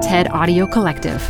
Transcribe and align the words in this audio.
TED 0.00 0.28
Audio 0.30 0.66
Collective. 0.66 1.20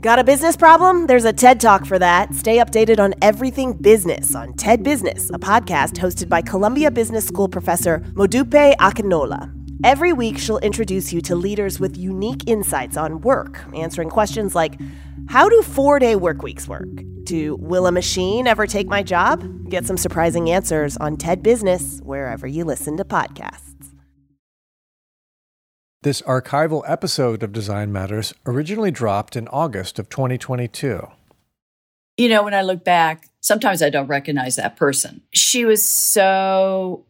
Got 0.00 0.18
a 0.18 0.24
business 0.24 0.56
problem? 0.56 1.06
There's 1.06 1.24
a 1.24 1.32
TED 1.32 1.60
Talk 1.60 1.86
for 1.86 1.96
that. 2.00 2.34
Stay 2.34 2.56
updated 2.56 2.98
on 2.98 3.14
everything 3.22 3.74
business 3.74 4.34
on 4.34 4.54
TED 4.54 4.82
Business, 4.82 5.30
a 5.30 5.38
podcast 5.38 5.92
hosted 5.92 6.28
by 6.28 6.42
Columbia 6.42 6.90
Business 6.90 7.24
School 7.24 7.48
professor 7.48 8.00
Modupe 8.14 8.74
Akinola. 8.78 9.54
Every 9.84 10.12
week, 10.12 10.36
she'll 10.36 10.58
introduce 10.58 11.12
you 11.12 11.20
to 11.22 11.36
leaders 11.36 11.78
with 11.78 11.96
unique 11.96 12.48
insights 12.48 12.96
on 12.96 13.20
work, 13.20 13.60
answering 13.76 14.10
questions 14.10 14.56
like 14.56 14.80
How 15.28 15.48
do 15.48 15.62
four 15.62 16.00
day 16.00 16.16
work 16.16 16.42
weeks 16.42 16.66
work? 16.66 16.88
To 17.26 17.56
Will 17.56 17.86
a 17.86 17.92
machine 17.92 18.46
ever 18.46 18.66
take 18.66 18.86
my 18.86 19.02
job? 19.02 19.68
Get 19.70 19.86
some 19.86 19.96
surprising 19.96 20.50
answers 20.50 20.96
on 20.98 21.16
TED 21.16 21.42
Business, 21.42 22.00
wherever 22.02 22.46
you 22.46 22.64
listen 22.64 22.96
to 22.98 23.04
podcasts. 23.04 23.94
This 26.02 26.20
archival 26.22 26.82
episode 26.86 27.42
of 27.42 27.52
Design 27.52 27.90
Matters 27.90 28.34
originally 28.44 28.90
dropped 28.90 29.36
in 29.36 29.48
August 29.48 29.98
of 29.98 30.10
2022. 30.10 31.08
You 32.18 32.28
know, 32.28 32.42
when 32.42 32.52
I 32.52 32.60
look 32.60 32.84
back, 32.84 33.30
sometimes 33.40 33.82
I 33.82 33.88
don't 33.88 34.06
recognize 34.06 34.56
that 34.56 34.76
person. 34.76 35.22
She 35.32 35.64
was 35.64 35.82
so, 35.82 37.06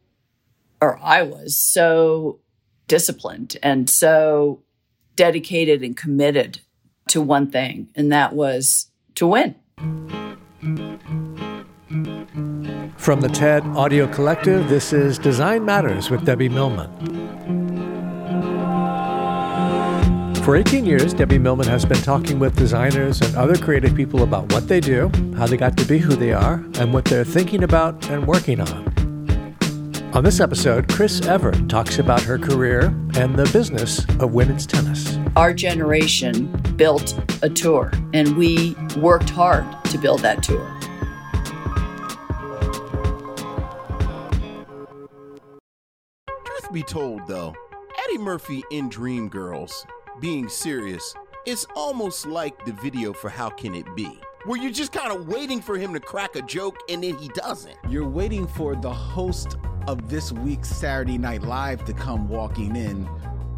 or 0.80 0.96
I 1.02 1.22
was 1.22 1.58
so 1.58 2.38
disciplined 2.86 3.56
and 3.64 3.90
so 3.90 4.62
dedicated 5.16 5.82
and 5.82 5.96
committed 5.96 6.60
to 7.08 7.20
one 7.20 7.50
thing, 7.50 7.88
and 7.96 8.12
that 8.12 8.32
was 8.32 8.90
to 9.16 9.26
win. 9.26 9.56
From 12.96 13.20
the 13.20 13.28
TED 13.28 13.64
Audio 13.76 14.06
Collective, 14.06 14.68
this 14.68 14.92
is 14.92 15.18
Design 15.18 15.64
Matters 15.64 16.10
with 16.10 16.24
Debbie 16.24 16.48
Millman. 16.48 16.90
For 20.44 20.56
18 20.56 20.84
years, 20.84 21.12
Debbie 21.14 21.38
Millman 21.38 21.66
has 21.68 21.84
been 21.84 22.02
talking 22.02 22.38
with 22.38 22.56
designers 22.56 23.20
and 23.20 23.34
other 23.36 23.56
creative 23.56 23.94
people 23.94 24.22
about 24.22 24.52
what 24.52 24.68
they 24.68 24.80
do, 24.80 25.10
how 25.36 25.46
they 25.46 25.56
got 25.56 25.76
to 25.76 25.84
be 25.84 25.98
who 25.98 26.16
they 26.16 26.32
are, 26.32 26.64
and 26.78 26.92
what 26.92 27.04
they're 27.04 27.24
thinking 27.24 27.62
about 27.62 28.10
and 28.10 28.26
working 28.26 28.60
on. 28.60 29.03
On 30.14 30.22
this 30.22 30.38
episode, 30.38 30.88
Chris 30.88 31.22
Evert 31.22 31.68
talks 31.68 31.98
about 31.98 32.22
her 32.22 32.38
career 32.38 32.94
and 33.16 33.34
the 33.34 33.50
business 33.52 34.04
of 34.20 34.32
women's 34.32 34.64
tennis. 34.64 35.18
Our 35.34 35.52
generation 35.52 36.46
built 36.76 37.20
a 37.42 37.50
tour, 37.50 37.90
and 38.12 38.36
we 38.36 38.76
worked 38.96 39.28
hard 39.28 39.66
to 39.86 39.98
build 39.98 40.20
that 40.20 40.40
tour. 40.40 40.64
Truth 46.44 46.72
be 46.72 46.84
told, 46.84 47.26
though, 47.26 47.52
Eddie 48.04 48.18
Murphy 48.18 48.62
in 48.70 48.88
Dreamgirls 48.88 49.84
being 50.20 50.48
serious, 50.48 51.12
it's 51.44 51.66
almost 51.74 52.24
like 52.24 52.64
the 52.64 52.72
video 52.74 53.12
for 53.12 53.30
How 53.30 53.50
Can 53.50 53.74
It 53.74 53.86
Be? 53.96 54.16
Where 54.44 54.62
you're 54.62 54.70
just 54.70 54.92
kind 54.92 55.10
of 55.10 55.26
waiting 55.26 55.60
for 55.60 55.76
him 55.76 55.92
to 55.92 55.98
crack 55.98 56.36
a 56.36 56.42
joke 56.42 56.76
and 56.88 57.02
then 57.02 57.18
he 57.18 57.28
doesn't. 57.30 57.76
You're 57.88 58.08
waiting 58.08 58.46
for 58.46 58.76
the 58.76 58.92
host 58.92 59.56
of 59.86 60.08
this 60.08 60.32
week's 60.32 60.68
Saturday 60.68 61.18
Night 61.18 61.42
Live 61.42 61.84
to 61.84 61.92
come 61.92 62.28
walking 62.28 62.76
in 62.76 63.08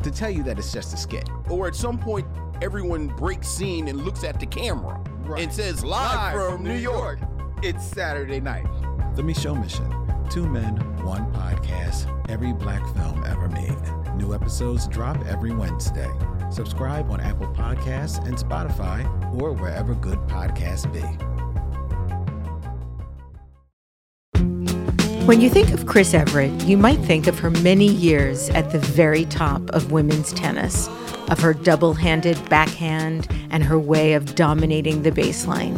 to 0.03 0.11
tell 0.11 0.31
you 0.31 0.43
that 0.45 0.59
it's 0.59 0.73
just 0.73 0.95
a 0.95 0.97
skit. 0.97 1.29
Or 1.49 1.67
at 1.67 1.75
some 1.75 1.99
point, 1.99 2.27
everyone 2.63 3.09
breaks 3.09 3.49
scene 3.49 3.89
and 3.89 4.05
looks 4.05 4.25
at 4.25 4.41
the 4.41 4.47
camera 4.47 5.03
right. 5.21 5.43
and 5.43 5.53
says, 5.53 5.85
Live, 5.85 6.17
Live 6.17 6.35
from, 6.35 6.57
from, 6.57 6.65
New 6.65 6.79
York. 6.79 7.21
York. 7.21 7.31
It's 7.63 7.85
Saturday 7.85 8.41
night. 8.41 8.67
The 9.15 9.23
Micheaux 9.23 9.61
Mission. 9.61 9.91
Two 10.31 10.49
men, 10.49 10.77
one 11.05 11.33
podcast, 11.33 12.07
every 12.29 12.53
black 12.53 12.83
film 12.95 13.25
ever 13.25 13.49
made. 13.49 13.77
New 14.17 14.35
episodes 14.35 14.89
drop 14.89 15.25
every 15.27 15.55
Wednesday. 15.55 16.11
Subscribe 16.51 17.11
on 17.11 17.21
Apple 17.21 17.49
Podcasts 17.49 18.25
and 18.27 18.37
Spotify 18.37 19.05
or 19.41 19.53
wherever 19.53 19.95
good 19.95 20.19
podcasts 20.27 20.91
be. 20.93 21.36
When 25.27 25.41
you 25.41 25.51
think 25.51 25.73
of 25.73 25.87
Chris 25.87 26.15
Evert, 26.15 26.53
you 26.63 26.77
might 26.77 27.01
think 27.01 27.27
of 27.27 27.37
her 27.41 27.51
many 27.51 27.89
years 27.89 28.49
at 28.51 28.71
the 28.71 28.79
very 28.79 29.25
top 29.25 29.61
of 29.71 29.91
women's 29.91 30.33
tennis, 30.33 30.87
of 31.29 31.41
her 31.41 31.53
double 31.53 31.95
handed 31.95 32.39
backhand 32.49 33.27
and 33.51 33.65
her 33.65 33.77
way 33.77 34.13
of 34.13 34.37
dominating 34.37 35.03
the 35.03 35.11
baseline. 35.11 35.77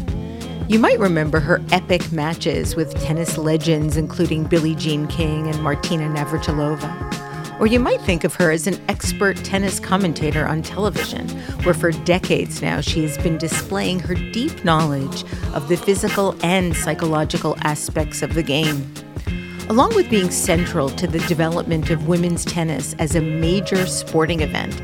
You 0.71 0.79
might 0.79 0.99
remember 0.99 1.41
her 1.41 1.65
epic 1.73 2.13
matches 2.13 2.77
with 2.77 2.95
tennis 3.03 3.39
legends 3.39 3.97
including 3.97 4.45
Billie 4.45 4.75
Jean 4.75 5.07
King 5.07 5.49
and 5.49 5.63
Martina 5.63 6.11
Navratilova. 6.11 7.59
Or 7.59 7.67
you 7.67 7.81
might 7.81 8.03
think 8.03 8.25
of 8.25 8.35
her 8.35 8.51
as 8.51 8.67
an 8.67 8.79
expert 8.91 9.39
tennis 9.39 9.81
commentator 9.81 10.47
on 10.47 10.61
television, 10.61 11.27
where 11.63 11.73
for 11.73 11.91
decades 11.91 12.61
now 12.61 12.83
she 12.83 13.03
has 13.03 13.17
been 13.17 13.39
displaying 13.39 13.99
her 14.01 14.15
deep 14.15 14.63
knowledge 14.63 15.25
of 15.55 15.69
the 15.69 15.79
physical 15.79 16.37
and 16.43 16.77
psychological 16.77 17.57
aspects 17.63 18.21
of 18.21 18.35
the 18.35 18.43
game. 18.43 18.87
Along 19.71 19.95
with 19.95 20.09
being 20.09 20.31
central 20.31 20.89
to 20.89 21.07
the 21.07 21.19
development 21.21 21.91
of 21.91 22.09
women's 22.09 22.43
tennis 22.43 22.95
as 22.95 23.15
a 23.15 23.21
major 23.21 23.87
sporting 23.87 24.41
event, 24.41 24.81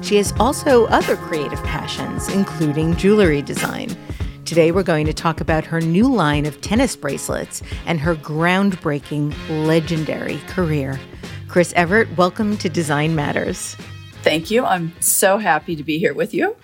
she 0.00 0.14
has 0.14 0.32
also 0.38 0.86
other 0.86 1.16
creative 1.16 1.60
passions, 1.64 2.28
including 2.28 2.94
jewelry 2.94 3.42
design. 3.42 3.96
Today, 4.44 4.70
we're 4.70 4.84
going 4.84 5.06
to 5.06 5.12
talk 5.12 5.40
about 5.40 5.64
her 5.64 5.80
new 5.80 6.06
line 6.06 6.46
of 6.46 6.60
tennis 6.60 6.94
bracelets 6.94 7.62
and 7.84 7.98
her 7.98 8.14
groundbreaking, 8.14 9.34
legendary 9.66 10.38
career. 10.46 11.00
Chris 11.48 11.72
Evert, 11.74 12.08
welcome 12.16 12.56
to 12.58 12.68
Design 12.68 13.16
Matters. 13.16 13.76
Thank 14.22 14.50
you. 14.50 14.64
I'm 14.64 14.92
so 15.00 15.38
happy 15.38 15.76
to 15.76 15.84
be 15.84 15.98
here 15.98 16.12
with 16.12 16.34
you. 16.34 16.56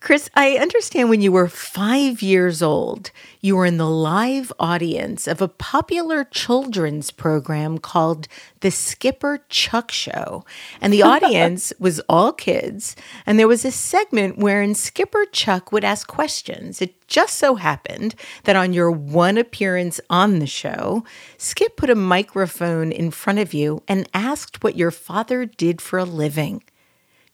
Chris, 0.00 0.30
I 0.34 0.58
understand 0.58 1.08
when 1.08 1.20
you 1.20 1.32
were 1.32 1.48
five 1.48 2.22
years 2.22 2.62
old, 2.62 3.10
you 3.40 3.56
were 3.56 3.66
in 3.66 3.78
the 3.78 3.88
live 3.88 4.52
audience 4.58 5.26
of 5.26 5.40
a 5.40 5.48
popular 5.48 6.24
children's 6.24 7.10
program 7.10 7.78
called 7.78 8.28
The 8.60 8.70
Skipper 8.70 9.40
Chuck 9.48 9.90
Show. 9.90 10.44
And 10.80 10.92
the 10.92 11.02
audience 11.14 11.72
was 11.78 12.00
all 12.00 12.32
kids. 12.32 12.96
And 13.26 13.38
there 13.38 13.48
was 13.48 13.64
a 13.64 13.70
segment 13.70 14.38
wherein 14.38 14.74
Skipper 14.74 15.24
Chuck 15.32 15.72
would 15.72 15.84
ask 15.84 16.06
questions. 16.06 16.80
It 16.80 17.06
just 17.08 17.36
so 17.36 17.56
happened 17.56 18.14
that 18.44 18.56
on 18.56 18.72
your 18.72 18.90
one 18.90 19.36
appearance 19.38 20.00
on 20.08 20.38
the 20.38 20.46
show, 20.46 21.04
Skip 21.38 21.76
put 21.76 21.90
a 21.90 21.94
microphone 21.94 22.92
in 22.92 23.10
front 23.10 23.38
of 23.38 23.52
you 23.52 23.82
and 23.88 24.08
asked 24.14 24.62
what 24.62 24.76
your 24.76 24.90
father 24.90 25.44
did 25.44 25.80
for 25.80 25.98
a 25.98 26.04
living. 26.04 26.62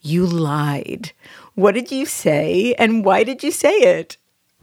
You 0.01 0.27
lied. 0.27 1.13
What 1.55 1.73
did 1.73 1.91
you 1.91 2.07
say 2.07 2.75
and 2.79 3.05
why 3.05 3.25
did 3.25 3.43
you 3.43 3.51
say 3.51 3.73
it? 3.73 4.17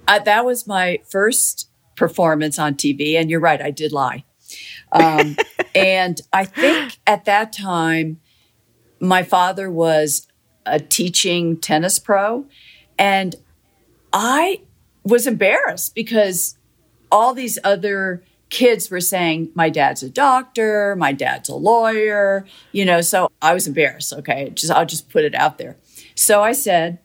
Uh, 0.07 0.19
that 0.19 0.45
was 0.45 0.67
my 0.67 0.99
first 1.09 1.69
performance 1.95 2.59
on 2.59 2.75
TV. 2.75 3.16
And 3.16 3.29
you're 3.29 3.39
right, 3.39 3.61
I 3.61 3.71
did 3.71 3.91
lie. 3.91 4.23
Um, 4.91 5.38
and 5.75 6.21
I 6.31 6.45
think 6.45 6.99
at 7.07 7.25
that 7.25 7.53
time, 7.53 8.19
my 8.99 9.23
father 9.23 9.69
was 9.69 10.27
a 10.66 10.79
teaching 10.79 11.57
tennis 11.57 12.00
pro. 12.00 12.45
And 12.97 13.35
I 14.11 14.61
was 15.03 15.27
embarrassed 15.27 15.95
because 15.95 16.57
all 17.11 17.33
these 17.33 17.59
other 17.63 18.23
kids 18.53 18.91
were 18.91 19.02
saying, 19.02 19.50
My 19.56 19.69
dad's 19.69 20.03
a 20.03 20.09
doctor, 20.09 20.96
my 20.96 21.12
dad's 21.12 21.50
a 21.50 21.56
lawyer, 21.56 22.46
you 22.72 22.86
know, 22.86 23.02
so 23.02 23.30
I 23.41 23.53
was 23.53 23.68
embarrassed. 23.68 24.14
Okay. 24.14 24.52
Just 24.52 24.72
I'll 24.72 24.86
just 24.86 25.09
put 25.09 25.25
it 25.25 25.36
out 25.36 25.58
there. 25.58 25.75
So 26.16 26.41
I 26.41 26.53
said, 26.53 27.00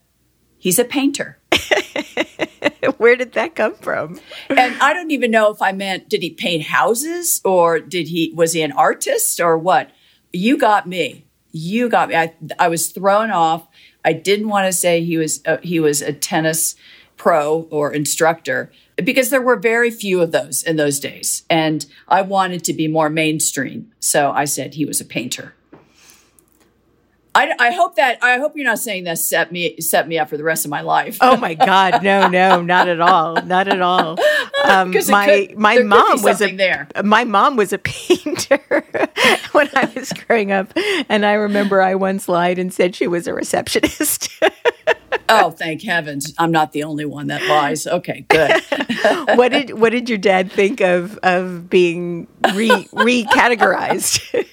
He's 0.59 0.79
a 0.79 0.85
painter. 0.85 1.39
Where 2.99 3.17
did 3.17 3.33
that 3.33 3.55
come 3.55 3.75
from? 3.77 4.21
and 4.51 4.81
I 4.81 4.93
don't 4.93 5.11
even 5.11 5.31
know 5.31 5.51
if 5.51 5.63
I 5.63 5.73
meant 5.73 6.09
did 6.09 6.23
he 6.23 6.31
paint 6.31 6.65
houses 6.65 7.41
or 7.45 7.81
did 7.81 8.09
he 8.09 8.33
was 8.35 8.53
he 8.53 8.63
an 8.63 8.73
artist 8.73 9.41
or 9.41 9.57
what? 9.57 9.91
You 10.33 10.59
got 10.59 10.87
me. 10.87 11.25
You 11.51 11.89
got 11.89 12.11
me. 12.11 12.17
I 12.17 12.35
I 12.59 12.69
was 12.69 12.89
thrown 12.89 13.31
off. 13.31 13.67
I 14.05 14.13
didn't 14.13 14.49
want 14.49 14.67
to 14.67 14.73
say 14.73 15.03
he 15.03 15.17
was 15.17 15.43
he 15.63 15.81
was 15.81 16.03
a 16.03 16.13
tennis 16.13 16.75
pro 17.17 17.63
or 17.71 17.93
instructor 17.93 18.71
because 19.05 19.31
there 19.31 19.43
were 19.43 19.57
very 19.57 19.91
few 19.91 20.21
of 20.21 20.33
those 20.33 20.63
in 20.63 20.77
those 20.77 21.01
days 21.01 21.45
and 21.49 21.87
I 22.09 22.23
wanted 22.23 22.65
to 22.65 22.73
be 22.73 22.89
more 22.89 23.09
mainstream. 23.09 23.93
So 24.01 24.31
I 24.33 24.45
said 24.45 24.75
he 24.75 24.85
was 24.85 25.01
a 25.01 25.05
painter. 25.05 25.55
I, 27.35 27.53
I, 27.59 27.71
hope 27.73 27.97
that 27.97 28.19
I 28.23 28.39
hope 28.39 28.53
you're 28.57 28.65
not 28.65 28.79
saying 28.79 29.05
that 29.05 29.19
set 29.19 29.53
me 29.53 29.81
set 29.81 30.09
me 30.09 30.19
up 30.19 30.29
for 30.29 30.37
the 30.37 30.45
rest 30.45 30.65
of 30.65 30.71
my 30.71 30.81
life. 30.81 31.19
oh 31.21 31.37
my 31.37 31.55
God, 31.55 32.03
no, 32.03 32.29
no, 32.29 32.63
not 32.63 32.89
at 32.89 33.01
all, 33.01 33.41
not 33.43 33.69
at 33.69 33.81
all. 33.81 34.17
Um, 34.65 34.93
my 35.09 35.47
could, 35.47 35.57
my 35.57 35.79
mom 35.79 36.21
was 36.21 36.43
a 36.43 36.55
there. 36.55 36.89
My 37.05 37.23
mom 37.23 37.55
was 37.57 37.73
a 37.73 37.79
painter 37.79 38.59
when 39.53 39.71
I 39.75 39.91
was 39.95 40.13
growing 40.13 40.51
up, 40.51 40.73
and 41.09 41.25
I 41.25 41.35
remember 41.35 41.81
I 41.81 41.95
once 41.95 42.29
lied 42.29 42.59
and 42.59 42.75
said 42.75 42.97
she 42.97 43.07
was 43.07 43.29
a 43.29 43.33
receptionist. 43.33 44.31
oh, 45.29 45.53
thank 45.53 45.83
heavens! 45.83 46.35
I'm 46.39 46.51
not 46.51 46.73
the 46.73 46.83
only 46.83 47.05
one 47.05 47.29
that 47.29 47.47
lies. 47.47 47.87
Okay, 47.87 48.27
good. 48.29 48.61
what 49.39 49.51
did 49.51 49.79
what 49.79 49.91
did 49.91 50.09
your 50.09 50.19
dad 50.19 50.51
think 50.51 50.81
of 50.81 51.17
of 51.19 51.71
being 51.71 52.27
re 52.55 52.69
recategorized? 52.69 54.45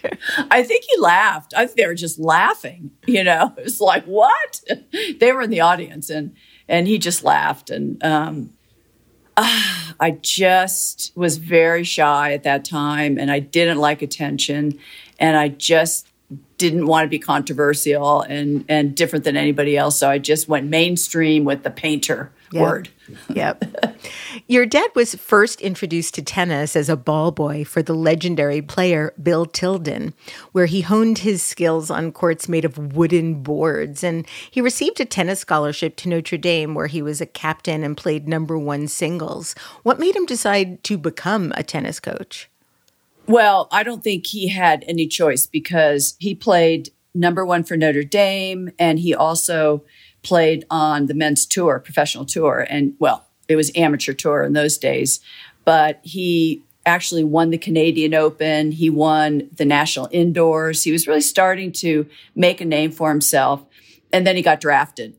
I 0.51 0.63
think 0.63 0.85
he 0.87 1.01
laughed. 1.01 1.53
I 1.55 1.65
think 1.65 1.77
they 1.77 1.87
were 1.87 1.95
just 1.95 2.19
laughing. 2.19 2.74
You 3.05 3.23
know, 3.23 3.53
it 3.57 3.63
was 3.63 3.81
like 3.81 4.05
what? 4.05 4.61
they 5.19 5.31
were 5.31 5.41
in 5.41 5.49
the 5.49 5.61
audience, 5.61 6.09
and 6.09 6.35
and 6.67 6.87
he 6.87 6.97
just 6.97 7.23
laughed. 7.23 7.69
And 7.69 8.03
um, 8.03 8.51
uh, 9.37 9.93
I 9.99 10.11
just 10.21 11.11
was 11.15 11.37
very 11.37 11.83
shy 11.83 12.33
at 12.33 12.43
that 12.43 12.65
time, 12.65 13.17
and 13.17 13.31
I 13.31 13.39
didn't 13.39 13.77
like 13.77 14.01
attention, 14.01 14.79
and 15.19 15.37
I 15.37 15.49
just 15.49 16.07
didn't 16.57 16.85
want 16.85 17.05
to 17.05 17.09
be 17.09 17.19
controversial 17.19 18.21
and 18.21 18.65
and 18.67 18.95
different 18.95 19.25
than 19.25 19.37
anybody 19.37 19.77
else. 19.77 19.99
So 19.99 20.09
I 20.09 20.17
just 20.17 20.47
went 20.47 20.67
mainstream 20.67 21.45
with 21.45 21.63
the 21.63 21.69
painter 21.69 22.31
Yep. 22.51 22.61
word. 22.61 22.89
Yep. 23.29 23.97
Your 24.47 24.65
dad 24.65 24.89
was 24.95 25.15
first 25.15 25.61
introduced 25.61 26.15
to 26.15 26.21
tennis 26.21 26.75
as 26.75 26.89
a 26.89 26.97
ball 26.97 27.31
boy 27.31 27.63
for 27.63 27.81
the 27.81 27.93
legendary 27.93 28.61
player 28.61 29.13
Bill 29.21 29.45
Tilden, 29.45 30.13
where 30.51 30.67
he 30.67 30.81
honed 30.81 31.19
his 31.19 31.41
skills 31.43 31.89
on 31.89 32.11
courts 32.11 32.47
made 32.47 32.65
of 32.65 32.95
wooden 32.95 33.41
boards. 33.41 34.03
And 34.03 34.27
he 34.49 34.61
received 34.61 34.99
a 34.99 35.05
tennis 35.05 35.39
scholarship 35.39 35.95
to 35.97 36.09
Notre 36.09 36.37
Dame, 36.37 36.75
where 36.75 36.87
he 36.87 37.01
was 37.01 37.21
a 37.21 37.25
captain 37.25 37.83
and 37.83 37.97
played 37.97 38.27
number 38.27 38.57
one 38.57 38.87
singles. 38.87 39.55
What 39.83 39.99
made 39.99 40.15
him 40.15 40.25
decide 40.25 40.83
to 40.85 40.97
become 40.97 41.51
a 41.55 41.63
tennis 41.63 41.99
coach? 41.99 42.49
Well, 43.27 43.67
I 43.71 43.83
don't 43.83 44.03
think 44.03 44.27
he 44.27 44.49
had 44.49 44.83
any 44.87 45.07
choice 45.07 45.47
because 45.47 46.15
he 46.19 46.35
played 46.35 46.91
number 47.15 47.45
one 47.45 47.63
for 47.63 47.77
Notre 47.77 48.03
Dame 48.03 48.69
and 48.77 48.99
he 48.99 49.15
also 49.15 49.83
played 50.25 50.65
on 50.69 51.05
the 51.05 51.13
men's 51.13 51.45
tour, 51.45 51.79
professional 51.79 52.25
tour. 52.25 52.65
And 52.69 52.95
well, 52.99 53.25
it 53.47 53.55
was 53.55 53.71
amateur 53.75 54.11
tour 54.11 54.43
in 54.43 54.53
those 54.53 54.77
days, 54.77 55.19
but 55.63 55.99
he 56.03 56.63
actually 56.85 57.23
won 57.23 57.51
the 57.51 57.57
Canadian 57.57 58.13
Open. 58.13 58.71
He 58.71 58.89
won 58.89 59.49
the 59.55 59.65
national 59.65 60.09
indoors. 60.11 60.83
He 60.83 60.91
was 60.91 61.07
really 61.07 61.21
starting 61.21 61.71
to 61.73 62.07
make 62.35 62.59
a 62.59 62.65
name 62.65 62.91
for 62.91 63.09
himself. 63.09 63.63
And 64.11 64.25
then 64.25 64.35
he 64.35 64.41
got 64.41 64.59
drafted 64.59 65.15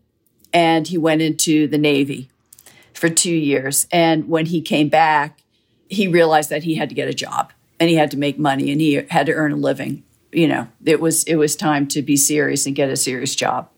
and 0.52 0.86
he 0.86 0.98
went 0.98 1.22
into 1.22 1.66
the 1.66 1.78
Navy 1.78 2.28
for 2.94 3.08
two 3.08 3.34
years. 3.34 3.86
And 3.92 4.28
when 4.28 4.46
he 4.46 4.60
came 4.60 4.88
back, 4.88 5.40
he 5.88 6.08
realized 6.08 6.50
that 6.50 6.64
he 6.64 6.76
had 6.76 6.88
to 6.88 6.94
get 6.94 7.08
a 7.08 7.14
job 7.14 7.52
and 7.78 7.88
he 7.88 7.96
had 7.96 8.10
to 8.12 8.16
make 8.16 8.38
money 8.38 8.70
and 8.72 8.80
he 8.80 8.94
had 9.10 9.26
to 9.26 9.32
earn 9.32 9.52
a 9.52 9.56
living. 9.56 10.02
You 10.32 10.48
know, 10.48 10.68
it 10.84 11.00
was 11.00 11.24
it 11.24 11.36
was 11.36 11.56
time 11.56 11.86
to 11.88 12.02
be 12.02 12.16
serious 12.16 12.66
and 12.66 12.74
get 12.74 12.90
a 12.90 12.96
serious 12.96 13.34
job. 13.34 13.70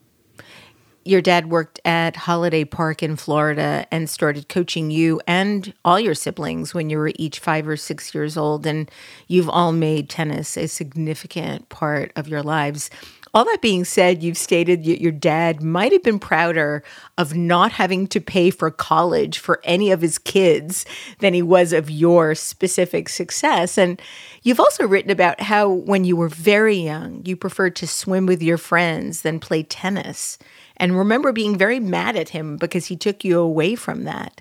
Your 1.05 1.23
dad 1.23 1.49
worked 1.51 1.81
at 1.85 2.17
Holiday 2.17 2.65
Park 2.65 3.03
in 3.03 3.17
Florida 3.17 3.87
and 3.91 4.11
started 4.11 4.49
coaching 4.49 4.91
you 4.91 5.21
and 5.27 5.73
all 5.85 5.99
your 5.99 6.15
siblings 6.15 6.75
when 6.75 6.91
you 6.91 6.99
were 6.99 7.13
each 7.17 7.39
five 7.39 7.67
or 7.67 7.77
six 7.77 8.15
years 8.15 8.37
old. 8.37 8.67
And 8.67 8.91
you've 9.27 9.49
all 9.49 9.73
made 9.73 10.11
tennis 10.11 10.57
a 10.59 10.67
significant 10.67 11.69
part 11.71 12.13
of 12.15 12.29
your 12.29 12.43
lives. 12.43 12.91
All 13.35 13.45
that 13.45 13.63
being 13.63 13.85
said, 13.85 14.23
you've 14.23 14.39
stated 14.39 14.85
that 14.85 15.01
your 15.01 15.13
dad 15.13 15.63
might 15.63 15.93
have 15.93 16.03
been 16.03 16.19
prouder 16.19 16.83
of 17.19 17.35
not 17.35 17.73
having 17.73 18.07
to 18.09 18.21
pay 18.21 18.51
for 18.51 18.71
college 18.71 19.39
for 19.39 19.61
any 19.65 19.91
of 19.91 20.01
his 20.01 20.19
kids 20.19 20.87
than 21.21 21.35
he 21.35 21.43
was 21.43 21.73
of 21.73 21.91
your 21.91 22.35
specific 22.35 23.09
success. 23.09 23.77
And 23.77 24.01
you've 24.43 24.61
also 24.61 24.87
written 24.87 25.11
about 25.11 25.41
how 25.41 25.69
when 25.69 26.05
you 26.05 26.17
were 26.17 26.29
very 26.29 26.77
young, 26.77 27.23
you 27.25 27.37
preferred 27.37 27.77
to 27.77 27.87
swim 27.87 28.27
with 28.27 28.43
your 28.43 28.59
friends 28.59 29.23
than 29.23 29.41
play 29.41 29.63
tennis 29.63 30.39
and 30.81 30.97
remember 30.97 31.33
being 31.33 31.57
very 31.59 31.81
mad 31.81 32.17
at 32.17 32.31
him 32.31 32.57
because 32.57 32.87
he 32.87 32.97
took 32.97 33.25
you 33.25 33.39
away 33.39 33.75
from 33.75 34.05
that. 34.05 34.41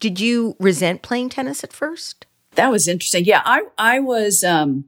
Did 0.00 0.20
you 0.20 0.56
resent 0.58 1.02
playing 1.02 1.30
tennis 1.30 1.64
at 1.64 1.72
first? 1.72 2.26
That 2.56 2.70
was 2.70 2.88
interesting. 2.88 3.24
Yeah, 3.24 3.42
I 3.44 3.62
I 3.78 4.00
was 4.00 4.42
um 4.44 4.84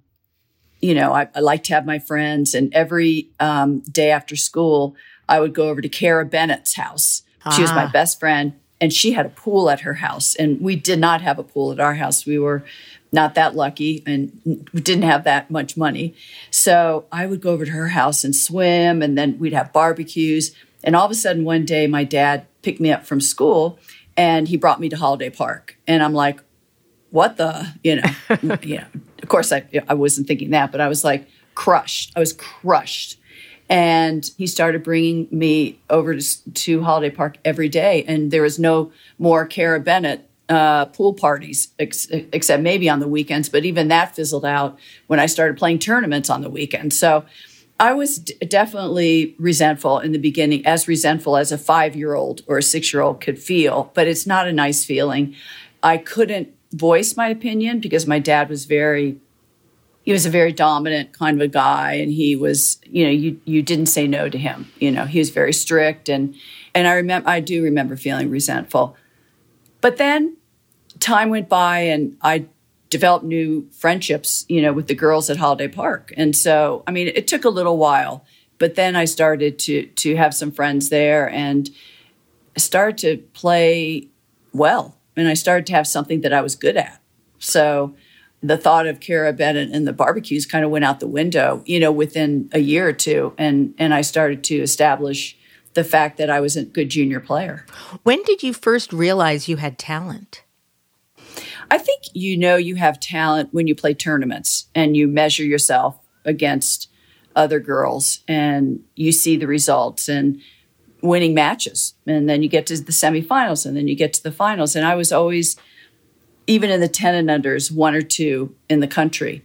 you 0.80 0.94
know, 0.94 1.12
I, 1.12 1.28
I 1.34 1.40
like 1.40 1.64
to 1.64 1.74
have 1.74 1.84
my 1.86 1.98
friends 1.98 2.54
and 2.54 2.72
every 2.72 3.30
um, 3.40 3.80
day 3.80 4.12
after 4.12 4.36
school 4.36 4.94
I 5.28 5.40
would 5.40 5.52
go 5.52 5.68
over 5.70 5.80
to 5.80 5.88
Kara 5.88 6.24
Bennett's 6.24 6.76
house. 6.76 7.22
She 7.56 7.62
was 7.62 7.72
my 7.72 7.84
Ah. 7.86 7.90
best 7.92 8.20
friend 8.20 8.52
and 8.80 8.92
she 8.92 9.12
had 9.12 9.26
a 9.26 9.30
pool 9.30 9.70
at 9.70 9.80
her 9.80 9.94
house 9.94 10.34
and 10.36 10.60
we 10.60 10.76
did 10.76 10.98
not 11.00 11.20
have 11.20 11.38
a 11.38 11.42
pool 11.42 11.72
at 11.72 11.80
our 11.80 11.94
house. 11.94 12.24
We 12.26 12.38
were 12.38 12.62
not 13.10 13.34
that 13.34 13.56
lucky 13.56 14.02
and 14.06 14.40
we 14.72 14.80
didn't 14.80 15.02
have 15.04 15.24
that 15.24 15.50
much 15.50 15.76
money. 15.76 16.14
So 16.50 17.06
I 17.10 17.26
would 17.26 17.40
go 17.40 17.50
over 17.50 17.64
to 17.64 17.70
her 17.72 17.88
house 17.88 18.22
and 18.22 18.36
swim 18.36 19.02
and 19.02 19.18
then 19.18 19.38
we'd 19.40 19.54
have 19.54 19.72
barbecues. 19.72 20.54
And 20.84 20.94
all 20.96 21.04
of 21.04 21.10
a 21.10 21.14
sudden 21.14 21.44
one 21.44 21.64
day 21.64 21.86
my 21.86 22.04
dad 22.04 22.46
picked 22.62 22.80
me 22.80 22.92
up 22.92 23.06
from 23.06 23.20
school 23.20 23.78
and 24.16 24.48
he 24.48 24.56
brought 24.56 24.80
me 24.80 24.88
to 24.88 24.96
Holiday 24.96 25.30
Park. 25.30 25.76
And 25.86 26.02
I'm 26.02 26.14
like, 26.14 26.40
what 27.10 27.36
the, 27.36 27.74
you 27.82 27.96
know, 27.96 28.10
know, 28.42 28.84
of 29.22 29.28
course 29.28 29.52
I, 29.52 29.64
I 29.88 29.94
wasn't 29.94 30.26
thinking 30.26 30.50
that, 30.50 30.72
but 30.72 30.80
I 30.80 30.88
was 30.88 31.04
like 31.04 31.28
crushed. 31.54 32.12
I 32.16 32.20
was 32.20 32.32
crushed. 32.32 33.18
And 33.70 34.28
he 34.38 34.46
started 34.46 34.82
bringing 34.82 35.28
me 35.30 35.78
over 35.90 36.16
to, 36.16 36.52
to 36.52 36.82
Holiday 36.82 37.14
Park 37.14 37.36
every 37.44 37.68
day. 37.68 38.04
And 38.08 38.30
there 38.30 38.42
was 38.42 38.58
no 38.58 38.92
more 39.18 39.46
Cara 39.46 39.78
Bennett 39.78 40.28
uh, 40.48 40.86
pool 40.86 41.12
parties, 41.12 41.68
ex- 41.78 42.08
except 42.10 42.62
maybe 42.62 42.88
on 42.88 43.00
the 43.00 43.08
weekends. 43.08 43.48
But 43.48 43.64
even 43.66 43.88
that 43.88 44.16
fizzled 44.16 44.46
out 44.46 44.78
when 45.06 45.20
I 45.20 45.26
started 45.26 45.58
playing 45.58 45.80
tournaments 45.80 46.30
on 46.30 46.40
the 46.40 46.48
weekends. 46.48 46.98
So 46.98 47.24
I 47.80 47.92
was 47.92 48.18
d- 48.18 48.34
definitely 48.46 49.36
resentful 49.38 50.00
in 50.00 50.12
the 50.12 50.18
beginning, 50.18 50.66
as 50.66 50.88
resentful 50.88 51.36
as 51.36 51.52
a 51.52 51.58
five 51.58 51.94
year 51.94 52.14
old 52.14 52.42
or 52.46 52.58
a 52.58 52.62
six 52.62 52.92
year 52.92 53.02
old 53.02 53.20
could 53.20 53.38
feel, 53.38 53.90
but 53.94 54.08
it's 54.08 54.26
not 54.26 54.48
a 54.48 54.52
nice 54.52 54.84
feeling. 54.84 55.34
I 55.82 55.96
couldn't 55.96 56.54
voice 56.72 57.16
my 57.16 57.28
opinion 57.28 57.80
because 57.80 58.06
my 58.06 58.18
dad 58.18 58.48
was 58.48 58.64
very 58.64 59.18
he 60.02 60.12
was 60.12 60.24
a 60.24 60.30
very 60.30 60.52
dominant 60.52 61.12
kind 61.12 61.36
of 61.36 61.44
a 61.44 61.48
guy 61.48 61.94
and 61.94 62.12
he 62.12 62.36
was 62.36 62.78
you 62.84 63.04
know 63.04 63.10
you 63.10 63.40
you 63.44 63.62
didn't 63.62 63.86
say 63.86 64.06
no 64.06 64.28
to 64.28 64.38
him 64.38 64.70
you 64.78 64.90
know 64.90 65.04
he 65.04 65.18
was 65.18 65.30
very 65.30 65.52
strict 65.52 66.08
and 66.10 66.34
and 66.74 66.86
i 66.86 66.92
remember 66.92 67.28
i 67.28 67.40
do 67.40 67.62
remember 67.62 67.96
feeling 67.96 68.28
resentful 68.28 68.96
but 69.80 69.96
then 69.96 70.36
time 71.00 71.30
went 71.30 71.48
by 71.48 71.78
and 71.80 72.16
i 72.20 72.44
developed 72.90 73.24
new 73.24 73.68
friendships 73.70 74.44
you 74.48 74.62
know 74.62 74.72
with 74.72 74.86
the 74.86 74.94
girls 74.94 75.28
at 75.28 75.36
holiday 75.36 75.68
park 75.68 76.12
and 76.16 76.34
so 76.34 76.82
i 76.86 76.90
mean 76.90 77.08
it 77.08 77.26
took 77.26 77.44
a 77.44 77.50
little 77.50 77.76
while 77.76 78.24
but 78.58 78.74
then 78.74 78.96
i 78.96 79.04
started 79.04 79.58
to 79.58 79.86
to 79.88 80.16
have 80.16 80.34
some 80.34 80.50
friends 80.50 80.88
there 80.88 81.28
and 81.30 81.70
started 82.56 82.98
to 82.98 83.16
play 83.32 84.08
well 84.52 84.98
and 85.18 85.28
I 85.28 85.34
started 85.34 85.66
to 85.66 85.72
have 85.72 85.86
something 85.86 86.20
that 86.20 86.32
I 86.32 86.40
was 86.40 86.54
good 86.54 86.76
at. 86.76 87.00
So 87.38 87.94
the 88.40 88.56
thought 88.56 88.86
of 88.86 89.00
Cara 89.00 89.32
Bennett 89.32 89.70
and 89.70 89.86
the 89.86 89.92
barbecues 89.92 90.46
kind 90.46 90.64
of 90.64 90.70
went 90.70 90.84
out 90.84 91.00
the 91.00 91.08
window, 91.08 91.62
you 91.66 91.80
know, 91.80 91.90
within 91.90 92.48
a 92.52 92.60
year 92.60 92.88
or 92.88 92.92
two. 92.92 93.34
And 93.36 93.74
and 93.78 93.92
I 93.92 94.02
started 94.02 94.44
to 94.44 94.56
establish 94.56 95.36
the 95.74 95.84
fact 95.84 96.18
that 96.18 96.30
I 96.30 96.40
was 96.40 96.56
a 96.56 96.64
good 96.64 96.88
junior 96.88 97.20
player. 97.20 97.66
When 98.04 98.22
did 98.22 98.42
you 98.42 98.52
first 98.52 98.92
realize 98.92 99.48
you 99.48 99.56
had 99.56 99.78
talent? 99.78 100.42
I 101.70 101.78
think 101.78 102.04
you 102.14 102.36
know 102.36 102.56
you 102.56 102.76
have 102.76 102.98
talent 102.98 103.52
when 103.52 103.66
you 103.66 103.74
play 103.74 103.94
tournaments 103.94 104.66
and 104.74 104.96
you 104.96 105.06
measure 105.06 105.44
yourself 105.44 105.98
against 106.24 106.88
other 107.36 107.60
girls 107.60 108.20
and 108.26 108.80
you 108.96 109.12
see 109.12 109.36
the 109.36 109.46
results 109.46 110.08
and 110.08 110.40
winning 111.02 111.34
matches. 111.34 111.94
And 112.06 112.28
then 112.28 112.42
you 112.42 112.48
get 112.48 112.66
to 112.66 112.76
the 112.80 112.92
semifinals 112.92 113.66
and 113.66 113.76
then 113.76 113.88
you 113.88 113.94
get 113.94 114.12
to 114.14 114.22
the 114.22 114.32
finals. 114.32 114.74
And 114.74 114.84
I 114.84 114.94
was 114.94 115.12
always, 115.12 115.56
even 116.46 116.70
in 116.70 116.80
the 116.80 116.88
10 116.88 117.14
and 117.14 117.28
unders, 117.28 117.70
one 117.70 117.94
or 117.94 118.02
two 118.02 118.54
in 118.68 118.80
the 118.80 118.88
country. 118.88 119.44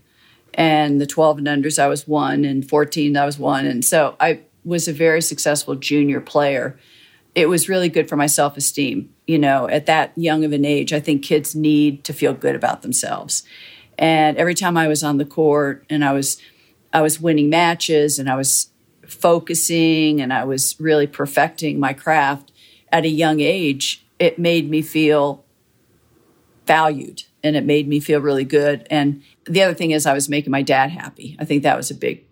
And 0.56 1.01
the 1.01 1.08
12 1.08 1.39
and 1.39 1.48
unders, 1.48 1.80
I 1.80 1.88
was 1.88 2.08
one, 2.08 2.46
and 2.46 2.68
14, 2.68 3.18
I 3.18 3.25
was 3.25 3.39
one. 3.39 3.65
And 3.65 3.84
so 3.84 4.15
I 4.20 4.42
was 4.63 4.88
a 4.88 4.94
very 4.94 5.22
successful 5.22 5.75
junior 5.75 6.22
player. 6.22 6.77
It 7.34 7.50
was 7.50 7.70
really 7.70 7.89
good 7.89 8.08
for 8.08 8.15
my 8.15 8.27
self 8.27 8.56
esteem. 8.56 9.12
You 9.25 9.39
know, 9.39 9.70
at 9.70 9.86
that 9.86 10.12
young 10.18 10.44
of 10.44 10.51
an 10.51 10.65
age, 10.65 10.92
I 10.92 11.00
think 11.00 11.24
kids 11.24 11.56
need 11.56 12.03
to 12.03 12.13
feel 12.13 12.34
good 12.34 12.56
about 12.56 12.82
themselves. 12.82 13.44
And 13.98 14.38
every 14.38 14.56
time 14.56 14.75
I 14.75 14.88
was 14.88 15.03
on 15.03 15.18
the 15.18 15.25
court 15.25 15.86
and 15.89 16.03
I 16.03 16.12
was, 16.12 16.42
I 16.92 17.01
was 17.01 17.22
winning 17.22 17.50
matches 17.50 18.20
and 18.20 18.30
I 18.30 18.36
was 18.36 18.70
focusing 19.08 20.20
and 20.20 20.34
I 20.34 20.44
was 20.44 20.80
really 20.80 21.08
perfecting 21.08 21.80
my 21.80 21.94
craft 21.94 22.51
at 22.92 23.06
a 23.06 23.10
young 23.10 23.39
age, 23.39 24.06
it 24.20 24.38
made 24.38 24.70
me 24.70 24.82
feel 24.82 25.44
valued 26.65 27.24
and 27.44 27.56
it 27.56 27.65
made 27.65 27.88
me 27.88 28.00
feel 28.00 28.22
really 28.22 28.46
good. 28.46 28.88
And 28.89 29.24
the 29.46 29.63
other 29.63 29.74
thing 29.74 29.92
is, 29.92 30.06
I 30.06 30.13
was 30.13 30.30
making 30.30 30.51
my 30.51 30.62
dad 30.62 30.92
happy. 30.92 31.36
I 31.39 31.46
think 31.46 31.63
that 31.63 31.75
was 31.75 31.92
a 31.92 31.96
big 31.96 32.24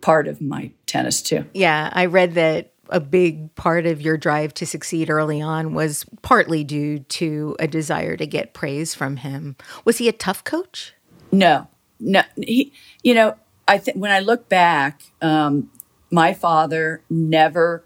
part 0.00 0.26
of 0.26 0.40
my 0.40 0.72
tennis 0.86 1.22
too. 1.22 1.44
Yeah, 1.54 1.90
I 1.92 2.06
read 2.06 2.34
that 2.34 2.72
a 2.88 3.00
big 3.00 3.54
part 3.54 3.86
of 3.86 4.00
your 4.00 4.16
drive 4.16 4.54
to 4.54 4.66
succeed 4.66 5.10
early 5.10 5.40
on 5.40 5.74
was 5.74 6.04
partly 6.22 6.64
due 6.64 7.00
to 7.00 7.56
a 7.58 7.66
desire 7.66 8.16
to 8.16 8.26
get 8.26 8.54
praise 8.54 8.94
from 8.94 9.18
him. 9.18 9.56
Was 9.84 9.98
he 9.98 10.08
a 10.08 10.12
tough 10.12 10.44
coach? 10.44 10.94
No, 11.32 11.68
no. 11.98 12.22
He, 12.36 12.72
you 13.02 13.14
know, 13.14 13.34
I 13.68 13.78
think 13.78 13.96
when 13.96 14.12
I 14.12 14.20
look 14.20 14.48
back, 14.48 15.02
um, 15.20 15.70
my 16.10 16.32
father 16.32 17.02
never 17.10 17.84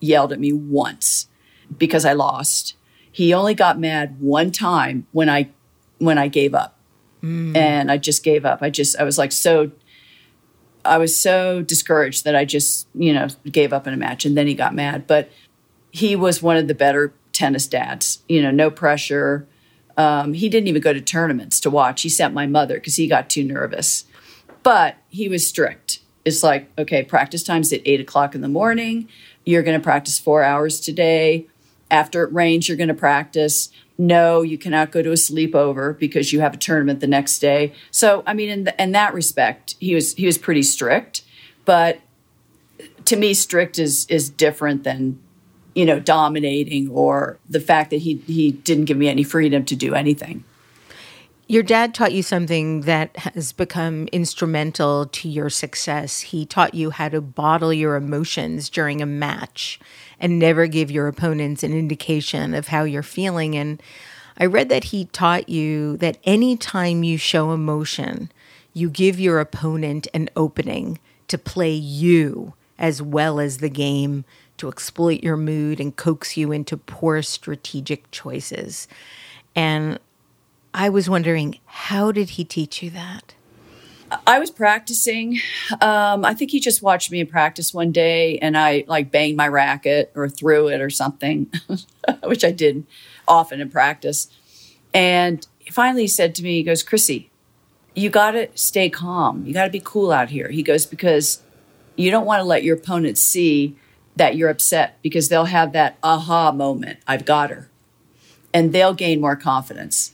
yelled 0.00 0.32
at 0.32 0.40
me 0.40 0.52
once 0.52 1.28
because 1.76 2.04
I 2.04 2.12
lost. 2.12 2.76
He 3.10 3.32
only 3.32 3.54
got 3.54 3.78
mad 3.78 4.20
one 4.20 4.50
time 4.50 5.06
when 5.12 5.28
I 5.30 5.50
when 5.98 6.18
I 6.18 6.28
gave 6.28 6.54
up, 6.54 6.76
and 7.56 7.90
I 7.90 7.96
just 7.96 8.22
gave 8.24 8.44
up. 8.44 8.60
I 8.60 8.70
just 8.70 8.98
I 8.98 9.04
was 9.04 9.18
like 9.18 9.32
so. 9.32 9.70
I 10.84 10.98
was 10.98 11.16
so 11.16 11.62
discouraged 11.62 12.24
that 12.24 12.36
I 12.36 12.44
just, 12.44 12.86
you 12.94 13.12
know, 13.12 13.28
gave 13.50 13.72
up 13.72 13.86
in 13.86 13.94
a 13.94 13.96
match 13.96 14.24
and 14.24 14.36
then 14.36 14.46
he 14.46 14.54
got 14.54 14.74
mad. 14.74 15.06
But 15.06 15.30
he 15.90 16.16
was 16.16 16.42
one 16.42 16.56
of 16.56 16.68
the 16.68 16.74
better 16.74 17.12
tennis 17.32 17.66
dads, 17.66 18.22
you 18.28 18.42
know, 18.42 18.50
no 18.50 18.70
pressure. 18.70 19.46
Um, 19.96 20.34
he 20.34 20.48
didn't 20.48 20.68
even 20.68 20.82
go 20.82 20.92
to 20.92 21.00
tournaments 21.00 21.60
to 21.60 21.70
watch. 21.70 22.02
He 22.02 22.08
sent 22.08 22.34
my 22.34 22.46
mother 22.46 22.74
because 22.74 22.96
he 22.96 23.06
got 23.06 23.30
too 23.30 23.44
nervous. 23.44 24.04
But 24.62 24.96
he 25.08 25.28
was 25.28 25.46
strict. 25.46 26.00
It's 26.24 26.42
like, 26.42 26.70
okay, 26.78 27.02
practice 27.02 27.42
time's 27.42 27.72
at 27.72 27.82
eight 27.84 28.00
o'clock 28.00 28.34
in 28.34 28.40
the 28.40 28.48
morning. 28.48 29.08
You're 29.44 29.62
going 29.62 29.78
to 29.78 29.84
practice 29.84 30.18
four 30.18 30.42
hours 30.42 30.80
today. 30.80 31.46
After 31.90 32.24
it 32.24 32.32
rains, 32.32 32.66
you're 32.66 32.78
going 32.78 32.88
to 32.88 32.94
practice. 32.94 33.68
No, 33.96 34.42
you 34.42 34.58
cannot 34.58 34.90
go 34.90 35.02
to 35.02 35.10
a 35.10 35.14
sleepover 35.14 35.96
because 35.96 36.32
you 36.32 36.40
have 36.40 36.54
a 36.54 36.56
tournament 36.56 37.00
the 37.00 37.06
next 37.06 37.38
day. 37.38 37.72
So, 37.92 38.24
I 38.26 38.34
mean, 38.34 38.48
in, 38.48 38.64
the, 38.64 38.82
in 38.82 38.92
that 38.92 39.14
respect, 39.14 39.76
he 39.78 39.94
was 39.94 40.14
he 40.14 40.26
was 40.26 40.36
pretty 40.36 40.62
strict. 40.62 41.22
But 41.64 42.00
to 43.04 43.16
me, 43.16 43.34
strict 43.34 43.78
is 43.78 44.06
is 44.06 44.28
different 44.28 44.82
than 44.82 45.20
you 45.74 45.84
know 45.84 46.00
dominating 46.00 46.90
or 46.90 47.38
the 47.48 47.60
fact 47.60 47.90
that 47.90 47.98
he 47.98 48.16
he 48.26 48.50
didn't 48.50 48.86
give 48.86 48.96
me 48.96 49.08
any 49.08 49.22
freedom 49.22 49.64
to 49.66 49.76
do 49.76 49.94
anything. 49.94 50.44
Your 51.46 51.62
dad 51.62 51.94
taught 51.94 52.14
you 52.14 52.22
something 52.22 52.82
that 52.82 53.14
has 53.18 53.52
become 53.52 54.08
instrumental 54.12 55.04
to 55.06 55.28
your 55.28 55.50
success. 55.50 56.20
He 56.20 56.46
taught 56.46 56.72
you 56.72 56.88
how 56.88 57.10
to 57.10 57.20
bottle 57.20 57.72
your 57.72 57.96
emotions 57.96 58.70
during 58.70 59.02
a 59.02 59.06
match 59.06 59.78
and 60.18 60.38
never 60.38 60.66
give 60.66 60.90
your 60.90 61.06
opponents 61.06 61.62
an 61.62 61.74
indication 61.74 62.54
of 62.54 62.68
how 62.68 62.84
you're 62.84 63.02
feeling. 63.02 63.56
And 63.56 63.82
I 64.38 64.46
read 64.46 64.70
that 64.70 64.84
he 64.84 65.04
taught 65.06 65.50
you 65.50 65.98
that 65.98 66.16
anytime 66.24 67.04
you 67.04 67.18
show 67.18 67.52
emotion, 67.52 68.32
you 68.72 68.88
give 68.88 69.20
your 69.20 69.38
opponent 69.38 70.08
an 70.14 70.30
opening 70.34 70.98
to 71.28 71.36
play 71.36 71.72
you 71.72 72.54
as 72.78 73.02
well 73.02 73.38
as 73.38 73.58
the 73.58 73.68
game, 73.68 74.24
to 74.56 74.68
exploit 74.68 75.22
your 75.22 75.36
mood 75.36 75.78
and 75.78 75.94
coax 75.94 76.36
you 76.38 76.52
into 76.52 76.76
poor 76.76 77.20
strategic 77.22 78.10
choices. 78.10 78.88
And 79.54 79.98
I 80.74 80.88
was 80.88 81.08
wondering, 81.08 81.60
how 81.66 82.10
did 82.10 82.30
he 82.30 82.44
teach 82.44 82.82
you 82.82 82.90
that? 82.90 83.34
I 84.26 84.40
was 84.40 84.50
practicing. 84.50 85.38
Um, 85.80 86.24
I 86.24 86.34
think 86.34 86.50
he 86.50 86.58
just 86.58 86.82
watched 86.82 87.12
me 87.12 87.24
practice 87.24 87.72
one 87.72 87.92
day 87.92 88.38
and 88.38 88.58
I 88.58 88.84
like 88.88 89.12
banged 89.12 89.36
my 89.36 89.46
racket 89.46 90.10
or 90.16 90.28
threw 90.28 90.68
it 90.68 90.80
or 90.80 90.90
something, 90.90 91.50
which 92.24 92.44
I 92.44 92.50
did 92.50 92.86
often 93.26 93.60
in 93.60 93.70
practice. 93.70 94.28
And 94.92 95.46
finally 95.70 96.02
he 96.02 96.08
said 96.08 96.34
to 96.36 96.42
me, 96.42 96.56
he 96.56 96.62
goes, 96.64 96.82
Chrissy, 96.82 97.30
you 97.94 98.10
got 98.10 98.32
to 98.32 98.48
stay 98.56 98.90
calm. 98.90 99.46
You 99.46 99.54
got 99.54 99.64
to 99.64 99.70
be 99.70 99.82
cool 99.82 100.10
out 100.10 100.30
here. 100.30 100.50
He 100.50 100.64
goes, 100.64 100.86
because 100.86 101.40
you 101.96 102.10
don't 102.10 102.26
want 102.26 102.40
to 102.40 102.44
let 102.44 102.64
your 102.64 102.76
opponent 102.76 103.16
see 103.16 103.76
that 104.16 104.36
you're 104.36 104.50
upset 104.50 104.98
because 105.02 105.28
they'll 105.28 105.46
have 105.46 105.72
that 105.72 105.98
aha 106.02 106.50
moment. 106.50 106.98
I've 107.06 107.24
got 107.24 107.50
her. 107.50 107.70
And 108.52 108.72
they'll 108.72 108.94
gain 108.94 109.20
more 109.20 109.36
confidence. 109.36 110.13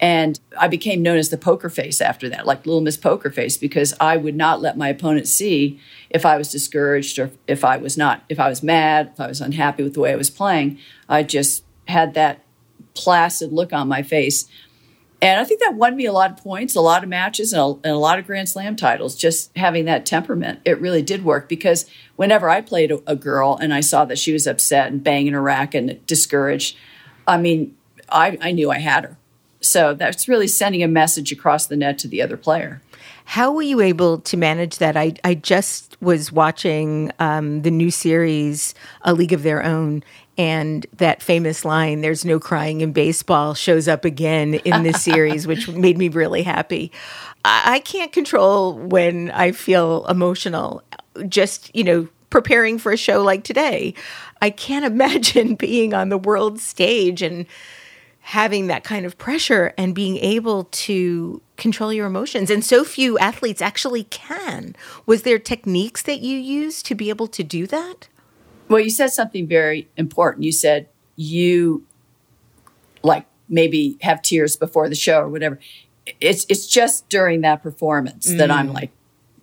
And 0.00 0.38
I 0.58 0.68
became 0.68 1.02
known 1.02 1.18
as 1.18 1.28
the 1.28 1.38
poker 1.38 1.68
face 1.68 2.00
after 2.00 2.28
that, 2.28 2.46
like 2.46 2.66
Little 2.66 2.80
Miss 2.80 2.96
Poker 2.96 3.30
Face, 3.30 3.56
because 3.56 3.94
I 4.00 4.16
would 4.16 4.36
not 4.36 4.60
let 4.60 4.76
my 4.76 4.88
opponent 4.88 5.28
see 5.28 5.80
if 6.10 6.26
I 6.26 6.36
was 6.36 6.50
discouraged 6.50 7.18
or 7.18 7.30
if 7.46 7.64
I 7.64 7.76
was 7.76 7.96
not, 7.96 8.24
if 8.28 8.40
I 8.40 8.48
was 8.48 8.62
mad, 8.62 9.10
if 9.14 9.20
I 9.20 9.26
was 9.26 9.40
unhappy 9.40 9.82
with 9.82 9.94
the 9.94 10.00
way 10.00 10.12
I 10.12 10.16
was 10.16 10.30
playing. 10.30 10.78
I 11.08 11.22
just 11.22 11.64
had 11.86 12.14
that 12.14 12.44
placid 12.94 13.52
look 13.52 13.72
on 13.72 13.88
my 13.88 14.02
face. 14.02 14.46
And 15.22 15.40
I 15.40 15.44
think 15.44 15.60
that 15.60 15.74
won 15.74 15.96
me 15.96 16.06
a 16.06 16.12
lot 16.12 16.32
of 16.32 16.36
points, 16.38 16.74
a 16.74 16.80
lot 16.80 17.02
of 17.02 17.08
matches, 17.08 17.52
and 17.52 17.62
a, 17.62 17.66
and 17.84 17.94
a 17.94 17.98
lot 17.98 18.18
of 18.18 18.26
Grand 18.26 18.48
Slam 18.48 18.76
titles. 18.76 19.16
Just 19.16 19.56
having 19.56 19.86
that 19.86 20.04
temperament, 20.04 20.60
it 20.64 20.80
really 20.80 21.02
did 21.02 21.24
work 21.24 21.48
because 21.48 21.86
whenever 22.16 22.50
I 22.50 22.60
played 22.60 22.90
a, 22.90 23.00
a 23.06 23.16
girl 23.16 23.56
and 23.56 23.72
I 23.72 23.80
saw 23.80 24.04
that 24.04 24.18
she 24.18 24.32
was 24.32 24.46
upset 24.46 24.88
and 24.88 25.02
banging 25.02 25.32
her 25.32 25.40
rack 25.40 25.74
and 25.74 26.04
discouraged, 26.06 26.76
I 27.26 27.38
mean, 27.38 27.74
I, 28.10 28.36
I 28.40 28.52
knew 28.52 28.70
I 28.70 28.78
had 28.78 29.04
her 29.04 29.16
so 29.64 29.94
that's 29.94 30.28
really 30.28 30.48
sending 30.48 30.82
a 30.82 30.88
message 30.88 31.32
across 31.32 31.66
the 31.66 31.76
net 31.76 31.98
to 31.98 32.08
the 32.08 32.22
other 32.22 32.36
player. 32.36 32.80
How 33.26 33.52
were 33.52 33.62
you 33.62 33.80
able 33.80 34.18
to 34.20 34.36
manage 34.36 34.78
that? 34.78 34.96
I, 34.96 35.14
I 35.24 35.34
just 35.34 35.96
was 36.00 36.30
watching 36.30 37.10
um, 37.18 37.62
the 37.62 37.70
new 37.70 37.90
series, 37.90 38.74
A 39.02 39.14
League 39.14 39.32
of 39.32 39.42
Their 39.42 39.64
Own, 39.64 40.04
and 40.36 40.86
that 40.96 41.22
famous 41.22 41.64
line, 41.64 42.00
There's 42.00 42.24
no 42.24 42.38
crying 42.38 42.80
in 42.80 42.92
baseball, 42.92 43.54
shows 43.54 43.88
up 43.88 44.04
again 44.04 44.54
in 44.54 44.82
this 44.82 45.02
series, 45.04 45.46
which 45.46 45.68
made 45.68 45.96
me 45.96 46.08
really 46.08 46.42
happy. 46.42 46.92
I, 47.44 47.76
I 47.76 47.78
can't 47.78 48.12
control 48.12 48.74
when 48.74 49.30
I 49.30 49.52
feel 49.52 50.06
emotional. 50.06 50.82
Just, 51.28 51.74
you 51.74 51.84
know, 51.84 52.08
preparing 52.30 52.78
for 52.78 52.92
a 52.92 52.96
show 52.96 53.22
like 53.22 53.44
today, 53.44 53.94
I 54.42 54.50
can't 54.50 54.84
imagine 54.92 55.54
being 55.54 55.94
on 55.94 56.08
the 56.08 56.18
world 56.18 56.60
stage 56.60 57.22
and 57.22 57.46
having 58.26 58.68
that 58.68 58.82
kind 58.84 59.04
of 59.04 59.18
pressure 59.18 59.74
and 59.76 59.94
being 59.94 60.16
able 60.16 60.64
to 60.64 61.42
control 61.58 61.92
your 61.92 62.06
emotions. 62.06 62.48
And 62.48 62.64
so 62.64 62.82
few 62.82 63.18
athletes 63.18 63.60
actually 63.60 64.04
can. 64.04 64.74
Was 65.04 65.24
there 65.24 65.38
techniques 65.38 66.00
that 66.04 66.20
you 66.20 66.38
used 66.38 66.86
to 66.86 66.94
be 66.94 67.10
able 67.10 67.26
to 67.26 67.44
do 67.44 67.66
that? 67.66 68.08
Well, 68.70 68.80
you 68.80 68.88
said 68.88 69.10
something 69.10 69.46
very 69.46 69.88
important. 69.98 70.44
You 70.44 70.52
said 70.52 70.88
you 71.16 71.84
like 73.02 73.26
maybe 73.50 73.98
have 74.00 74.22
tears 74.22 74.56
before 74.56 74.88
the 74.88 74.94
show 74.94 75.20
or 75.20 75.28
whatever. 75.28 75.58
It's 76.18 76.46
it's 76.48 76.66
just 76.66 77.06
during 77.10 77.42
that 77.42 77.62
performance 77.62 78.32
mm. 78.32 78.38
that 78.38 78.50
I'm 78.50 78.70
mm. 78.70 78.74
like 78.74 78.90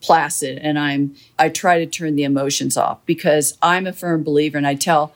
placid 0.01 0.57
and 0.57 0.79
I'm 0.79 1.15
I 1.37 1.49
try 1.49 1.77
to 1.77 1.85
turn 1.85 2.15
the 2.15 2.23
emotions 2.23 2.77
off 2.77 3.05
because 3.05 3.59
I'm 3.61 3.85
a 3.85 3.93
firm 3.93 4.23
believer 4.23 4.57
and 4.57 4.65
I 4.65 4.73
tell 4.73 5.13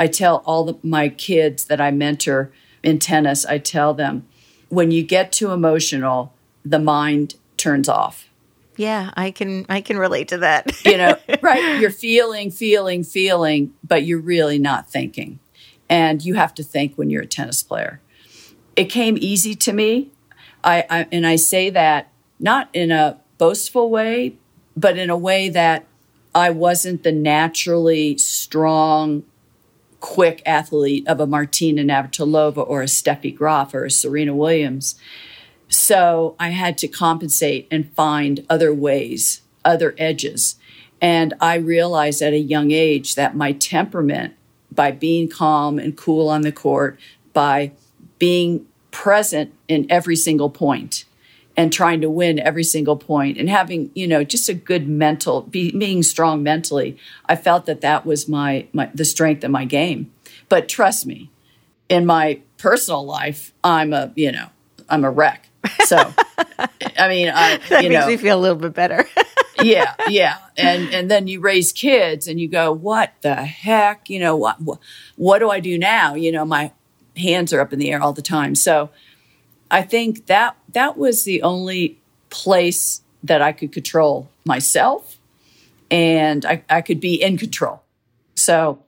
I 0.00 0.08
tell 0.08 0.42
all 0.44 0.64
the, 0.64 0.78
my 0.82 1.10
kids 1.10 1.66
that 1.66 1.80
I 1.80 1.92
mentor 1.92 2.50
in 2.84 2.98
tennis, 2.98 3.44
I 3.44 3.58
tell 3.58 3.94
them 3.94 4.26
when 4.68 4.90
you 4.90 5.02
get 5.02 5.32
too 5.32 5.50
emotional, 5.50 6.32
the 6.64 6.78
mind 6.78 7.36
turns 7.56 7.88
off. 7.88 8.28
Yeah, 8.76 9.10
I 9.14 9.30
can 9.30 9.66
I 9.68 9.80
can 9.80 9.98
relate 9.98 10.28
to 10.28 10.38
that. 10.38 10.84
you 10.84 10.96
know, 10.96 11.16
right? 11.42 11.80
You're 11.80 11.90
feeling, 11.90 12.50
feeling, 12.50 13.04
feeling, 13.04 13.72
but 13.86 14.04
you're 14.04 14.20
really 14.20 14.58
not 14.58 14.90
thinking. 14.90 15.38
And 15.88 16.24
you 16.24 16.34
have 16.34 16.54
to 16.54 16.62
think 16.62 16.96
when 16.96 17.10
you're 17.10 17.22
a 17.22 17.26
tennis 17.26 17.62
player. 17.62 18.00
It 18.74 18.86
came 18.86 19.16
easy 19.20 19.54
to 19.54 19.72
me. 19.72 20.10
I, 20.64 20.84
I 20.90 21.06
and 21.12 21.26
I 21.26 21.36
say 21.36 21.70
that 21.70 22.10
not 22.40 22.68
in 22.72 22.90
a 22.90 23.20
boastful 23.38 23.90
way, 23.90 24.36
but 24.76 24.98
in 24.98 25.08
a 25.08 25.16
way 25.16 25.48
that 25.50 25.86
I 26.34 26.50
wasn't 26.50 27.04
the 27.04 27.12
naturally 27.12 28.18
strong 28.18 29.22
quick 30.04 30.42
athlete 30.44 31.08
of 31.08 31.18
a 31.18 31.26
Martina 31.26 31.82
Navratilova 31.82 32.68
or 32.68 32.82
a 32.82 32.84
Steffi 32.84 33.34
Graf 33.34 33.72
or 33.72 33.86
a 33.86 33.90
Serena 33.90 34.34
Williams. 34.34 34.96
So 35.68 36.36
I 36.38 36.50
had 36.50 36.76
to 36.78 36.88
compensate 36.88 37.66
and 37.70 37.90
find 37.94 38.44
other 38.50 38.74
ways, 38.74 39.40
other 39.64 39.94
edges. 39.96 40.56
And 41.00 41.32
I 41.40 41.54
realized 41.54 42.20
at 42.20 42.34
a 42.34 42.38
young 42.38 42.70
age 42.70 43.14
that 43.14 43.34
my 43.34 43.52
temperament, 43.52 44.34
by 44.70 44.90
being 44.90 45.26
calm 45.26 45.78
and 45.78 45.96
cool 45.96 46.28
on 46.28 46.42
the 46.42 46.52
court, 46.52 47.00
by 47.32 47.72
being 48.18 48.66
present 48.90 49.54
in 49.68 49.86
every 49.88 50.16
single 50.16 50.50
point, 50.50 51.06
and 51.56 51.72
trying 51.72 52.00
to 52.00 52.10
win 52.10 52.38
every 52.38 52.64
single 52.64 52.96
point 52.96 53.38
and 53.38 53.48
having 53.48 53.90
you 53.94 54.06
know 54.06 54.24
just 54.24 54.48
a 54.48 54.54
good 54.54 54.88
mental 54.88 55.42
be, 55.42 55.70
being 55.76 56.02
strong 56.02 56.42
mentally 56.42 56.96
i 57.26 57.36
felt 57.36 57.66
that 57.66 57.80
that 57.80 58.04
was 58.04 58.28
my, 58.28 58.66
my 58.72 58.90
the 58.94 59.04
strength 59.04 59.44
of 59.44 59.50
my 59.50 59.64
game. 59.64 60.10
But 60.48 60.68
trust 60.68 61.06
me 61.06 61.30
in 61.88 62.06
my 62.06 62.40
personal 62.58 63.04
life 63.04 63.52
i'm 63.62 63.92
a 63.92 64.12
you 64.14 64.32
know 64.32 64.48
i'm 64.88 65.04
a 65.04 65.10
wreck. 65.10 65.48
So 65.84 65.96
i 66.98 67.08
mean 67.08 67.28
i 67.28 67.58
that 67.68 67.82
you 67.82 67.88
makes 67.88 68.02
know, 68.02 68.08
me 68.08 68.16
feel 68.16 68.38
a 68.38 68.40
little 68.40 68.58
bit 68.58 68.74
better. 68.74 69.06
Yeah 69.62 69.94
yeah. 70.08 70.38
And 70.56 70.92
and 70.92 71.10
then 71.10 71.26
you 71.26 71.40
raise 71.40 71.72
kids 71.72 72.28
and 72.28 72.40
you 72.40 72.48
go 72.48 72.72
what 72.72 73.12
the 73.22 73.34
heck? 73.34 74.10
You 74.10 74.20
know 74.20 74.36
what 74.36 74.58
what 75.16 75.38
do 75.38 75.50
i 75.50 75.60
do 75.60 75.78
now? 75.78 76.14
You 76.14 76.32
know 76.32 76.44
my 76.44 76.72
hands 77.16 77.52
are 77.52 77.60
up 77.60 77.72
in 77.72 77.78
the 77.78 77.92
air 77.92 78.02
all 78.02 78.12
the 78.12 78.22
time. 78.22 78.54
So 78.54 78.90
I 79.70 79.82
think 79.82 80.26
that 80.26 80.56
that 80.72 80.96
was 80.96 81.24
the 81.24 81.42
only 81.42 81.98
place 82.30 83.02
that 83.22 83.40
I 83.40 83.52
could 83.52 83.72
control 83.72 84.30
myself 84.44 85.18
and 85.90 86.44
I, 86.44 86.62
I 86.68 86.80
could 86.82 87.00
be 87.00 87.20
in 87.20 87.38
control. 87.38 87.82
So 88.34 88.82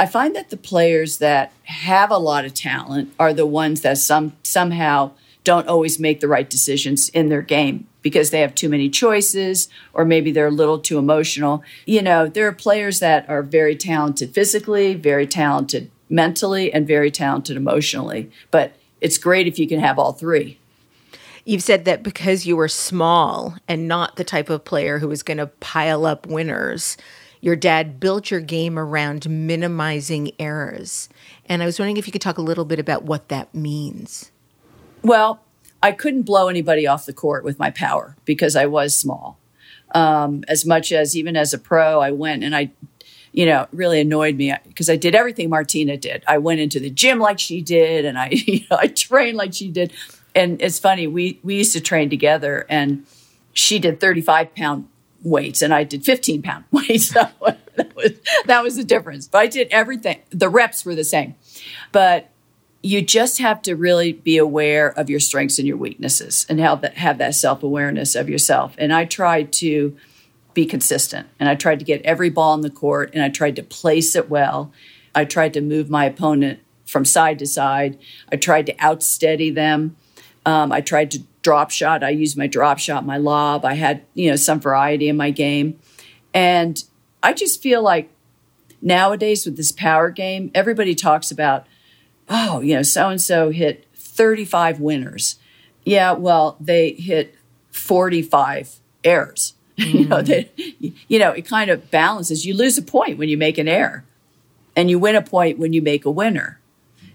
I 0.00 0.06
find 0.06 0.34
that 0.34 0.50
the 0.50 0.56
players 0.56 1.18
that 1.18 1.52
have 1.64 2.10
a 2.10 2.18
lot 2.18 2.44
of 2.44 2.54
talent 2.54 3.12
are 3.18 3.32
the 3.32 3.46
ones 3.46 3.82
that 3.82 3.98
some 3.98 4.32
somehow 4.42 5.12
don't 5.44 5.68
always 5.68 5.98
make 5.98 6.20
the 6.20 6.28
right 6.28 6.48
decisions 6.48 7.08
in 7.08 7.28
their 7.28 7.42
game 7.42 7.86
because 8.00 8.30
they 8.30 8.40
have 8.40 8.54
too 8.54 8.68
many 8.68 8.88
choices 8.88 9.68
or 9.92 10.04
maybe 10.04 10.30
they're 10.30 10.46
a 10.46 10.52
little 10.52 10.78
too 10.78 10.98
emotional. 10.98 11.62
You 11.84 12.02
know, 12.02 12.26
there 12.26 12.46
are 12.46 12.52
players 12.52 13.00
that 13.00 13.28
are 13.28 13.42
very 13.42 13.76
talented 13.76 14.34
physically, 14.34 14.94
very 14.94 15.26
talented 15.26 15.90
mentally, 16.08 16.72
and 16.72 16.86
very 16.86 17.10
talented 17.10 17.56
emotionally. 17.56 18.30
But 18.50 18.74
it's 19.02 19.18
great 19.18 19.46
if 19.46 19.58
you 19.58 19.68
can 19.68 19.80
have 19.80 19.98
all 19.98 20.12
three. 20.12 20.58
You've 21.44 21.62
said 21.62 21.84
that 21.86 22.04
because 22.04 22.46
you 22.46 22.56
were 22.56 22.68
small 22.68 23.56
and 23.66 23.88
not 23.88 24.14
the 24.14 24.24
type 24.24 24.48
of 24.48 24.64
player 24.64 25.00
who 25.00 25.08
was 25.08 25.24
going 25.24 25.38
to 25.38 25.48
pile 25.48 26.06
up 26.06 26.26
winners, 26.26 26.96
your 27.40 27.56
dad 27.56 27.98
built 27.98 28.30
your 28.30 28.40
game 28.40 28.78
around 28.78 29.28
minimizing 29.28 30.30
errors. 30.38 31.08
And 31.46 31.60
I 31.60 31.66
was 31.66 31.80
wondering 31.80 31.96
if 31.96 32.06
you 32.06 32.12
could 32.12 32.22
talk 32.22 32.38
a 32.38 32.42
little 32.42 32.64
bit 32.64 32.78
about 32.78 33.02
what 33.02 33.28
that 33.28 33.52
means. 33.52 34.30
Well, 35.02 35.40
I 35.82 35.90
couldn't 35.90 36.22
blow 36.22 36.46
anybody 36.46 36.86
off 36.86 37.04
the 37.04 37.12
court 37.12 37.42
with 37.42 37.58
my 37.58 37.70
power 37.70 38.16
because 38.24 38.54
I 38.54 38.66
was 38.66 38.96
small. 38.96 39.36
Um, 39.96 40.44
as 40.46 40.64
much 40.64 40.92
as 40.92 41.16
even 41.16 41.36
as 41.36 41.52
a 41.52 41.58
pro, 41.58 42.00
I 42.00 42.12
went 42.12 42.44
and 42.44 42.54
I, 42.54 42.70
you 43.32 43.46
know, 43.46 43.66
really 43.72 44.00
annoyed 44.00 44.36
me 44.36 44.54
because 44.66 44.90
I 44.90 44.96
did 44.96 45.14
everything 45.14 45.48
Martina 45.48 45.96
did. 45.96 46.22
I 46.28 46.38
went 46.38 46.60
into 46.60 46.78
the 46.78 46.90
gym 46.90 47.18
like 47.18 47.38
she 47.38 47.62
did, 47.62 48.04
and 48.04 48.18
I, 48.18 48.28
you 48.30 48.60
know, 48.70 48.76
I 48.78 48.88
trained 48.88 49.36
like 49.36 49.54
she 49.54 49.68
did. 49.68 49.92
And 50.34 50.60
it's 50.62 50.78
funny, 50.78 51.06
we 51.06 51.40
we 51.42 51.56
used 51.56 51.72
to 51.74 51.80
train 51.80 52.08
together, 52.10 52.66
and 52.68 53.06
she 53.52 53.78
did 53.78 54.00
thirty 54.00 54.20
five 54.20 54.54
pound 54.54 54.88
weights, 55.22 55.62
and 55.62 55.74
I 55.74 55.84
did 55.84 56.04
fifteen 56.04 56.42
pound 56.42 56.64
weights. 56.70 57.10
that 57.10 57.34
was 57.96 58.12
that 58.46 58.62
was 58.62 58.76
the 58.76 58.84
difference. 58.84 59.28
But 59.28 59.38
I 59.38 59.46
did 59.46 59.68
everything. 59.70 60.20
The 60.30 60.48
reps 60.48 60.84
were 60.84 60.94
the 60.94 61.04
same, 61.04 61.34
but 61.90 62.28
you 62.82 63.00
just 63.00 63.38
have 63.38 63.62
to 63.62 63.76
really 63.76 64.12
be 64.12 64.36
aware 64.36 64.88
of 64.98 65.08
your 65.08 65.20
strengths 65.20 65.58
and 65.58 65.68
your 65.68 65.76
weaknesses 65.76 66.44
and 66.48 66.58
have 66.58 66.80
that 66.80 66.94
have 66.94 67.18
that 67.18 67.34
self-awareness 67.34 68.16
of 68.16 68.28
yourself 68.28 68.74
and 68.76 68.92
i 68.92 69.04
tried 69.04 69.52
to 69.52 69.96
be 70.54 70.66
consistent. 70.66 71.28
And 71.38 71.48
i 71.48 71.54
tried 71.54 71.78
to 71.78 71.84
get 71.84 72.02
every 72.02 72.30
ball 72.30 72.54
in 72.54 72.60
the 72.60 72.70
court 72.70 73.10
and 73.14 73.22
i 73.22 73.28
tried 73.28 73.56
to 73.56 73.62
place 73.62 74.14
it 74.14 74.28
well. 74.28 74.72
I 75.14 75.24
tried 75.24 75.54
to 75.54 75.60
move 75.60 75.90
my 75.90 76.06
opponent 76.06 76.60
from 76.86 77.04
side 77.04 77.38
to 77.38 77.46
side. 77.46 77.98
I 78.30 78.36
tried 78.36 78.66
to 78.66 78.74
outsteady 78.74 79.54
them. 79.54 79.96
Um, 80.44 80.72
i 80.72 80.80
tried 80.80 81.10
to 81.12 81.22
drop 81.42 81.70
shot. 81.70 82.04
I 82.04 82.10
used 82.10 82.36
my 82.36 82.46
drop 82.46 82.78
shot 82.78 83.04
my 83.04 83.16
lob. 83.16 83.64
I 83.64 83.74
had 83.74 84.02
you 84.14 84.30
know 84.30 84.36
some 84.36 84.60
variety 84.60 85.08
in 85.08 85.16
my 85.16 85.30
game. 85.30 85.78
And 86.34 86.82
i 87.22 87.32
just 87.32 87.62
feel 87.62 87.82
like 87.82 88.10
nowadays 88.80 89.46
with 89.46 89.56
this 89.56 89.70
power 89.70 90.10
game 90.10 90.50
everybody 90.54 90.94
talks 90.94 91.30
about 91.30 91.66
oh, 92.28 92.60
you 92.60 92.74
know, 92.74 92.82
so 92.82 93.08
and 93.08 93.20
so 93.20 93.50
hit 93.50 93.86
35 93.94 94.80
winners. 94.80 95.38
Yeah, 95.84 96.12
well, 96.12 96.56
they 96.60 96.92
hit 96.92 97.34
45 97.70 98.80
errors. 99.04 99.54
Mm. 99.82 99.94
you 100.00 100.08
know, 100.08 100.22
that 100.22 100.48
you 101.08 101.18
know, 101.18 101.30
it 101.30 101.42
kind 101.42 101.70
of 101.70 101.90
balances. 101.90 102.46
You 102.46 102.54
lose 102.54 102.78
a 102.78 102.82
point 102.82 103.18
when 103.18 103.28
you 103.28 103.36
make 103.36 103.58
an 103.58 103.68
error, 103.68 104.04
and 104.76 104.90
you 104.90 104.98
win 104.98 105.16
a 105.16 105.22
point 105.22 105.58
when 105.58 105.72
you 105.72 105.82
make 105.82 106.04
a 106.04 106.10
winner. 106.10 106.58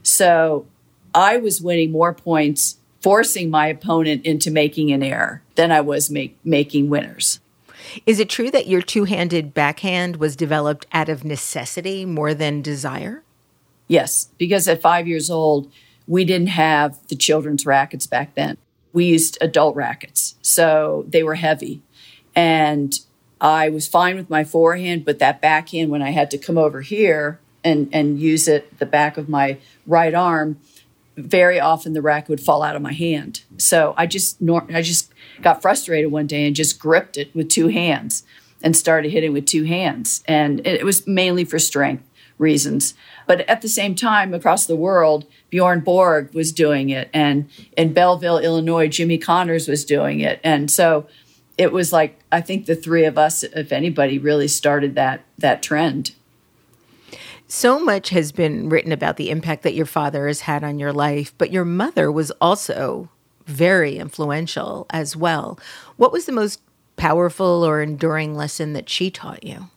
So 0.04 0.66
I 1.14 1.38
was 1.38 1.62
winning 1.62 1.92
more 1.92 2.14
points 2.14 2.78
forcing 3.02 3.50
my 3.50 3.68
opponent 3.68 4.26
into 4.26 4.52
making 4.52 4.92
an 4.92 5.04
error 5.04 5.42
than 5.56 5.72
I 5.72 5.82
was 5.82 6.10
make, 6.10 6.38
making 6.44 6.90
winners. 6.90 7.40
Is 8.06 8.20
it 8.20 8.30
true 8.30 8.52
that 8.52 8.68
your 8.68 8.82
two 8.82 9.06
handed 9.06 9.54
backhand 9.54 10.18
was 10.18 10.36
developed 10.36 10.86
out 10.92 11.10
of 11.10 11.24
necessity 11.24 12.06
more 12.06 12.34
than 12.34 12.62
desire? 12.62 13.24
Yes, 13.88 14.30
because 14.38 14.68
at 14.68 14.82
five 14.82 15.08
years 15.08 15.30
old, 15.30 15.72
we 16.08 16.26
didn't 16.26 16.48
have 16.48 17.00
the 17.08 17.16
children's 17.16 17.66
rackets 17.66 18.08
back 18.08 18.36
then. 18.36 18.58
We 18.94 19.06
used 19.06 19.38
adult 19.42 19.76
rackets. 19.76 20.36
So 20.42 21.06
they 21.08 21.24
were 21.24 21.36
heavy. 21.36 21.82
And 22.38 22.94
I 23.42 23.70
was 23.70 23.88
fine 23.88 24.16
with 24.16 24.30
my 24.30 24.44
forehand, 24.44 25.06
but 25.06 25.18
that 25.18 25.42
backhand, 25.42 25.90
when 25.90 26.04
I 26.04 26.12
had 26.12 26.30
to 26.32 26.38
come 26.38 26.58
over 26.58 26.82
here 26.82 27.40
and, 27.64 27.90
and 27.92 28.20
use 28.20 28.48
it, 28.48 28.78
the 28.78 28.86
back 28.86 29.18
of 29.18 29.28
my 29.28 29.58
right 29.88 30.14
arm, 30.14 30.60
very 31.18 31.60
often 31.60 31.94
the 31.94 32.02
racket 32.02 32.30
would 32.30 32.40
fall 32.40 32.62
out 32.62 32.76
of 32.76 32.82
my 32.84 32.94
hand. 32.94 33.42
So 33.58 33.96
I 33.98 34.06
just 34.06 34.38
I 34.70 34.84
just 34.84 35.12
got 35.42 35.64
frustrated 35.64 36.12
one 36.12 36.28
day 36.28 36.46
and 36.46 36.56
just 36.56 36.80
gripped 36.80 37.18
it 37.18 37.34
with 37.36 37.50
two 37.50 37.70
hands 37.70 38.24
and 38.62 38.78
started 38.78 39.12
hitting 39.12 39.34
with 39.34 39.48
two 39.48 39.64
hands. 39.64 40.24
And 40.28 40.66
it 40.66 40.86
was 40.86 41.08
mainly 41.08 41.44
for 41.44 41.58
strength 41.58 42.04
reasons. 42.38 42.94
But 43.26 43.42
at 43.50 43.64
the 43.64 43.68
same 43.68 43.96
time, 43.96 44.32
across 44.36 44.68
the 44.68 44.76
world, 44.76 45.26
Bjorn 45.50 45.80
Borg 45.80 46.36
was 46.36 46.52
doing 46.52 46.92
it. 46.92 47.10
And 47.16 47.50
in 47.76 47.94
Belleville, 47.94 48.38
Illinois, 48.38 48.88
Jimmy 48.88 49.18
Connors 49.18 49.68
was 49.68 49.84
doing 49.84 50.20
it. 50.20 50.40
And 50.44 50.70
so 50.70 51.08
it 51.58 51.72
was 51.72 51.92
like, 51.92 52.20
I 52.32 52.42
think 52.42 52.66
the 52.66 52.76
three 52.76 53.06
of 53.06 53.18
us, 53.18 53.44
if 53.44 53.72
anybody, 53.72 54.20
really 54.20 54.48
started 54.48 54.96
that, 54.96 55.24
that 55.38 55.64
trend. 55.64 56.12
So 57.48 57.80
much 57.80 58.10
has 58.10 58.32
been 58.32 58.70
written 58.70 58.92
about 58.92 59.18
the 59.18 59.30
impact 59.30 59.64
that 59.64 59.74
your 59.74 59.86
father 59.86 60.28
has 60.28 60.42
had 60.42 60.64
on 60.64 60.80
your 60.80 60.94
life, 60.94 61.34
but 61.38 61.52
your 61.52 61.66
mother 61.66 62.12
was 62.12 62.32
also 62.42 63.10
very 63.46 63.98
influential 63.98 64.86
as 64.90 65.16
well. 65.16 65.58
What 65.96 66.12
was 66.12 66.26
the 66.26 66.34
most 66.34 66.62
powerful 66.98 67.64
or 67.64 67.82
enduring 67.82 68.36
lesson 68.36 68.74
that 68.74 68.90
she 68.90 69.10
taught 69.10 69.44
you? 69.44 69.70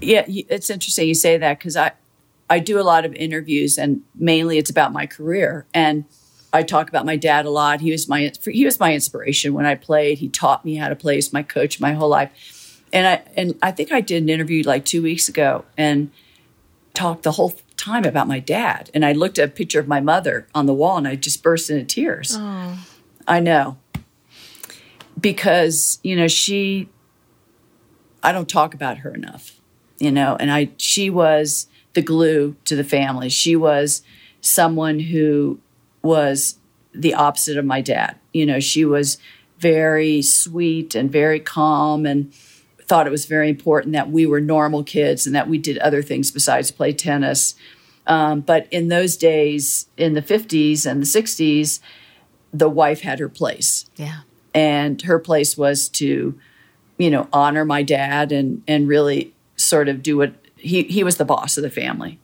Yeah, 0.00 0.24
it's 0.28 0.70
interesting 0.70 1.08
you 1.08 1.14
say 1.14 1.36
that 1.38 1.58
because 1.58 1.76
I, 1.76 1.92
I 2.48 2.60
do 2.60 2.78
a 2.78 2.82
lot 2.82 3.04
of 3.04 3.14
interviews 3.14 3.78
and 3.78 4.02
mainly 4.14 4.58
it's 4.58 4.70
about 4.70 4.92
my 4.92 5.06
career. 5.06 5.66
And 5.74 6.04
I 6.52 6.62
talk 6.62 6.88
about 6.88 7.06
my 7.06 7.16
dad 7.16 7.46
a 7.46 7.50
lot. 7.50 7.80
He 7.80 7.90
was 7.90 8.08
my 8.08 8.32
he 8.44 8.64
was 8.64 8.78
my 8.78 8.94
inspiration 8.94 9.54
when 9.54 9.64
I 9.64 9.74
played. 9.74 10.18
He 10.18 10.28
taught 10.28 10.64
me 10.64 10.76
how 10.76 10.88
to 10.88 10.96
play. 10.96 11.14
He's 11.14 11.32
my 11.32 11.42
coach 11.42 11.80
my 11.80 11.92
whole 11.92 12.08
life. 12.08 12.82
And 12.92 13.06
I 13.06 13.22
and 13.36 13.58
I 13.62 13.70
think 13.70 13.90
I 13.90 14.00
did 14.00 14.22
an 14.22 14.28
interview 14.28 14.62
like 14.62 14.84
two 14.84 15.02
weeks 15.02 15.28
ago 15.28 15.64
and 15.78 16.10
talked 16.94 17.22
the 17.22 17.32
whole 17.32 17.54
time 17.76 18.04
about 18.04 18.28
my 18.28 18.38
dad. 18.38 18.90
And 18.92 19.04
I 19.04 19.12
looked 19.12 19.38
at 19.38 19.48
a 19.48 19.52
picture 19.52 19.80
of 19.80 19.88
my 19.88 20.00
mother 20.00 20.46
on 20.54 20.66
the 20.66 20.74
wall 20.74 20.98
and 20.98 21.08
I 21.08 21.16
just 21.16 21.42
burst 21.42 21.70
into 21.70 21.84
tears. 21.84 22.36
Oh. 22.38 22.86
I 23.26 23.40
know. 23.40 23.78
Because, 25.18 26.00
you 26.02 26.16
know, 26.16 26.28
she 26.28 26.88
I 28.22 28.30
don't 28.32 28.48
talk 28.48 28.74
about 28.74 28.98
her 28.98 29.14
enough. 29.14 29.58
You 29.98 30.10
know, 30.10 30.36
and 30.38 30.52
I 30.52 30.70
she 30.76 31.08
was 31.08 31.66
the 31.94 32.02
glue 32.02 32.56
to 32.66 32.76
the 32.76 32.84
family. 32.84 33.30
She 33.30 33.56
was 33.56 34.02
someone 34.42 34.98
who 34.98 35.60
was 36.02 36.58
the 36.94 37.14
opposite 37.14 37.56
of 37.56 37.64
my 37.64 37.80
dad. 37.80 38.16
You 38.32 38.46
know, 38.46 38.60
she 38.60 38.84
was 38.84 39.18
very 39.58 40.22
sweet 40.22 40.94
and 40.94 41.10
very 41.10 41.40
calm 41.40 42.04
and 42.04 42.32
thought 42.82 43.06
it 43.06 43.10
was 43.10 43.26
very 43.26 43.48
important 43.48 43.92
that 43.92 44.10
we 44.10 44.26
were 44.26 44.40
normal 44.40 44.82
kids 44.82 45.26
and 45.26 45.34
that 45.34 45.48
we 45.48 45.56
did 45.56 45.78
other 45.78 46.02
things 46.02 46.30
besides 46.30 46.70
play 46.70 46.92
tennis. 46.92 47.54
Um, 48.06 48.40
but 48.40 48.66
in 48.70 48.88
those 48.88 49.16
days, 49.16 49.86
in 49.96 50.14
the 50.14 50.22
50s 50.22 50.84
and 50.84 51.00
the 51.00 51.06
60s, 51.06 51.80
the 52.52 52.68
wife 52.68 53.00
had 53.00 53.18
her 53.18 53.28
place. 53.28 53.86
Yeah. 53.96 54.20
And 54.54 55.00
her 55.02 55.18
place 55.18 55.56
was 55.56 55.88
to, 55.90 56.38
you 56.98 57.10
know, 57.10 57.28
honor 57.32 57.64
my 57.64 57.82
dad 57.82 58.32
and 58.32 58.62
and 58.68 58.86
really 58.86 59.32
sort 59.56 59.88
of 59.88 60.02
do 60.02 60.18
what 60.18 60.34
he 60.56 60.82
he 60.82 61.02
was 61.02 61.16
the 61.16 61.24
boss 61.24 61.56
of 61.56 61.62
the 61.62 61.70
family. 61.70 62.18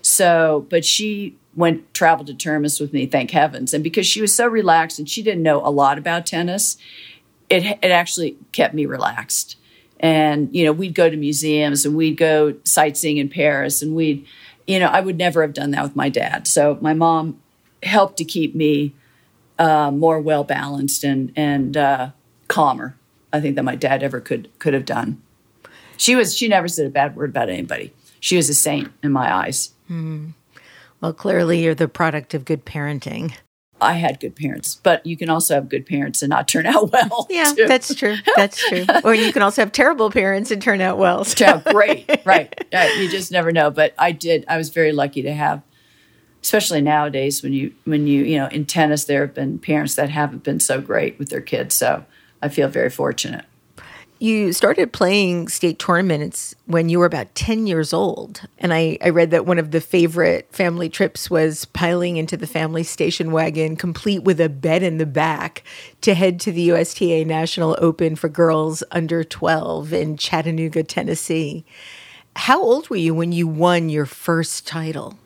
So, 0.00 0.66
but 0.70 0.84
she 0.84 1.36
went 1.58 1.92
traveled 1.92 2.28
to 2.28 2.34
Termas 2.34 2.80
with 2.80 2.92
me, 2.92 3.04
thank 3.04 3.32
heavens. 3.32 3.74
And 3.74 3.82
because 3.82 4.06
she 4.06 4.20
was 4.20 4.32
so 4.32 4.46
relaxed 4.46 4.98
and 5.00 5.10
she 5.10 5.22
didn't 5.22 5.42
know 5.42 5.60
a 5.66 5.70
lot 5.70 5.98
about 5.98 6.24
tennis, 6.24 6.78
it 7.50 7.64
it 7.82 7.90
actually 7.90 8.36
kept 8.52 8.74
me 8.74 8.86
relaxed. 8.86 9.56
And 9.98 10.54
you 10.54 10.64
know, 10.64 10.72
we'd 10.72 10.94
go 10.94 11.10
to 11.10 11.16
museums 11.16 11.84
and 11.84 11.96
we'd 11.96 12.16
go 12.16 12.54
sightseeing 12.64 13.16
in 13.16 13.28
Paris, 13.28 13.82
and 13.82 13.96
we'd, 13.96 14.24
you 14.68 14.78
know, 14.78 14.86
I 14.86 15.00
would 15.00 15.18
never 15.18 15.42
have 15.42 15.52
done 15.52 15.72
that 15.72 15.82
with 15.82 15.96
my 15.96 16.08
dad. 16.08 16.46
So 16.46 16.78
my 16.80 16.94
mom 16.94 17.40
helped 17.82 18.16
to 18.18 18.24
keep 18.24 18.54
me 18.54 18.94
uh, 19.58 19.90
more 19.90 20.20
well 20.20 20.44
balanced 20.44 21.02
and 21.02 21.32
and 21.34 21.76
uh, 21.76 22.10
calmer. 22.46 22.96
I 23.32 23.40
think 23.40 23.56
that 23.56 23.64
my 23.64 23.74
dad 23.74 24.04
ever 24.04 24.20
could 24.20 24.48
could 24.60 24.74
have 24.74 24.84
done. 24.84 25.20
She 25.96 26.14
was 26.14 26.36
she 26.36 26.46
never 26.46 26.68
said 26.68 26.86
a 26.86 26.90
bad 26.90 27.16
word 27.16 27.30
about 27.30 27.48
anybody. 27.48 27.92
She 28.20 28.36
was 28.36 28.48
a 28.48 28.54
saint 28.54 28.92
in 29.02 29.10
my 29.10 29.34
eyes. 29.34 29.72
Mm. 29.90 30.34
Well, 31.00 31.12
clearly 31.12 31.62
you're 31.62 31.74
the 31.74 31.88
product 31.88 32.34
of 32.34 32.44
good 32.44 32.64
parenting. 32.64 33.34
I 33.80 33.92
had 33.94 34.18
good 34.18 34.34
parents, 34.34 34.74
but 34.82 35.06
you 35.06 35.16
can 35.16 35.30
also 35.30 35.54
have 35.54 35.68
good 35.68 35.86
parents 35.86 36.22
and 36.22 36.30
not 36.30 36.48
turn 36.48 36.66
out 36.66 36.90
well. 36.92 37.26
Yeah, 37.30 37.52
too. 37.54 37.66
that's 37.68 37.94
true. 37.94 38.16
That's 38.34 38.58
true. 38.68 38.84
or 39.04 39.14
you 39.14 39.32
can 39.32 39.42
also 39.42 39.62
have 39.62 39.70
terrible 39.70 40.10
parents 40.10 40.50
and 40.50 40.60
turn 40.60 40.80
out 40.80 40.98
well. 40.98 41.24
So. 41.24 41.36
Yeah, 41.44 41.62
great, 41.72 42.10
right? 42.24 42.52
Uh, 42.74 42.88
you 42.98 43.08
just 43.08 43.30
never 43.30 43.52
know. 43.52 43.70
But 43.70 43.94
I 43.96 44.10
did. 44.10 44.44
I 44.48 44.56
was 44.56 44.70
very 44.70 44.90
lucky 44.90 45.22
to 45.22 45.32
have, 45.32 45.62
especially 46.42 46.80
nowadays 46.80 47.40
when 47.42 47.52
you 47.52 47.72
when 47.84 48.08
you 48.08 48.24
you 48.24 48.36
know 48.38 48.48
in 48.48 48.64
tennis 48.66 49.04
there 49.04 49.20
have 49.20 49.34
been 49.34 49.60
parents 49.60 49.94
that 49.94 50.10
haven't 50.10 50.42
been 50.42 50.58
so 50.58 50.80
great 50.80 51.16
with 51.20 51.28
their 51.28 51.40
kids. 51.40 51.76
So 51.76 52.04
I 52.42 52.48
feel 52.48 52.68
very 52.68 52.90
fortunate. 52.90 53.44
You 54.20 54.52
started 54.52 54.92
playing 54.92 55.46
state 55.46 55.78
tournaments 55.78 56.52
when 56.66 56.88
you 56.88 56.98
were 56.98 57.06
about 57.06 57.32
10 57.36 57.68
years 57.68 57.92
old. 57.92 58.40
And 58.58 58.74
I, 58.74 58.98
I 59.00 59.10
read 59.10 59.30
that 59.30 59.46
one 59.46 59.58
of 59.58 59.70
the 59.70 59.80
favorite 59.80 60.52
family 60.52 60.88
trips 60.88 61.30
was 61.30 61.66
piling 61.66 62.16
into 62.16 62.36
the 62.36 62.48
family 62.48 62.82
station 62.82 63.30
wagon, 63.30 63.76
complete 63.76 64.24
with 64.24 64.40
a 64.40 64.48
bed 64.48 64.82
in 64.82 64.98
the 64.98 65.06
back, 65.06 65.62
to 66.00 66.14
head 66.14 66.40
to 66.40 66.52
the 66.52 66.72
USTA 66.72 67.24
National 67.26 67.76
Open 67.78 68.16
for 68.16 68.28
girls 68.28 68.82
under 68.90 69.22
12 69.22 69.92
in 69.92 70.16
Chattanooga, 70.16 70.82
Tennessee. 70.82 71.64
How 72.34 72.60
old 72.60 72.90
were 72.90 72.96
you 72.96 73.14
when 73.14 73.30
you 73.30 73.46
won 73.46 73.88
your 73.88 74.06
first 74.06 74.66
title? 74.66 75.16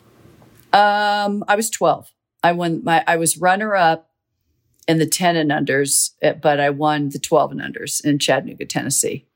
Um, 0.74 1.44
I 1.48 1.56
was 1.56 1.70
12. 1.70 2.12
I 2.42 2.52
won 2.52 2.84
my, 2.84 3.02
I 3.06 3.16
was 3.16 3.38
runner 3.38 3.74
up 3.74 4.11
in 4.88 4.98
the 4.98 5.06
10 5.06 5.36
and 5.36 5.50
unders, 5.50 6.10
eh, 6.22 6.32
but 6.32 6.60
I 6.60 6.70
won 6.70 7.10
the 7.10 7.18
12 7.18 7.52
and 7.52 7.60
unders 7.60 8.04
in 8.04 8.18
Chattanooga, 8.18 8.66
Tennessee. 8.66 9.26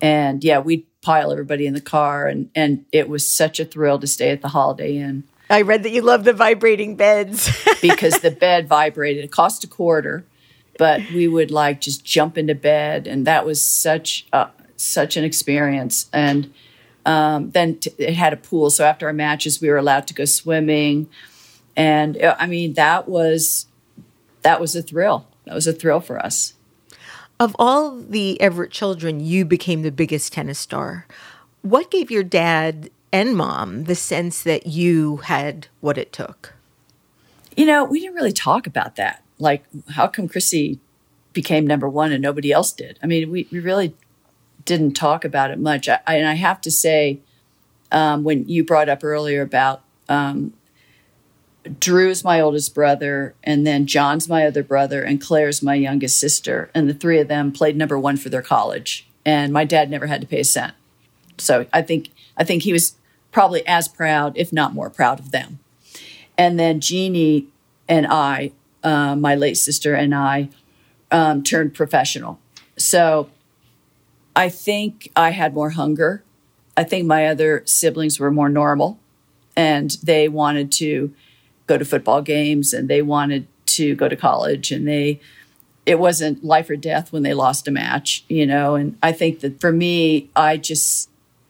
And 0.00 0.44
yeah, 0.44 0.58
we'd 0.58 0.86
pile 1.02 1.32
everybody 1.32 1.66
in 1.66 1.74
the 1.74 1.80
car, 1.80 2.26
and, 2.26 2.50
and 2.54 2.84
it 2.92 3.08
was 3.08 3.30
such 3.30 3.58
a 3.60 3.64
thrill 3.64 3.98
to 3.98 4.06
stay 4.06 4.30
at 4.30 4.42
the 4.42 4.48
Holiday 4.48 4.96
Inn. 4.96 5.24
I 5.50 5.62
read 5.62 5.82
that 5.84 5.90
you 5.90 6.02
love 6.02 6.24
the 6.24 6.32
vibrating 6.32 6.96
beds 6.96 7.50
because 7.82 8.20
the 8.20 8.30
bed 8.30 8.68
vibrated. 8.68 9.24
It 9.24 9.32
cost 9.32 9.64
a 9.64 9.66
quarter, 9.66 10.24
but 10.78 11.00
we 11.12 11.26
would 11.26 11.50
like 11.50 11.80
just 11.80 12.04
jump 12.04 12.36
into 12.36 12.54
bed, 12.54 13.06
and 13.06 13.26
that 13.26 13.46
was 13.46 13.64
such 13.64 14.26
a, 14.32 14.50
such 14.76 15.16
an 15.16 15.24
experience. 15.24 16.08
And 16.12 16.52
um, 17.06 17.50
then 17.50 17.78
t- 17.78 17.92
it 17.96 18.14
had 18.14 18.32
a 18.32 18.36
pool, 18.36 18.70
so 18.70 18.84
after 18.84 19.06
our 19.06 19.12
matches, 19.12 19.60
we 19.60 19.68
were 19.68 19.78
allowed 19.78 20.06
to 20.08 20.14
go 20.14 20.26
swimming, 20.26 21.08
and 21.76 22.20
uh, 22.20 22.36
I 22.38 22.46
mean 22.46 22.74
that 22.74 23.08
was 23.08 23.67
that 24.42 24.60
was 24.60 24.74
a 24.76 24.82
thrill. 24.82 25.26
That 25.44 25.54
was 25.54 25.66
a 25.66 25.72
thrill 25.72 26.00
for 26.00 26.18
us. 26.18 26.54
Of 27.40 27.54
all 27.58 27.96
the 27.96 28.40
Evert 28.40 28.70
children, 28.70 29.20
you 29.20 29.44
became 29.44 29.82
the 29.82 29.92
biggest 29.92 30.32
tennis 30.32 30.58
star. 30.58 31.06
What 31.62 31.90
gave 31.90 32.10
your 32.10 32.24
dad 32.24 32.90
and 33.12 33.36
mom 33.36 33.84
the 33.84 33.94
sense 33.94 34.42
that 34.42 34.66
you 34.66 35.18
had 35.18 35.68
what 35.80 35.98
it 35.98 36.12
took? 36.12 36.54
You 37.56 37.64
know, 37.66 37.84
we 37.84 38.00
didn't 38.00 38.16
really 38.16 38.32
talk 38.32 38.66
about 38.66 38.96
that. 38.96 39.22
Like, 39.38 39.64
how 39.90 40.08
come 40.08 40.28
Chrissy 40.28 40.80
became 41.32 41.66
number 41.66 41.88
one 41.88 42.12
and 42.12 42.22
nobody 42.22 42.52
else 42.52 42.72
did? 42.72 42.98
I 43.02 43.06
mean, 43.06 43.30
we, 43.30 43.48
we 43.50 43.60
really 43.60 43.94
didn't 44.64 44.94
talk 44.94 45.24
about 45.24 45.50
it 45.50 45.58
much. 45.58 45.88
I, 45.88 46.00
and 46.06 46.26
I 46.26 46.34
have 46.34 46.60
to 46.62 46.70
say, 46.70 47.20
um, 47.90 48.24
when 48.24 48.48
you 48.48 48.64
brought 48.64 48.88
up 48.88 49.02
earlier 49.02 49.42
about 49.42 49.82
um, 50.08 50.52
Drew's 51.80 52.24
my 52.24 52.40
oldest 52.40 52.74
brother, 52.74 53.34
and 53.42 53.66
then 53.66 53.86
John's 53.86 54.28
my 54.28 54.46
other 54.46 54.62
brother, 54.62 55.02
and 55.02 55.20
Claire's 55.20 55.62
my 55.62 55.74
youngest 55.74 56.18
sister. 56.18 56.70
And 56.74 56.88
the 56.88 56.94
three 56.94 57.18
of 57.20 57.28
them 57.28 57.52
played 57.52 57.76
number 57.76 57.98
one 57.98 58.16
for 58.16 58.28
their 58.28 58.42
college. 58.42 59.06
And 59.24 59.52
my 59.52 59.64
dad 59.64 59.90
never 59.90 60.06
had 60.06 60.20
to 60.20 60.26
pay 60.26 60.40
a 60.40 60.44
cent. 60.44 60.74
So 61.38 61.66
I 61.72 61.82
think 61.82 62.10
I 62.36 62.44
think 62.44 62.62
he 62.62 62.72
was 62.72 62.94
probably 63.32 63.66
as 63.66 63.88
proud, 63.88 64.36
if 64.36 64.52
not 64.52 64.74
more 64.74 64.90
proud 64.90 65.20
of 65.20 65.30
them. 65.30 65.58
And 66.36 66.58
then 66.58 66.80
Jeannie 66.80 67.48
and 67.88 68.06
I, 68.06 68.52
uh, 68.82 69.16
my 69.16 69.34
late 69.34 69.56
sister 69.56 69.94
and 69.94 70.14
I, 70.14 70.48
um, 71.10 71.42
turned 71.42 71.74
professional. 71.74 72.38
So 72.76 73.28
I 74.36 74.48
think 74.48 75.10
I 75.16 75.30
had 75.30 75.52
more 75.52 75.70
hunger. 75.70 76.22
I 76.76 76.84
think 76.84 77.06
my 77.06 77.26
other 77.26 77.62
siblings 77.64 78.20
were 78.20 78.30
more 78.30 78.48
normal 78.48 78.98
and 79.56 79.90
they 80.02 80.28
wanted 80.28 80.70
to 80.70 81.12
go 81.68 81.78
to 81.78 81.84
football 81.84 82.22
games 82.22 82.72
and 82.72 82.88
they 82.88 83.02
wanted 83.02 83.46
to 83.66 83.94
go 83.94 84.08
to 84.08 84.16
college 84.16 84.72
and 84.72 84.88
they 84.88 85.20
it 85.86 85.98
wasn't 85.98 86.44
life 86.44 86.68
or 86.68 86.76
death 86.76 87.12
when 87.12 87.22
they 87.22 87.32
lost 87.32 87.66
a 87.66 87.70
match, 87.70 88.22
you 88.28 88.44
know. 88.44 88.74
And 88.74 88.98
I 89.02 89.10
think 89.12 89.40
that 89.40 89.58
for 89.58 89.72
me, 89.72 90.28
I 90.34 90.56
just 90.56 91.08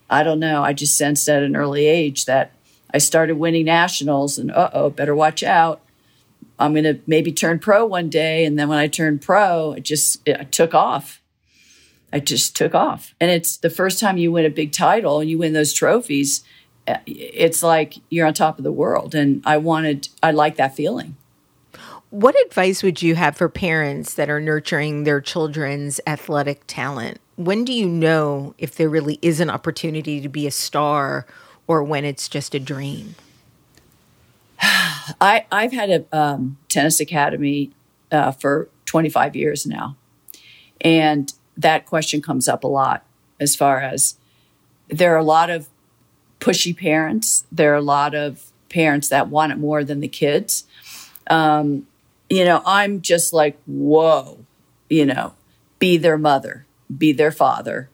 I 0.09 0.23
don't 0.23 0.39
know, 0.39 0.63
I 0.63 0.73
just 0.73 0.97
sensed 0.97 1.27
at 1.27 1.43
an 1.43 1.55
early 1.55 1.87
age 1.87 2.25
that 2.25 2.51
I 2.93 2.99
started 2.99 3.37
winning 3.37 3.65
nationals 3.65 4.37
and 4.37 4.51
uh 4.51 4.69
oh, 4.73 4.89
better 4.91 5.15
watch 5.15 5.41
out. 5.41 5.81
I'm 6.57 6.73
going 6.73 6.83
to 6.83 6.99
maybe 7.07 7.31
turn 7.31 7.59
pro 7.59 7.85
one 7.85 8.09
day. 8.09 8.43
And 8.43 8.59
then 8.59 8.67
when 8.67 8.77
I 8.77 8.87
turned 8.87 9.21
pro, 9.21 9.73
it 9.73 9.83
just 9.83 10.21
it 10.27 10.51
took 10.51 10.73
off. 10.73 11.21
I 12.11 12.19
just 12.19 12.55
took 12.55 12.75
off. 12.75 13.13
And 13.19 13.31
it's 13.31 13.55
the 13.57 13.69
first 13.69 13.99
time 13.99 14.17
you 14.17 14.31
win 14.31 14.45
a 14.45 14.49
big 14.49 14.71
title 14.71 15.19
and 15.19 15.29
you 15.29 15.37
win 15.37 15.53
those 15.53 15.73
trophies 15.73 16.43
it's 17.05 17.63
like 17.63 17.95
you're 18.09 18.27
on 18.27 18.33
top 18.33 18.57
of 18.57 18.63
the 18.63 18.71
world. 18.71 19.15
And 19.15 19.41
I 19.45 19.57
wanted, 19.57 20.09
I 20.21 20.31
like 20.31 20.55
that 20.57 20.75
feeling. 20.75 21.15
What 22.09 22.35
advice 22.47 22.81
would 22.81 23.01
you 23.01 23.15
have 23.15 23.37
for 23.37 23.49
parents 23.49 24.15
that 24.15 24.29
are 24.29 24.39
nurturing 24.39 25.03
their 25.03 25.21
children's 25.21 25.99
athletic 26.07 26.61
talent? 26.65 27.19
When 27.35 27.63
do 27.63 27.71
you 27.71 27.87
know 27.87 28.55
if 28.57 28.75
there 28.75 28.89
really 28.89 29.19
is 29.21 29.39
an 29.39 29.49
opportunity 29.49 30.19
to 30.21 30.29
be 30.29 30.47
a 30.47 30.51
star 30.51 31.27
or 31.67 31.83
when 31.83 32.05
it's 32.05 32.27
just 32.27 32.55
a 32.55 32.59
dream? 32.59 33.15
I, 34.61 35.45
I've 35.51 35.71
had 35.71 35.89
a 35.89 36.17
um, 36.17 36.57
tennis 36.67 36.99
academy 36.99 37.71
uh, 38.11 38.31
for 38.31 38.69
25 38.85 39.35
years 39.35 39.67
now. 39.67 39.95
And 40.81 41.31
that 41.57 41.85
question 41.85 42.21
comes 42.21 42.47
up 42.47 42.63
a 42.63 42.67
lot 42.67 43.05
as 43.39 43.55
far 43.55 43.79
as 43.81 44.15
there 44.87 45.13
are 45.13 45.19
a 45.19 45.23
lot 45.23 45.49
of 45.49 45.67
pushy 46.39 46.75
parents. 46.75 47.45
There 47.51 47.71
are 47.71 47.77
a 47.77 47.81
lot 47.81 48.15
of 48.15 48.51
parents 48.69 49.09
that 49.09 49.29
want 49.29 49.51
it 49.51 49.57
more 49.57 49.83
than 49.83 49.99
the 49.99 50.07
kids. 50.07 50.65
Um, 51.29 51.87
you 52.29 52.45
know, 52.45 52.61
I'm 52.65 53.01
just 53.01 53.33
like, 53.33 53.59
whoa, 53.65 54.45
you 54.89 55.05
know, 55.05 55.33
be 55.79 55.97
their 55.97 56.17
mother, 56.17 56.65
be 56.95 57.11
their 57.11 57.31
father. 57.31 57.89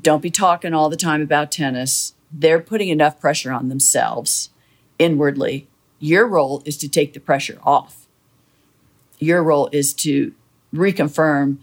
Don't 0.00 0.22
be 0.22 0.30
talking 0.30 0.72
all 0.72 0.88
the 0.88 0.96
time 0.96 1.20
about 1.20 1.52
tennis. 1.52 2.14
They're 2.30 2.60
putting 2.60 2.88
enough 2.88 3.20
pressure 3.20 3.52
on 3.52 3.68
themselves 3.68 4.50
inwardly. 4.98 5.68
Your 5.98 6.26
role 6.26 6.62
is 6.64 6.76
to 6.78 6.88
take 6.88 7.12
the 7.12 7.20
pressure 7.20 7.58
off. 7.62 8.06
Your 9.18 9.42
role 9.42 9.68
is 9.72 9.92
to 9.94 10.32
reconfirm, 10.74 11.58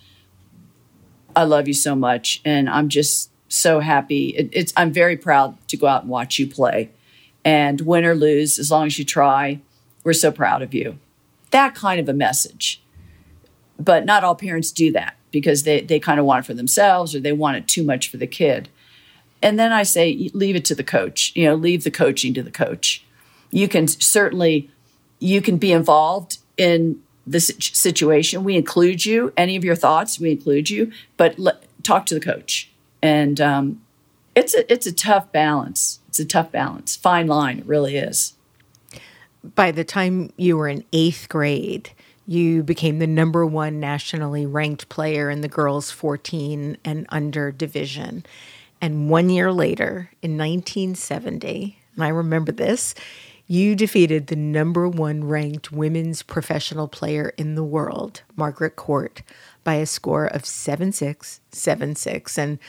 I 1.35 1.43
love 1.43 1.67
you 1.67 1.73
so 1.73 1.95
much. 1.95 2.41
And 2.45 2.69
I'm 2.69 2.89
just 2.89 3.31
so 3.49 3.79
happy. 3.81 4.29
It, 4.29 4.49
it's 4.53 4.71
I'm 4.77 4.93
very 4.93 5.17
proud 5.17 5.57
to 5.67 5.75
go 5.75 5.87
out 5.87 6.03
and 6.03 6.09
watch 6.09 6.39
you 6.39 6.47
play, 6.47 6.91
and 7.43 7.81
win 7.81 8.05
or 8.05 8.15
lose, 8.15 8.59
as 8.59 8.71
long 8.71 8.85
as 8.85 8.97
you 8.97 9.03
try, 9.03 9.59
we're 10.03 10.13
so 10.13 10.31
proud 10.31 10.61
of 10.61 10.73
you. 10.73 10.97
That 11.51 11.75
kind 11.75 11.99
of 11.99 12.07
a 12.07 12.13
message. 12.13 12.81
But 13.79 14.05
not 14.05 14.23
all 14.23 14.35
parents 14.35 14.71
do 14.71 14.91
that 14.93 15.15
because 15.31 15.63
they 15.63 15.81
they 15.81 15.99
kind 15.99 16.19
of 16.19 16.25
want 16.25 16.45
it 16.45 16.47
for 16.47 16.53
themselves 16.53 17.15
or 17.15 17.19
they 17.19 17.33
want 17.33 17.57
it 17.57 17.67
too 17.67 17.83
much 17.83 18.09
for 18.09 18.17
the 18.17 18.27
kid. 18.27 18.69
And 19.41 19.57
then 19.57 19.71
I 19.71 19.83
say 19.83 20.29
leave 20.33 20.55
it 20.55 20.65
to 20.65 20.75
the 20.75 20.83
coach. 20.83 21.31
You 21.35 21.45
know, 21.45 21.55
leave 21.55 21.83
the 21.83 21.91
coaching 21.91 22.33
to 22.33 22.43
the 22.43 22.51
coach. 22.51 23.03
You 23.51 23.67
can 23.67 23.87
certainly 23.87 24.69
you 25.19 25.41
can 25.41 25.57
be 25.57 25.71
involved 25.71 26.37
in 26.57 27.01
the 27.25 27.39
situation. 27.39 28.43
We 28.43 28.57
include 28.57 29.05
you. 29.05 29.31
Any 29.37 29.55
of 29.55 29.63
your 29.63 29.75
thoughts, 29.75 30.19
we 30.19 30.31
include 30.31 30.69
you. 30.69 30.91
But 31.15 31.37
talk 31.83 32.05
to 32.07 32.13
the 32.13 32.19
coach 32.19 32.68
and 33.01 33.39
um, 33.39 33.81
it's 34.35 34.53
a 34.55 34.71
it's 34.71 34.87
a 34.87 34.93
tough 34.93 35.31
balance. 35.31 35.99
It's 36.07 36.19
a 36.19 36.25
tough 36.25 36.51
balance, 36.51 36.95
fine 36.95 37.27
line. 37.27 37.59
It 37.59 37.65
really 37.65 37.97
is. 37.97 38.33
By 39.55 39.71
the 39.71 39.83
time 39.83 40.31
you 40.37 40.57
were 40.57 40.67
in 40.67 40.83
eighth 40.91 41.29
grade, 41.29 41.91
you 42.27 42.61
became 42.61 42.99
the 42.99 43.07
number 43.07 43.45
one 43.45 43.79
nationally 43.79 44.45
ranked 44.45 44.89
player 44.89 45.29
in 45.29 45.41
the 45.41 45.47
girls 45.47 45.91
14 45.91 46.77
and 46.83 47.05
under 47.09 47.51
division. 47.51 48.25
And 48.81 49.09
one 49.09 49.29
year 49.29 49.51
later, 49.51 50.11
in 50.21 50.37
1970, 50.37 51.79
and 51.95 52.03
I 52.03 52.09
remember 52.09 52.51
this, 52.51 52.95
you 53.47 53.75
defeated 53.75 54.27
the 54.27 54.35
number 54.35 54.87
one 54.87 55.23
ranked 55.23 55.71
women's 55.71 56.21
professional 56.21 56.87
player 56.87 57.33
in 57.35 57.55
the 57.55 57.63
world, 57.63 58.21
Margaret 58.35 58.75
Court, 58.75 59.23
by 59.63 59.75
a 59.75 59.85
score 59.87 60.27
of 60.27 60.45
7 60.45 60.91
6, 60.91 61.41
7 61.51 61.95
6. 61.95 62.37
And 62.37 62.59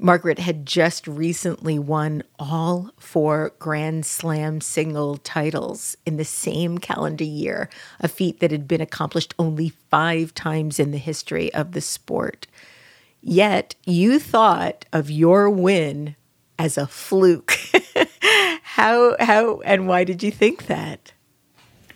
Margaret 0.00 0.38
had 0.38 0.64
just 0.64 1.08
recently 1.08 1.78
won 1.78 2.22
all 2.38 2.90
four 2.98 3.52
Grand 3.58 4.06
Slam 4.06 4.60
single 4.60 5.16
titles 5.16 5.96
in 6.06 6.16
the 6.16 6.24
same 6.24 6.78
calendar 6.78 7.24
year, 7.24 7.68
a 7.98 8.06
feat 8.06 8.38
that 8.38 8.52
had 8.52 8.68
been 8.68 8.80
accomplished 8.80 9.34
only 9.38 9.70
five 9.90 10.32
times 10.34 10.78
in 10.78 10.92
the 10.92 10.98
history 10.98 11.52
of 11.52 11.72
the 11.72 11.80
sport. 11.80 12.46
Yet 13.20 13.74
you 13.84 14.20
thought 14.20 14.84
of 14.92 15.10
your 15.10 15.50
win 15.50 16.14
as 16.58 16.78
a 16.78 16.86
fluke. 16.86 17.58
how 18.62 19.16
how 19.18 19.60
and 19.62 19.88
why 19.88 20.04
did 20.04 20.22
you 20.22 20.30
think 20.30 20.66
that? 20.66 21.12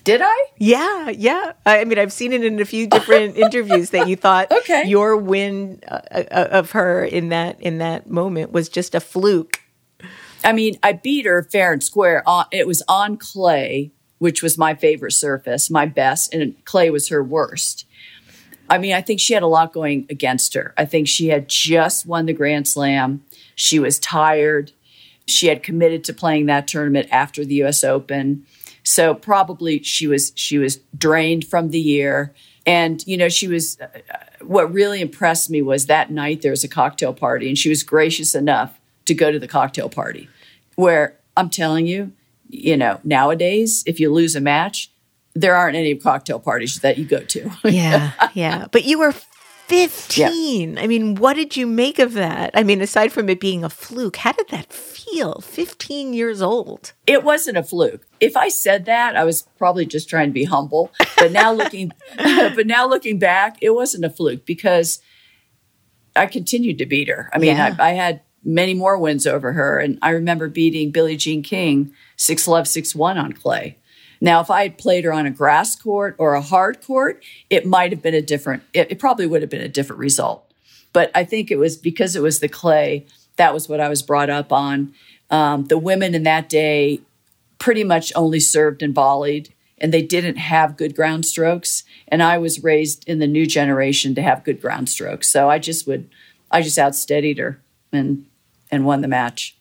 Did 0.05 0.21
I? 0.25 0.47
Yeah, 0.59 1.11
yeah. 1.11 1.53
I 1.65 1.85
mean, 1.85 1.99
I've 1.99 2.13
seen 2.13 2.33
it 2.33 2.45
in 2.45 2.61
a 2.61 2.65
few 2.65 2.87
different 2.87 3.37
interviews 3.37 3.91
that 3.91 4.09
you 4.09 4.17
thought 4.17 4.51
okay. 4.51 4.85
your 4.87 5.17
win 5.17 5.81
uh, 5.87 6.01
uh, 6.11 6.49
of 6.51 6.73
her 6.73 7.05
in 7.05 7.29
that 7.29 7.61
in 7.61 7.79
that 7.79 8.11
moment 8.11 8.53
was 8.53 8.69
just 8.69 8.95
a 8.95 9.01
fluke. 9.01 9.61
I 10.45 10.53
mean, 10.53 10.77
I 10.83 10.93
beat 10.93 11.25
her 11.25 11.43
fair 11.45 11.73
and 11.73 11.83
square. 11.83 12.25
it 12.51 12.67
was 12.67 12.83
on 12.89 13.17
clay, 13.17 13.93
which 14.19 14.43
was 14.43 14.59
my 14.59 14.75
favorite 14.75 15.13
surface, 15.13 15.71
my 15.71 15.87
best, 15.87 16.35
and 16.35 16.63
clay 16.65 16.91
was 16.91 17.09
her 17.09 17.23
worst. 17.23 17.87
I 18.69 18.79
mean, 18.79 18.95
I 18.95 19.03
think 19.03 19.21
she 19.21 19.35
had 19.35 19.43
a 19.43 19.49
lot 19.49 19.73
going 19.73 20.07
against 20.11 20.55
her. 20.55 20.75
I 20.77 20.85
think 20.85 21.07
she 21.07 21.29
had 21.29 21.49
just 21.49 22.07
won 22.07 22.27
the 22.27 22.33
Grand 22.33 22.67
Slam. 22.67 23.23
She 23.55 23.79
was 23.79 23.99
tired. 23.99 24.73
She 25.27 25.49
had 25.49 25.63
committed 25.63 26.05
to 26.05 26.13
playing 26.13 26.47
that 26.47 26.67
tournament 26.67 27.09
after 27.13 27.45
the 27.45 27.63
US 27.63 27.85
Open. 27.85 28.47
So 28.85 29.15
probably 29.15 29.83
she 29.83 30.07
was 30.07 30.33
she 30.35 30.59
was 30.59 30.79
drained 30.97 31.47
from 31.47 31.71
the 31.71 31.81
year. 31.81 32.35
And 32.67 33.05
you 33.07 33.17
know, 33.17 33.29
she 33.29 33.49
was 33.49 33.79
uh, 33.81 33.89
what 34.41 34.73
really 34.73 35.01
impressed 35.01 35.51
me 35.51 35.63
was 35.63 35.87
that 35.87 36.11
night 36.11 36.43
there 36.43 36.51
was 36.51 36.65
a 36.65 36.69
cocktail 36.69 37.13
party 37.13 37.49
and 37.49 37.59
she 37.59 37.69
was 37.69 37.83
gracious 37.83 38.35
enough 38.35 38.79
to 39.05 39.15
go 39.15 39.33
to 39.33 39.39
the 39.39 39.49
cocktail 39.49 39.89
party 39.89 40.29
where 40.77 41.19
I'm 41.37 41.51
telling 41.51 41.87
you, 41.87 42.13
you 42.49 42.77
know, 42.77 43.01
nowadays 43.05 43.83
if 43.87 43.99
you 44.01 44.13
lose 44.13 44.37
a 44.37 44.41
match, 44.41 44.91
there 45.35 45.57
aren't 45.57 45.77
any 45.77 45.95
cocktail 45.95 46.39
parties 46.39 46.81
that 46.81 46.99
you 46.99 47.05
go 47.05 47.21
to. 47.21 47.51
yeah, 47.65 48.13
yeah. 48.35 48.67
But 48.71 48.85
you 48.85 48.99
were 48.99 49.15
15. 49.73 50.79
I 50.79 50.87
mean, 50.87 51.15
what 51.15 51.35
did 51.35 51.57
you 51.57 51.67
make 51.67 51.99
of 51.99 52.13
that? 52.15 52.51
I 52.55 52.63
mean, 52.63 52.81
aside 52.81 53.13
from 53.13 53.29
it 53.29 53.41
being 53.41 53.65
a 53.65 53.71
fluke, 53.71 54.17
how 54.17 54.33
did 54.33 54.49
that 54.49 54.73
feel? 54.73 55.41
15 55.41 56.13
years 56.13 56.43
old. 56.43 56.93
It 57.07 57.25
wasn't 57.25 57.57
a 57.57 57.63
fluke. 57.63 58.07
If 58.21 58.37
I 58.37 58.49
said 58.49 58.85
that, 58.85 59.17
I 59.17 59.25
was 59.25 59.49
probably 59.59 59.87
just 59.87 60.09
trying 60.09 60.29
to 60.29 60.33
be 60.33 60.45
humble. 60.45 60.93
But 61.17 61.33
now 61.33 61.53
looking 61.63 61.93
but 62.17 62.67
now 62.67 62.87
looking 62.87 63.19
back, 63.19 63.57
it 63.61 63.71
wasn't 63.71 64.05
a 64.05 64.11
fluke 64.11 64.45
because 64.45 65.01
I 66.15 66.27
continued 66.27 66.79
to 66.79 66.87
beat 66.87 67.09
her. 67.09 67.31
I 67.33 67.39
mean, 67.39 67.57
Yeah. 67.57 67.75
I, 67.79 67.89
I 67.89 67.93
had 67.93 68.21
many 68.45 68.75
more 68.75 68.99
wins 68.99 69.27
over 69.27 69.53
her. 69.53 69.79
And 69.79 69.99
I 70.03 70.11
remember 70.11 70.49
beating 70.49 70.91
Billie 70.91 71.17
Jean 71.17 71.43
King 71.43 71.93
6 72.17 72.49
love, 72.49 72.69
6 72.69 72.95
1 72.95 73.19
on 73.19 73.33
clay. 73.33 73.79
Now, 74.23 74.41
if 74.41 74.53
I 74.53 74.63
had 74.63 74.79
played 74.79 75.03
her 75.03 75.13
on 75.13 75.27
a 75.27 75.33
grass 75.33 75.75
court 75.75 76.15
or 76.17 76.35
a 76.35 76.41
hard 76.41 76.81
court, 76.81 77.25
it 77.51 77.67
might 77.67 77.91
have 77.91 78.03
been 78.03 78.15
a 78.15 78.23
different, 78.23 78.63
it, 78.73 78.93
it 78.93 79.01
probably 79.01 79.27
would 79.27 79.43
have 79.43 79.51
been 79.51 79.61
a 79.61 79.69
different 79.69 79.99
result. 79.99 80.49
But 80.93 81.11
I 81.13 81.25
think 81.25 81.51
it 81.51 81.59
was 81.59 81.77
because 81.77 82.15
it 82.15 82.23
was 82.23 82.39
the 82.39 82.49
clay, 82.49 83.05
that 83.35 83.53
was 83.53 83.69
what 83.69 83.81
I 83.81 83.89
was 83.89 84.01
brought 84.01 84.31
up 84.31 84.53
on. 84.53 84.95
Um, 85.29 85.65
the 85.65 85.77
women 85.77 86.15
in 86.15 86.23
that 86.23 86.49
day 86.49 87.01
pretty 87.59 87.83
much 87.83 88.13
only 88.15 88.39
served 88.39 88.81
and 88.81 88.95
volleyed, 88.95 89.49
and 89.79 89.93
they 89.93 90.03
didn't 90.03 90.37
have 90.37 90.77
good 90.77 90.95
ground 90.95 91.27
strokes. 91.27 91.83
And 92.07 92.23
I 92.23 92.39
was 92.39 92.63
raised 92.63 93.09
in 93.09 93.19
the 93.19 93.27
new 93.27 93.45
generation 93.45 94.15
to 94.15 94.23
have 94.23 94.45
good 94.45 94.61
ground 94.61 94.89
strokes. 94.89 95.27
So 95.27 95.51
I 95.51 95.59
just 95.59 95.85
would, 95.89 96.09
I 96.49 96.63
just 96.63 96.79
outsteadied 96.79 97.39
her 97.39 97.61
and 97.93 98.27
and 98.71 98.87
won 98.87 99.01
the 99.01 99.09
match. 99.09 99.57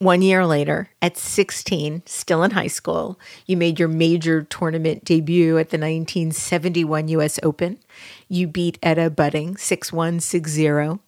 One 0.00 0.22
year 0.22 0.46
later, 0.46 0.90
at 1.02 1.16
16, 1.16 2.04
still 2.06 2.44
in 2.44 2.52
high 2.52 2.68
school, 2.68 3.18
you 3.46 3.56
made 3.56 3.80
your 3.80 3.88
major 3.88 4.44
tournament 4.44 5.04
debut 5.04 5.58
at 5.58 5.70
the 5.70 5.76
1971 5.76 7.08
US 7.08 7.40
Open. 7.42 7.80
You 8.28 8.46
beat 8.46 8.78
Edda 8.80 9.10
Buding 9.10 9.58
6 9.58 9.92
1, 9.92 10.20
6 10.20 10.50
0. 10.52 11.00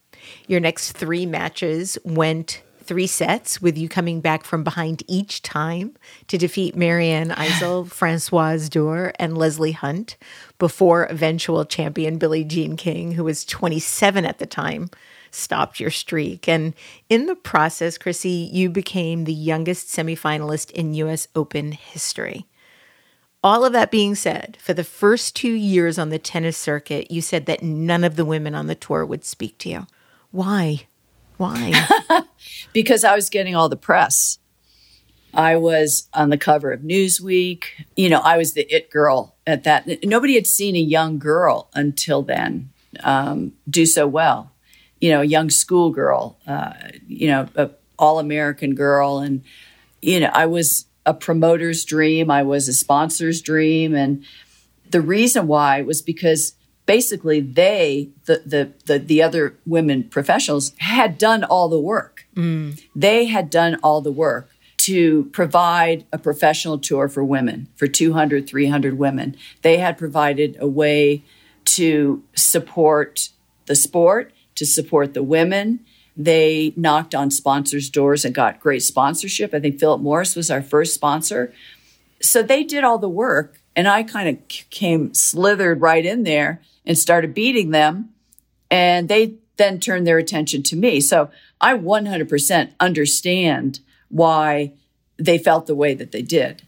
Your 0.49 0.59
next 0.59 0.91
three 0.93 1.25
matches 1.25 1.99
went 2.05 2.63
three 2.83 3.07
sets, 3.07 3.63
with 3.63 3.79
you 3.79 3.89
coming 3.89 4.21
back 4.21 4.43
from 4.43 4.65
behind 4.65 5.05
each 5.07 5.43
time 5.43 5.97
to 6.27 6.37
defeat 6.37 6.75
Mary 6.75 7.11
Ann 7.11 7.31
Eisel, 7.31 7.89
Francoise 7.93 8.69
Dürr, 8.69 9.13
and 9.21 9.39
Lesley 9.39 9.71
Hunt 9.71 10.17
before 10.59 11.05
eventual 11.05 11.65
champion 11.65 12.19
Billie 12.19 12.43
Jean 12.43 12.77
King, 12.77 13.13
who 13.13 13.23
was 13.23 13.45
27 13.45 14.25
at 14.25 14.39
the 14.39 14.47
time, 14.47 14.91
stopped 15.35 15.81
your 15.81 15.91
streak. 15.91 16.49
And 16.49 16.75
in 17.09 17.27
the 17.27 17.35
process, 17.35 17.99
Chrissy, 17.99 18.51
you 18.53 18.71
became 18.71 19.25
the 19.25 19.33
youngest 19.33 19.89
semifinalist 19.89 20.71
in 20.73 20.95
US 20.95 21.29
Open 21.35 21.73
history. 21.73 22.47
All 23.43 23.65
of 23.65 23.73
that 23.73 23.91
being 23.91 24.15
said, 24.15 24.59
for 24.61 24.75
the 24.75 24.85
first 24.85 25.35
two 25.35 25.53
years 25.53 25.99
on 25.99 26.11
the 26.11 26.19
tennis 26.19 26.59
circuit, 26.59 27.11
you 27.11 27.23
said 27.23 27.47
that 27.47 27.63
none 27.63 28.05
of 28.05 28.17
the 28.17 28.25
women 28.25 28.55
on 28.55 28.67
the 28.67 28.75
tour 28.75 29.07
would 29.07 29.25
speak 29.25 29.57
to 29.59 29.71
you. 29.71 29.87
Why? 30.31 30.87
Why? 31.39 31.89
because 32.75 33.03
I 33.03 33.15
was 33.15 33.31
getting 33.31 33.57
all 33.57 33.71
the 33.71 33.77
press. 33.77 34.39
I 35.33 35.57
was 35.57 36.09
on 36.13 36.29
the 36.29 36.37
cover 36.37 36.73
of 36.73 36.81
Newsweek. 36.81 37.65
You 37.97 38.09
know, 38.09 38.21
I 38.21 38.37
was 38.37 38.53
the 38.53 38.63
it 38.63 38.91
girl 38.91 39.37
at 39.47 39.65
that. 39.65 40.05
Nobody 40.05 40.35
had 40.35 40.47
seen 40.47 40.77
a 40.77 40.81
young 40.81 41.19
girl 41.19 41.71
until 41.75 42.23
then 42.23 42.71
um, 43.03 43.53
do 43.69 43.87
so 43.87 44.07
well. 44.07 44.53
You 45.01 45.11
know, 45.11 45.23
a 45.23 45.25
young 45.25 45.51
schoolgirl, 45.51 46.39
uh, 46.47 46.73
you 47.07 47.29
know, 47.29 47.49
a 47.57 47.71
all 48.01 48.19
American 48.19 48.75
girl. 48.75 49.19
And, 49.19 49.43
you 50.01 50.19
know, 50.19 50.31
I 50.33 50.47
was 50.47 50.87
a 51.07 51.15
promoter's 51.15 51.85
dream, 51.85 52.31
I 52.31 52.43
was 52.43 52.67
a 52.67 52.73
sponsor's 52.73 53.41
dream. 53.43 53.95
And 53.95 54.25
the 54.91 55.01
reason 55.01 55.47
why 55.47 55.83
was 55.83 56.03
because 56.03 56.55
basically 56.87 57.41
they 57.41 58.11
the 58.25 58.43
the 58.45 58.73
the, 58.87 58.99
the 58.99 59.23
other 59.23 59.57
women 59.67 60.05
professionals 60.05 60.73
had 60.79 61.19
done 61.19 61.45
all 61.45 61.69
the 61.69 61.79
work. 61.79 62.27
They 62.97 63.27
had 63.27 63.51
done 63.51 63.79
all 63.83 64.01
the 64.01 64.13
work 64.13 64.51
to 64.79 65.25
provide 65.27 66.07
a 66.11 66.19
professional 66.19 66.79
tour 66.79 67.07
for 67.07 67.23
women 67.23 67.69
for 67.77 67.87
200 67.87 68.49
300 68.49 68.99
women. 68.99 69.37
They 69.63 69.77
had 69.77 69.99
provided 69.99 70.57
a 70.59 70.67
way 70.67 71.23
to 71.67 72.25
support 72.35 73.29
the 73.67 73.77
sport 73.77 74.33
to 74.61 74.67
support 74.67 75.15
the 75.15 75.23
women. 75.23 75.81
They 76.15 76.75
knocked 76.77 77.15
on 77.15 77.31
sponsors 77.31 77.89
doors 77.89 78.27
and 78.27 78.35
got 78.35 78.61
great 78.61 78.83
sponsorship. 78.83 79.55
I 79.55 79.61
think 79.61 79.81
philip 79.81 80.03
morris 80.03 80.37
was 80.37 80.51
our 80.51 80.61
first 80.61 80.93
sponsor. 80.93 81.55
So 82.21 82.43
they 82.43 82.63
did 82.63 82.85
all 82.85 82.99
the 82.99 83.09
work 83.09 83.59
and 83.75 83.89
i 83.89 84.03
kind 84.03 84.29
of 84.29 84.49
came 84.69 85.15
slithered 85.15 85.81
right 85.81 86.05
in 86.05 86.25
there 86.25 86.61
and 86.85 86.99
started 86.99 87.33
beating 87.33 87.71
them 87.71 88.11
and 88.71 89.09
they 89.09 89.37
then 89.57 89.81
turned 89.81 90.07
their 90.07 90.19
attention 90.19 90.63
to 90.65 90.77
me. 90.77 91.01
So 91.01 91.31
i 91.59 91.73
100% 91.73 92.73
understand 92.79 93.81
why 94.11 94.75
they 95.17 95.39
felt 95.39 95.67
the 95.67 95.75
way 95.75 95.95
that 95.95 96.13
they 96.13 96.23
did 96.23 96.65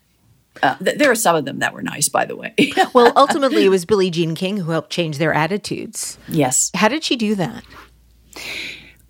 uh, 0.63 0.77
th- 0.77 0.99
there 0.99 1.11
are 1.11 1.17
some 1.17 1.37
of 1.37 1.45
them 1.45 1.59
that 1.59 1.75
were 1.75 1.83
nice 1.83 2.09
by 2.09 2.25
the 2.25 2.37
way 2.37 2.55
well, 2.95 3.13
ultimately, 3.17 3.65
it 3.65 3.69
was 3.69 3.85
Billie 3.85 4.11
Jean 4.11 4.35
King 4.35 4.59
who 4.59 4.71
helped 4.71 4.91
change 4.91 5.19
their 5.19 5.33
attitudes. 5.35 6.19
yes 6.29 6.71
How 6.75 6.89
did 6.89 7.05
she 7.05 7.17
do 7.17 7.35
that? 7.35 7.65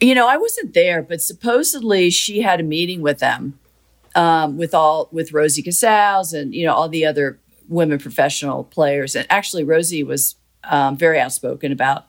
You 0.00 0.16
know, 0.16 0.26
I 0.28 0.36
wasn't 0.36 0.74
there, 0.74 1.00
but 1.00 1.20
supposedly 1.20 2.10
she 2.10 2.42
had 2.42 2.58
a 2.58 2.64
meeting 2.64 3.02
with 3.02 3.20
them, 3.20 3.58
um, 4.16 4.56
with 4.56 4.74
all 4.74 5.08
with 5.12 5.32
Rosie 5.32 5.62
Casals 5.62 6.32
and 6.32 6.52
you 6.54 6.66
know 6.66 6.74
all 6.74 6.88
the 6.88 7.06
other 7.06 7.38
women 7.68 7.98
professional 7.98 8.64
players. 8.64 9.14
And 9.14 9.26
actually, 9.30 9.64
Rosie 9.64 10.02
was 10.02 10.34
um, 10.64 10.96
very 10.96 11.20
outspoken 11.20 11.72
about, 11.72 12.06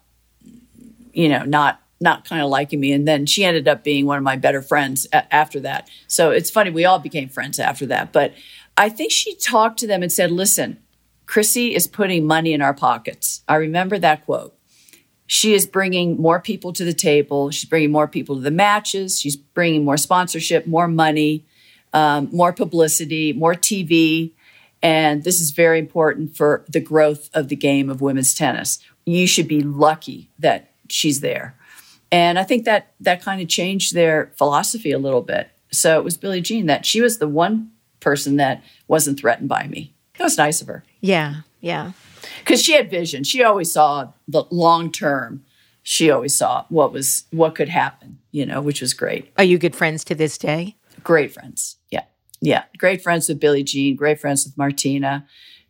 you 1.14 1.30
know, 1.30 1.44
not 1.44 1.82
not 2.02 2.26
kind 2.26 2.42
of 2.42 2.50
liking 2.50 2.80
me. 2.80 2.92
And 2.92 3.08
then 3.08 3.26
she 3.26 3.46
ended 3.46 3.68
up 3.68 3.84
being 3.84 4.06
one 4.06 4.18
of 4.18 4.24
my 4.24 4.36
better 4.36 4.62
friends 4.62 5.08
a- 5.14 5.34
after 5.34 5.60
that. 5.62 5.88
So 6.08 6.32
it's 6.32 6.50
funny 6.50 6.70
we 6.70 6.84
all 6.84 7.00
became 7.00 7.30
friends 7.30 7.60
after 7.60 7.86
that. 7.86 8.12
But 8.12 8.34
I 8.78 8.90
think 8.90 9.12
she 9.12 9.36
talked 9.36 9.80
to 9.80 9.88
them 9.88 10.02
and 10.02 10.12
said, 10.12 10.32
"Listen, 10.32 10.80
Chrissy 11.26 11.76
is 11.76 11.88
putting 11.88 12.26
money 12.26 12.54
in 12.54 12.62
our 12.62 12.74
pockets." 12.74 13.44
I 13.48 13.56
remember 13.56 14.00
that 14.00 14.26
quote 14.26 14.58
she 15.34 15.54
is 15.54 15.66
bringing 15.66 16.22
more 16.22 16.40
people 16.40 16.74
to 16.74 16.84
the 16.84 16.94
table. 16.94 17.50
She's 17.50 17.70
bringing 17.70 17.92
more 17.92 18.08
people 18.08 18.36
to 18.36 18.42
the 18.42 18.52
matches. 18.52 19.20
She's 19.20 19.36
bringing 19.36 19.84
more 19.84 19.98
sponsorship, 19.98 20.68
more 20.68 20.88
money, 20.88 21.46
um, 21.94 22.30
more 22.32 22.54
publicity, 22.54 23.34
more 23.34 23.56
TV. 23.56 24.34
And 24.82 25.24
this 25.24 25.42
is 25.42 25.52
very 25.52 25.80
important 25.80 26.38
for 26.38 26.66
the 26.68 26.82
growth 26.82 27.30
of 27.34 27.48
the 27.48 27.56
game 27.56 27.90
of 27.90 28.00
women's 28.00 28.36
tennis. 28.36 28.80
You 29.06 29.28
should 29.28 29.48
be 29.48 29.62
lucky 29.62 30.30
that 30.38 30.72
she's 30.90 31.22
there. 31.22 31.56
And 32.12 32.38
I 32.38 32.44
think 32.44 32.66
that 32.66 32.94
that 33.00 33.24
kind 33.24 33.42
of 33.42 33.48
changed 33.48 33.96
their 33.96 34.32
philosophy 34.38 34.92
a 34.92 35.00
little 35.00 35.24
bit. 35.24 35.50
So 35.72 35.98
it 35.98 36.04
was 36.04 36.16
Billie 36.16 36.42
Jean 36.42 36.68
that 36.68 36.86
she 36.86 37.02
was 37.02 37.18
the 37.18 37.28
one 37.28 37.72
person 38.04 38.36
that 38.38 38.64
wasn't 38.88 39.20
threatened 39.20 39.50
by 39.50 39.68
me. 39.68 39.94
That 40.18 40.26
was 40.26 40.38
nice 40.38 40.62
of 40.62 40.68
her 40.68 40.84
Yeah, 41.02 41.38
yeah. 41.62 41.94
because 42.40 42.62
she 42.62 42.74
had 42.74 42.90
vision. 42.90 43.24
She 43.24 43.44
always 43.44 43.72
saw 43.72 44.12
the 44.28 44.44
long 44.52 44.92
term. 44.92 45.44
She 45.82 46.12
always 46.12 46.36
saw 46.36 46.66
what 46.70 46.94
was 46.94 47.26
what 47.32 47.56
could 47.56 47.70
happen, 47.70 48.20
you 48.32 48.46
know, 48.46 48.62
which 48.62 48.80
was 48.82 48.94
great. 48.94 49.32
Are 49.38 49.44
you 49.44 49.58
good 49.58 49.76
friends 49.76 50.04
to 50.06 50.16
this 50.16 50.38
day? 50.38 50.76
Great 51.04 51.34
friends, 51.34 51.78
yeah, 51.90 52.04
yeah. 52.40 52.64
Great 52.78 53.02
friends 53.02 53.28
with 53.28 53.40
Billie 53.40 53.64
Jean. 53.64 53.96
Great 53.96 54.20
friends 54.20 54.46
with 54.46 54.58
Martina. 54.58 55.26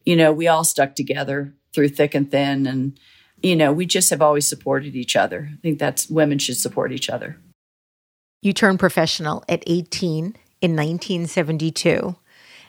You 0.06 0.16
know, 0.16 0.32
we 0.34 0.48
all 0.48 0.64
stuck 0.64 0.96
together 0.96 1.54
through 1.74 1.90
thick 1.90 2.14
and 2.14 2.30
thin, 2.30 2.68
and 2.68 3.00
you 3.42 3.56
know, 3.56 3.74
we 3.74 3.86
just 3.86 4.10
have 4.12 4.22
always 4.22 4.48
supported 4.48 4.96
each 4.96 5.16
other. 5.16 5.50
I 5.52 5.58
think 5.62 5.80
that's 5.80 6.10
women 6.10 6.38
should 6.38 6.58
support 6.58 6.92
each 6.92 7.10
other. 7.10 7.38
You 8.44 8.54
turned 8.54 8.80
professional 8.80 9.44
at 9.50 9.64
18 9.66 10.36
in 10.62 10.76
1972 10.76 12.16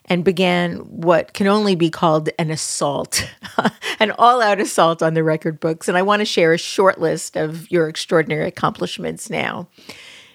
and 0.07 0.25
began 0.25 0.77
what 0.79 1.33
can 1.33 1.47
only 1.47 1.75
be 1.75 1.91
called 1.91 2.29
an 2.39 2.51
assault, 2.51 3.29
an 3.99 4.11
all 4.13 4.43
out 4.43 4.61
assault 4.61 5.03
on 5.03 5.15
the 5.15 5.25
record 5.25 5.61
books. 5.61 5.89
And 5.89 5.97
I 5.97 6.03
want 6.03 6.21
to 6.21 6.27
share 6.27 6.53
a 6.53 6.59
short 6.59 7.01
list 7.01 7.37
of 7.37 7.71
your 7.71 7.89
extraordinary 7.89 8.47
accomplishments 8.47 9.31
now. 9.31 9.69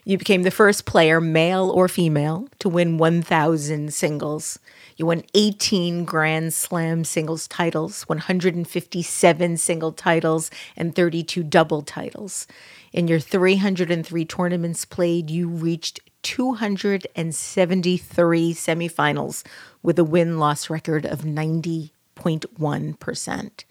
You 0.05 0.17
became 0.17 0.41
the 0.41 0.49
first 0.49 0.85
player, 0.85 1.21
male 1.21 1.69
or 1.69 1.87
female, 1.87 2.47
to 2.59 2.69
win 2.69 2.97
1,000 2.97 3.93
singles. 3.93 4.57
You 4.97 5.05
won 5.05 5.23
18 5.35 6.03
Grand 6.03 6.53
Slam 6.53 7.03
singles 7.03 7.47
titles, 7.47 8.09
157 8.09 9.57
single 9.57 9.91
titles, 9.91 10.49
and 10.75 10.95
32 10.95 11.43
double 11.43 11.83
titles. 11.83 12.47
In 12.91 13.07
your 13.07 13.19
303 13.19 14.25
tournaments 14.25 14.83
played, 14.83 15.29
you 15.29 15.47
reached 15.47 15.99
273 16.23 18.53
semifinals 18.53 19.43
with 19.81 19.97
a 19.99 20.03
win 20.03 20.37
loss 20.39 20.69
record 20.69 21.05
of 21.05 21.21
90.1%. 21.21 23.63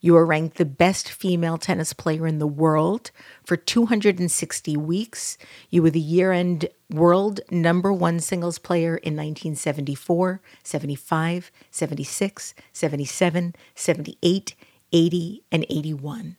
You 0.00 0.12
were 0.12 0.24
ranked 0.24 0.56
the 0.56 0.64
best 0.64 1.10
female 1.10 1.58
tennis 1.58 1.92
player 1.92 2.24
in 2.26 2.38
the 2.38 2.46
world 2.46 3.10
for 3.44 3.56
260 3.56 4.76
weeks. 4.76 5.36
You 5.70 5.82
were 5.82 5.90
the 5.90 5.98
year 5.98 6.30
end 6.32 6.68
world 6.90 7.40
number 7.50 7.92
one 7.92 8.20
singles 8.20 8.58
player 8.58 8.98
in 8.98 9.16
1974, 9.16 10.40
75, 10.62 11.50
76, 11.70 12.54
77, 12.72 13.54
78, 13.74 14.54
80, 14.92 15.42
and 15.50 15.66
81. 15.68 16.36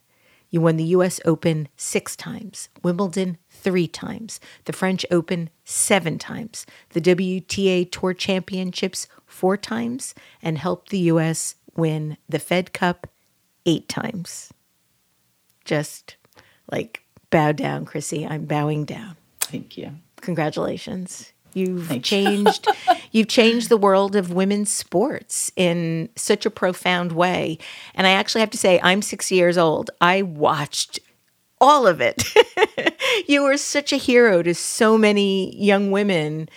You 0.57 0.61
won 0.61 0.77
the 0.77 0.85
US 0.85 1.21
Open 1.23 1.67
six 1.77 2.15
times, 2.15 2.69
Wimbledon 2.81 3.37
three 3.47 3.87
times, 3.87 4.39
the 4.65 4.73
French 4.73 5.05
Open 5.11 5.51
seven 5.63 6.17
times, 6.17 6.65
the 6.93 6.99
WTA 6.99 7.91
Tour 7.91 8.15
Championships 8.15 9.05
four 9.27 9.55
times, 9.55 10.15
and 10.41 10.57
helped 10.57 10.89
the 10.89 11.11
US 11.11 11.53
win 11.75 12.17
the 12.27 12.39
Fed 12.39 12.73
Cup 12.73 13.05
eight 13.67 13.87
times. 13.87 14.51
Just 15.63 16.15
like 16.71 17.03
bow 17.29 17.51
down, 17.51 17.85
Chrissy. 17.85 18.25
I'm 18.25 18.45
bowing 18.45 18.83
down. 18.83 19.15
Thank 19.41 19.77
you. 19.77 19.91
Congratulations. 20.21 21.33
You've 21.53 21.87
Thank 21.87 22.03
changed 22.03 22.67
you've 23.11 23.27
changed 23.27 23.69
the 23.69 23.77
world 23.77 24.15
of 24.15 24.31
women's 24.31 24.71
sports 24.71 25.51
in 25.55 26.09
such 26.15 26.45
a 26.45 26.49
profound 26.49 27.11
way. 27.11 27.57
And 27.95 28.05
I 28.05 28.11
actually 28.11 28.41
have 28.41 28.51
to 28.51 28.57
say 28.57 28.79
I'm 28.83 29.01
6 29.01 29.31
years 29.31 29.57
old. 29.57 29.91
I 29.99 30.21
watched 30.21 30.99
all 31.59 31.87
of 31.87 32.01
it. 32.01 32.23
you 33.27 33.43
were 33.43 33.57
such 33.57 33.91
a 33.91 33.97
hero 33.97 34.43
to 34.43 34.53
so 34.53 34.97
many 34.97 35.55
young 35.55 35.91
women 35.91 36.49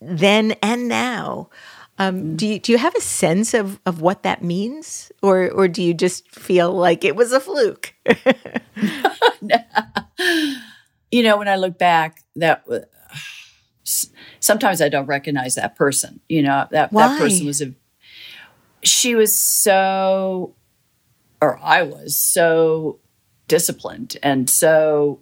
then 0.00 0.52
and 0.62 0.88
now. 0.88 1.50
Um, 1.98 2.34
do 2.34 2.46
you 2.46 2.58
do 2.58 2.72
you 2.72 2.78
have 2.78 2.94
a 2.94 3.00
sense 3.00 3.52
of, 3.52 3.78
of 3.84 4.00
what 4.00 4.22
that 4.22 4.42
means, 4.42 5.12
or 5.20 5.50
or 5.50 5.68
do 5.68 5.82
you 5.82 5.92
just 5.92 6.26
feel 6.30 6.72
like 6.72 7.04
it 7.04 7.14
was 7.14 7.30
a 7.30 7.40
fluke? 7.40 7.92
you 11.10 11.22
know, 11.22 11.36
when 11.36 11.48
I 11.48 11.56
look 11.56 11.76
back, 11.76 12.22
that 12.36 12.64
sometimes 14.40 14.82
I 14.82 14.88
don't 14.88 15.06
recognize 15.06 15.54
that 15.54 15.76
person. 15.76 16.20
You 16.28 16.42
know, 16.42 16.66
that 16.70 16.92
Why? 16.92 17.06
that 17.06 17.18
person 17.18 17.46
was 17.46 17.62
a. 17.62 17.72
She 18.82 19.14
was 19.14 19.34
so, 19.34 20.54
or 21.40 21.58
I 21.62 21.82
was 21.82 22.16
so 22.16 22.98
disciplined 23.46 24.16
and 24.22 24.48
so 24.48 25.20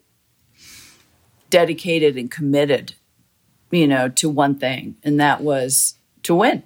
dedicated 1.50 2.16
and 2.16 2.30
committed, 2.30 2.94
you 3.70 3.86
know, 3.86 4.08
to 4.08 4.28
one 4.28 4.54
thing, 4.54 4.96
and 5.02 5.20
that 5.20 5.42
was 5.42 5.94
to 6.22 6.34
win. 6.34 6.62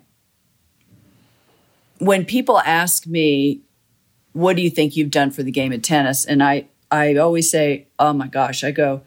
When 1.99 2.25
people 2.25 2.59
ask 2.61 3.07
me, 3.07 3.63
"What 4.33 4.57
do 4.57 4.63
you 4.63 4.71
think 4.71 4.97
you've 4.97 5.11
done 5.11 5.31
for 5.31 5.43
the 5.43 5.51
game 5.51 5.73
of 5.73 5.83
tennis?" 5.83 6.25
and 6.25 6.43
I, 6.43 6.69
I 6.91 7.17
always 7.17 7.51
say, 7.51 7.89
"Oh 7.99 8.13
my 8.13 8.27
gosh!" 8.27 8.63
I 8.63 8.71
go, 8.71 9.03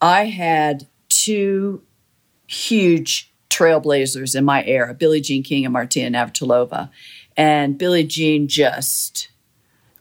I 0.00 0.24
had 0.24 0.88
two 1.08 1.82
huge 2.52 3.32
trailblazers 3.50 4.36
in 4.36 4.44
my 4.44 4.64
era, 4.64 4.94
Billie 4.94 5.20
Jean 5.20 5.42
King 5.42 5.64
and 5.64 5.72
Martina 5.72 6.18
Navratilova. 6.18 6.90
And 7.36 7.78
Billie 7.78 8.04
Jean 8.04 8.48
just 8.48 9.28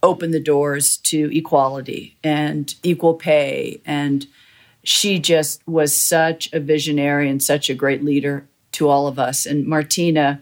opened 0.03 0.33
the 0.33 0.39
doors 0.39 0.97
to 0.97 1.35
equality 1.35 2.17
and 2.23 2.73
equal 2.83 3.13
pay. 3.13 3.81
And 3.85 4.25
she 4.83 5.19
just 5.19 5.65
was 5.67 5.95
such 5.95 6.51
a 6.53 6.59
visionary 6.59 7.29
and 7.29 7.41
such 7.41 7.69
a 7.69 7.75
great 7.75 8.03
leader 8.03 8.47
to 8.73 8.89
all 8.89 9.07
of 9.07 9.19
us. 9.19 9.45
And 9.45 9.65
Martina 9.65 10.41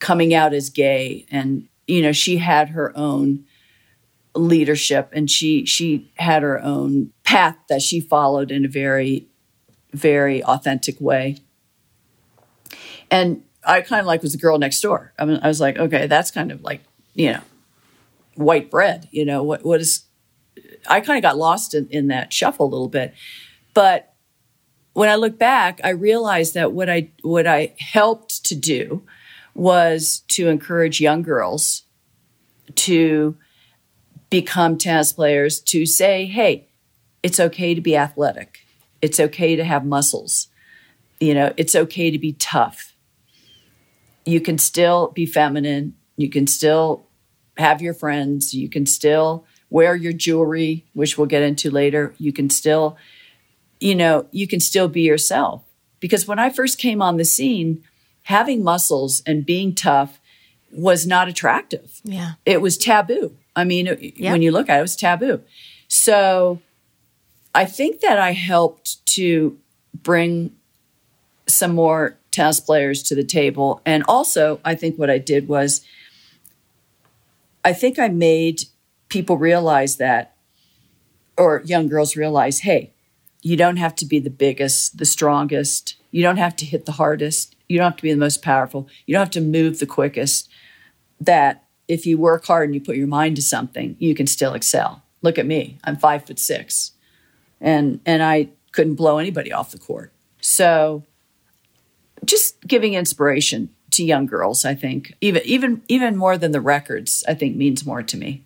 coming 0.00 0.34
out 0.34 0.52
as 0.52 0.70
gay 0.70 1.26
and 1.30 1.68
you 1.86 2.02
know 2.02 2.10
she 2.12 2.38
had 2.38 2.70
her 2.70 2.96
own 2.96 3.44
leadership 4.34 5.10
and 5.12 5.30
she 5.30 5.64
she 5.66 6.10
had 6.16 6.42
her 6.42 6.60
own 6.62 7.12
path 7.22 7.56
that 7.68 7.82
she 7.82 8.00
followed 8.00 8.50
in 8.50 8.64
a 8.64 8.68
very 8.68 9.26
very 9.92 10.42
authentic 10.44 11.00
way. 11.00 11.38
And 13.10 13.42
i 13.64 13.82
kind 13.82 14.00
of 14.00 14.06
like 14.06 14.22
was 14.22 14.32
the 14.32 14.38
girl 14.38 14.58
next 14.58 14.80
door. 14.80 15.12
I 15.18 15.24
mean 15.24 15.38
i 15.42 15.48
was 15.48 15.60
like 15.60 15.78
okay 15.78 16.06
that's 16.06 16.30
kind 16.30 16.50
of 16.50 16.62
like 16.62 16.82
you 17.14 17.32
know 17.32 17.42
white 18.34 18.70
bread 18.70 19.08
you 19.10 19.24
know 19.24 19.42
what 19.42 19.64
what 19.64 19.80
is 19.80 20.04
i 20.88 21.00
kind 21.00 21.18
of 21.18 21.22
got 21.22 21.36
lost 21.36 21.74
in, 21.74 21.86
in 21.88 22.06
that 22.08 22.32
shuffle 22.32 22.66
a 22.66 22.70
little 22.70 22.88
bit. 22.88 23.14
But 23.74 24.14
when 24.94 25.08
i 25.08 25.16
look 25.16 25.38
back 25.38 25.80
i 25.84 25.90
realized 25.90 26.54
that 26.54 26.72
what 26.72 26.88
i 26.88 27.10
what 27.22 27.46
i 27.46 27.74
helped 27.78 28.44
to 28.46 28.54
do 28.54 29.02
was 29.54 30.22
to 30.28 30.48
encourage 30.48 31.00
young 31.00 31.22
girls 31.22 31.82
to 32.74 33.36
become 34.30 34.78
tennis 34.78 35.12
players 35.12 35.60
to 35.60 35.84
say, 35.84 36.26
hey, 36.26 36.68
it's 37.22 37.40
okay 37.40 37.74
to 37.74 37.80
be 37.80 37.96
athletic. 37.96 38.60
It's 39.02 39.20
okay 39.20 39.56
to 39.56 39.64
have 39.64 39.84
muscles. 39.84 40.48
You 41.18 41.34
know, 41.34 41.52
it's 41.56 41.74
okay 41.74 42.10
to 42.10 42.18
be 42.18 42.32
tough. 42.34 42.94
You 44.24 44.40
can 44.40 44.58
still 44.58 45.08
be 45.08 45.26
feminine. 45.26 45.94
You 46.16 46.30
can 46.30 46.46
still 46.46 47.06
have 47.56 47.82
your 47.82 47.94
friends. 47.94 48.54
You 48.54 48.68
can 48.68 48.86
still 48.86 49.44
wear 49.70 49.94
your 49.94 50.12
jewelry, 50.12 50.86
which 50.94 51.16
we'll 51.16 51.26
get 51.26 51.42
into 51.42 51.70
later. 51.70 52.14
You 52.18 52.32
can 52.32 52.50
still, 52.50 52.96
you 53.80 53.94
know, 53.94 54.26
you 54.30 54.46
can 54.46 54.60
still 54.60 54.88
be 54.88 55.02
yourself. 55.02 55.62
Because 56.00 56.26
when 56.26 56.38
I 56.38 56.50
first 56.50 56.78
came 56.78 57.02
on 57.02 57.16
the 57.16 57.24
scene, 57.24 57.82
having 58.24 58.64
muscles 58.64 59.22
and 59.26 59.46
being 59.46 59.74
tough 59.74 60.20
was 60.72 61.06
not 61.06 61.28
attractive. 61.28 62.00
Yeah. 62.04 62.32
It 62.46 62.60
was 62.60 62.78
taboo. 62.78 63.36
I 63.56 63.64
mean, 63.64 63.86
when 64.18 64.42
you 64.42 64.52
look 64.52 64.68
at 64.68 64.76
it, 64.76 64.78
it 64.78 64.82
was 64.82 64.96
taboo. 64.96 65.42
So 65.88 66.60
I 67.54 67.64
think 67.64 68.00
that 68.00 68.18
I 68.18 68.32
helped 68.32 69.04
to 69.14 69.58
bring 69.94 70.54
some 71.46 71.74
more 71.74 72.16
tennis 72.30 72.60
players 72.60 73.02
to 73.04 73.14
the 73.14 73.24
table. 73.24 73.80
And 73.84 74.04
also, 74.06 74.60
I 74.64 74.74
think 74.74 74.98
what 74.98 75.10
I 75.10 75.18
did 75.18 75.48
was 75.48 75.84
I 77.64 77.72
think 77.72 77.98
I 77.98 78.08
made 78.08 78.62
people 79.08 79.36
realize 79.36 79.96
that, 79.96 80.36
or 81.36 81.62
young 81.64 81.88
girls 81.88 82.16
realize, 82.16 82.60
hey, 82.60 82.92
you 83.42 83.56
don't 83.56 83.78
have 83.78 83.94
to 83.96 84.06
be 84.06 84.20
the 84.20 84.30
biggest, 84.30 84.98
the 84.98 85.04
strongest. 85.04 85.96
You 86.10 86.22
don't 86.22 86.36
have 86.36 86.54
to 86.56 86.64
hit 86.64 86.86
the 86.86 86.92
hardest. 86.92 87.56
You 87.68 87.78
don't 87.78 87.92
have 87.92 87.96
to 87.96 88.02
be 88.02 88.12
the 88.12 88.18
most 88.18 88.42
powerful. 88.42 88.88
You 89.06 89.14
don't 89.14 89.20
have 89.20 89.30
to 89.30 89.40
move 89.40 89.78
the 89.78 89.86
quickest. 89.86 90.48
That 91.20 91.64
if 91.88 92.06
you 92.06 92.18
work 92.18 92.46
hard 92.46 92.68
and 92.68 92.74
you 92.74 92.80
put 92.80 92.96
your 92.96 93.06
mind 93.06 93.36
to 93.36 93.42
something, 93.42 93.96
you 93.98 94.14
can 94.14 94.26
still 94.26 94.54
excel. 94.54 95.02
Look 95.22 95.38
at 95.38 95.46
me. 95.46 95.78
I'm 95.84 95.96
five 95.96 96.26
foot 96.26 96.38
six. 96.38 96.92
And 97.60 98.00
and 98.06 98.22
I 98.22 98.48
couldn't 98.72 98.94
blow 98.94 99.18
anybody 99.18 99.52
off 99.52 99.72
the 99.72 99.78
court. 99.78 100.12
So 100.40 101.04
just 102.24 102.60
giving 102.66 102.94
inspiration 102.94 103.70
to 103.92 104.04
young 104.04 104.26
girls, 104.26 104.64
I 104.64 104.74
think, 104.74 105.14
even 105.20 105.42
even 105.44 105.82
even 105.88 106.16
more 106.16 106.38
than 106.38 106.52
the 106.52 106.60
records, 106.60 107.24
I 107.28 107.34
think 107.34 107.56
means 107.56 107.84
more 107.84 108.02
to 108.02 108.16
me. 108.16 108.44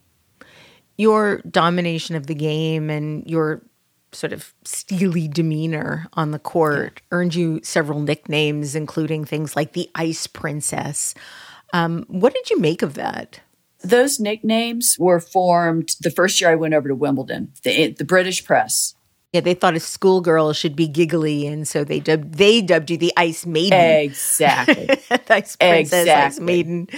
your 0.96 1.38
domination 1.50 2.16
of 2.16 2.26
the 2.26 2.34
game 2.34 2.90
and 2.90 3.28
your 3.28 3.62
sort 4.12 4.32
of 4.32 4.54
steely 4.64 5.26
demeanor 5.26 6.06
on 6.12 6.30
the 6.30 6.38
court 6.38 7.02
earned 7.10 7.34
you 7.34 7.60
several 7.64 8.00
nicknames, 8.00 8.76
including 8.76 9.24
things 9.24 9.56
like 9.56 9.72
the 9.72 9.90
Ice 9.96 10.26
Princess. 10.26 11.14
Um, 11.72 12.04
what 12.06 12.32
did 12.32 12.48
you 12.50 12.60
make 12.60 12.82
of 12.82 12.94
that? 12.94 13.40
Those 13.82 14.20
nicknames 14.20 14.96
were 14.98 15.20
formed 15.20 15.96
the 16.00 16.10
first 16.10 16.40
year 16.40 16.50
I 16.50 16.54
went 16.54 16.74
over 16.74 16.88
to 16.88 16.94
Wimbledon. 16.94 17.52
The, 17.64 17.88
the 17.88 18.04
British 18.04 18.44
press 18.44 18.93
Yeah, 19.34 19.40
they 19.40 19.54
thought 19.54 19.74
a 19.74 19.80
schoolgirl 19.80 20.52
should 20.52 20.76
be 20.76 20.86
giggly, 20.86 21.44
and 21.48 21.66
so 21.66 21.82
they 21.82 21.98
dubbed 21.98 22.36
they 22.36 22.62
dubbed 22.62 22.88
you 22.88 22.96
the 22.96 23.12
Ice 23.16 23.44
Maiden, 23.44 23.80
exactly. 23.80 24.88
Ice 25.28 25.56
Princess, 25.56 25.58
Ice 25.58 25.90
Exactly. 25.90 26.44
Maiden. 26.44 26.88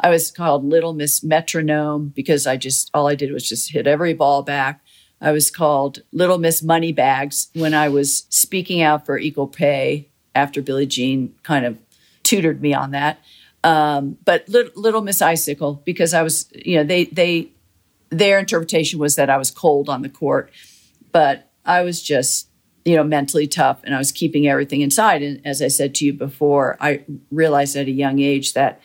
I 0.00 0.08
was 0.08 0.30
called 0.30 0.64
Little 0.64 0.94
Miss 0.94 1.22
Metronome 1.22 2.08
because 2.08 2.46
I 2.46 2.56
just 2.56 2.90
all 2.94 3.06
I 3.06 3.14
did 3.14 3.32
was 3.32 3.46
just 3.46 3.70
hit 3.70 3.86
every 3.86 4.14
ball 4.14 4.42
back. 4.42 4.80
I 5.20 5.32
was 5.32 5.50
called 5.50 5.98
Little 6.10 6.38
Miss 6.38 6.62
Moneybags 6.62 7.48
when 7.52 7.74
I 7.74 7.90
was 7.90 8.24
speaking 8.30 8.80
out 8.80 9.04
for 9.04 9.18
equal 9.18 9.46
pay 9.46 10.08
after 10.34 10.62
Billie 10.62 10.86
Jean 10.86 11.34
kind 11.42 11.66
of 11.66 11.76
tutored 12.22 12.62
me 12.62 12.72
on 12.72 12.92
that. 12.92 13.18
Um, 13.62 14.16
but 14.24 14.48
little, 14.48 14.72
little 14.74 15.02
Miss 15.02 15.20
Icicle 15.20 15.82
because 15.84 16.14
I 16.14 16.22
was, 16.22 16.48
you 16.54 16.78
know, 16.78 16.84
they 16.84 17.04
they 17.04 17.50
their 18.08 18.38
interpretation 18.38 18.98
was 18.98 19.16
that 19.16 19.28
I 19.28 19.36
was 19.36 19.50
cold 19.50 19.90
on 19.90 20.00
the 20.00 20.08
court, 20.08 20.50
but 21.12 21.50
I 21.64 21.82
was 21.82 22.02
just, 22.02 22.48
you 22.84 22.96
know, 22.96 23.04
mentally 23.04 23.46
tough 23.46 23.80
and 23.84 23.94
I 23.94 23.98
was 23.98 24.12
keeping 24.12 24.46
everything 24.46 24.80
inside. 24.80 25.22
And 25.22 25.40
as 25.46 25.62
I 25.62 25.68
said 25.68 25.94
to 25.96 26.04
you 26.04 26.12
before, 26.12 26.76
I 26.80 27.04
realized 27.30 27.76
at 27.76 27.86
a 27.86 27.92
young 27.92 28.20
age 28.20 28.52
that 28.54 28.80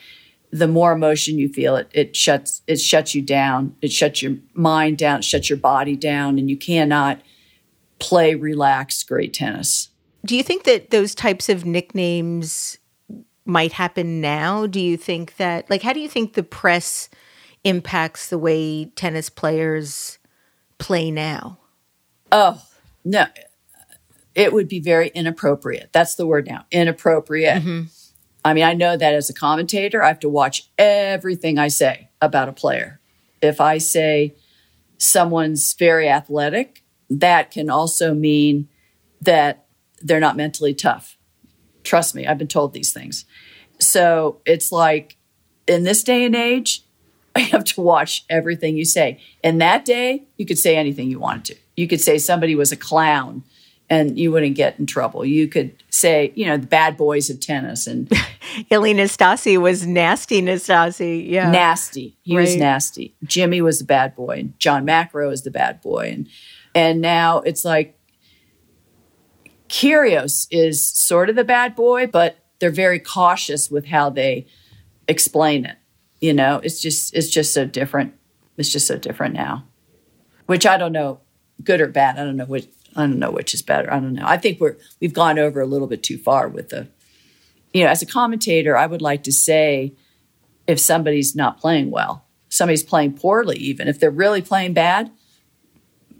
the 0.51 0.67
more 0.67 0.91
emotion 0.91 1.38
you 1.38 1.49
feel, 1.49 1.75
it 1.75 1.89
it 1.93 2.15
shuts 2.15 2.61
it 2.67 2.77
shuts 2.77 3.13
you 3.13 3.21
down. 3.21 3.75
It 3.82 3.91
shuts 3.91 4.21
your 4.21 4.38
mind 4.53 4.97
down. 4.97 5.19
It 5.19 5.25
shuts 5.25 5.49
your 5.49 5.59
body 5.59 5.95
down, 5.95 6.39
and 6.39 6.49
you 6.49 6.57
cannot 6.57 7.21
play 7.99 8.34
relaxed 8.34 9.07
great 9.07 9.34
tennis. 9.34 9.89
Do 10.25 10.36
you 10.36 10.43
think 10.43 10.63
that 10.63 10.89
those 10.89 11.13
types 11.13 11.49
of 11.49 11.65
nicknames 11.65 12.77
might 13.45 13.73
happen 13.73 14.21
now? 14.21 14.65
Do 14.65 14.80
you 14.80 14.97
think 14.97 15.38
that, 15.38 15.69
like, 15.69 15.82
how 15.82 15.93
do 15.93 15.99
you 15.99 16.09
think 16.09 16.34
the 16.34 16.43
press 16.43 17.09
impacts 17.63 18.30
the 18.30 18.38
way 18.38 18.86
tennis 18.86 19.30
players 19.30 20.17
play 20.77 21.11
now? 21.11 21.59
Oh, 22.32 22.61
no. 23.04 23.26
It 24.36 24.54
would 24.54 24.68
be 24.68 24.80
very 24.80 25.10
inappropriate. 25.10 25.89
That's 25.91 26.16
the 26.16 26.26
word 26.26 26.47
now 26.47 26.66
inappropriate. 26.72 27.62
Mm-hmm. 27.62 27.82
I 28.45 28.54
mean, 28.54 28.64
I 28.64 28.74
know 28.74 28.95
that 28.95 29.14
as 29.14 29.30
a 29.30 29.34
commentator, 29.34 30.02
I 30.02 30.08
have 30.08 30.20
to 30.20 30.30
watch 30.30 30.70
everything 30.78 31.58
I 31.58 31.68
say 31.68 32.10
about 32.22 32.47
a 32.47 32.54
player. 32.54 33.00
If 33.41 33.60
I 33.60 33.80
say 33.80 34.36
someone's 34.97 35.74
very 35.74 36.08
athletic, 36.08 36.84
that 37.10 37.52
can 37.52 37.70
also 37.70 38.14
mean 38.14 38.70
that 39.22 39.66
they're 40.02 40.20
not 40.20 40.38
mentally 40.38 40.74
tough. 40.74 41.18
Trust 41.84 42.16
me, 42.16 42.28
I've 42.28 42.38
been 42.38 42.47
told 42.47 42.74
these 42.74 42.93
things. 42.93 43.26
So 43.80 44.41
it's 44.45 44.72
like 44.72 45.18
in 45.68 45.84
this 45.84 46.04
day 46.04 46.26
and 46.26 46.36
age, 46.36 46.84
I 47.36 47.41
have 47.41 47.64
to 47.66 47.82
watch 47.82 48.26
everything 48.30 48.76
you 48.76 48.86
say. 48.86 49.20
In 49.43 49.60
that 49.60 49.86
day, 49.86 50.24
you 50.38 50.45
could 50.45 50.58
say 50.58 50.76
anything 50.76 51.10
you 51.10 51.20
wanted 51.20 51.45
to. 51.45 51.56
You 51.80 51.88
could 51.88 52.01
say 52.01 52.17
somebody 52.17 52.55
was 52.55 52.73
a 52.73 52.77
clown 52.77 53.43
and 53.89 54.19
you 54.19 54.34
wouldn't 54.34 54.55
get 54.55 54.77
in 54.80 54.86
trouble. 54.86 55.23
You 55.23 55.47
could 55.47 55.82
say, 55.89 56.34
you 56.36 56.45
know, 56.45 56.57
the 56.57 56.67
bad 56.67 56.97
boys 56.97 57.30
of 57.30 57.39
tennis 57.39 57.88
and 57.88 58.11
Ilie 58.71 58.93
Nastase 58.93 59.57
was 59.57 59.88
nasty 59.88 60.41
Nastase. 60.41 61.25
Yeah. 61.25 61.49
Nasty. 61.49 62.17
He 62.21 62.36
right. 62.36 62.41
was 62.41 62.55
nasty. 62.57 63.15
Jimmy 63.23 63.61
was 63.61 63.80
the 63.80 63.86
bad 63.86 64.13
boy 64.13 64.39
and 64.39 64.59
John 64.59 64.86
McEnroe 64.86 65.32
is 65.32 65.43
the 65.43 65.51
bad 65.51 65.82
boy. 65.82 66.11
And 66.13 66.27
and 66.75 66.99
now 66.99 67.39
it's 67.39 67.63
like 67.63 67.97
Kyrgios 69.69 70.47
is 70.51 70.84
sort 70.84 71.30
of 71.30 71.38
the 71.38 71.45
bad 71.45 71.75
boy, 71.75 72.07
but 72.07 72.38
they're 72.59 72.71
very 72.71 72.99
cautious 72.99 73.71
with 73.71 73.86
how 73.86 74.09
they 74.09 74.47
explain 75.07 75.65
it. 75.65 75.77
You 76.19 76.34
know, 76.34 76.59
it's 76.61 76.82
just 76.82 77.15
it's 77.15 77.30
just 77.30 77.53
so 77.53 77.65
different. 77.65 78.15
It's 78.57 78.69
just 78.69 78.88
so 78.88 78.97
different 78.97 79.34
now. 79.36 79.65
Which 80.45 80.65
I 80.65 80.77
don't 80.77 80.91
know, 80.91 81.21
good 81.64 81.82
or 81.82 81.88
bad. 81.88 82.18
I 82.18 82.24
don't 82.24 82.38
know 82.38 82.45
which 82.45 82.68
I 82.95 83.01
don't 83.01 83.20
know 83.20 83.32
which 83.32 83.53
is 83.53 83.62
better. 83.62 83.91
I 83.91 83.99
don't 83.99 84.14
know. 84.14 84.26
I 84.26 84.38
think 84.38 84.60
we're 84.60 84.78
we've 84.99 85.14
gone 85.14 85.39
over 85.39 85.62
a 85.62 85.66
little 85.66 85.88
bit 85.88 86.03
too 86.03 86.18
far 86.18 86.47
with 86.47 86.70
the 86.70 86.88
you 87.74 87.84
know, 87.84 87.89
as 87.89 88.01
a 88.01 88.05
commentator, 88.05 88.76
I 88.76 88.88
would 88.88 89.01
like 89.01 89.24
to 89.24 89.32
say 89.32 89.93
if 90.68 90.80
somebody's 90.80 91.36
not 91.36 91.60
playing 91.60 91.91
well, 91.91 92.26
somebody's 92.49 92.84
playing 92.84 93.14
poorly, 93.14 93.57
even 93.57 93.88
if 93.88 93.99
they're 93.99 94.10
really 94.10 94.41
playing 94.41 94.74
bad, 94.74 95.12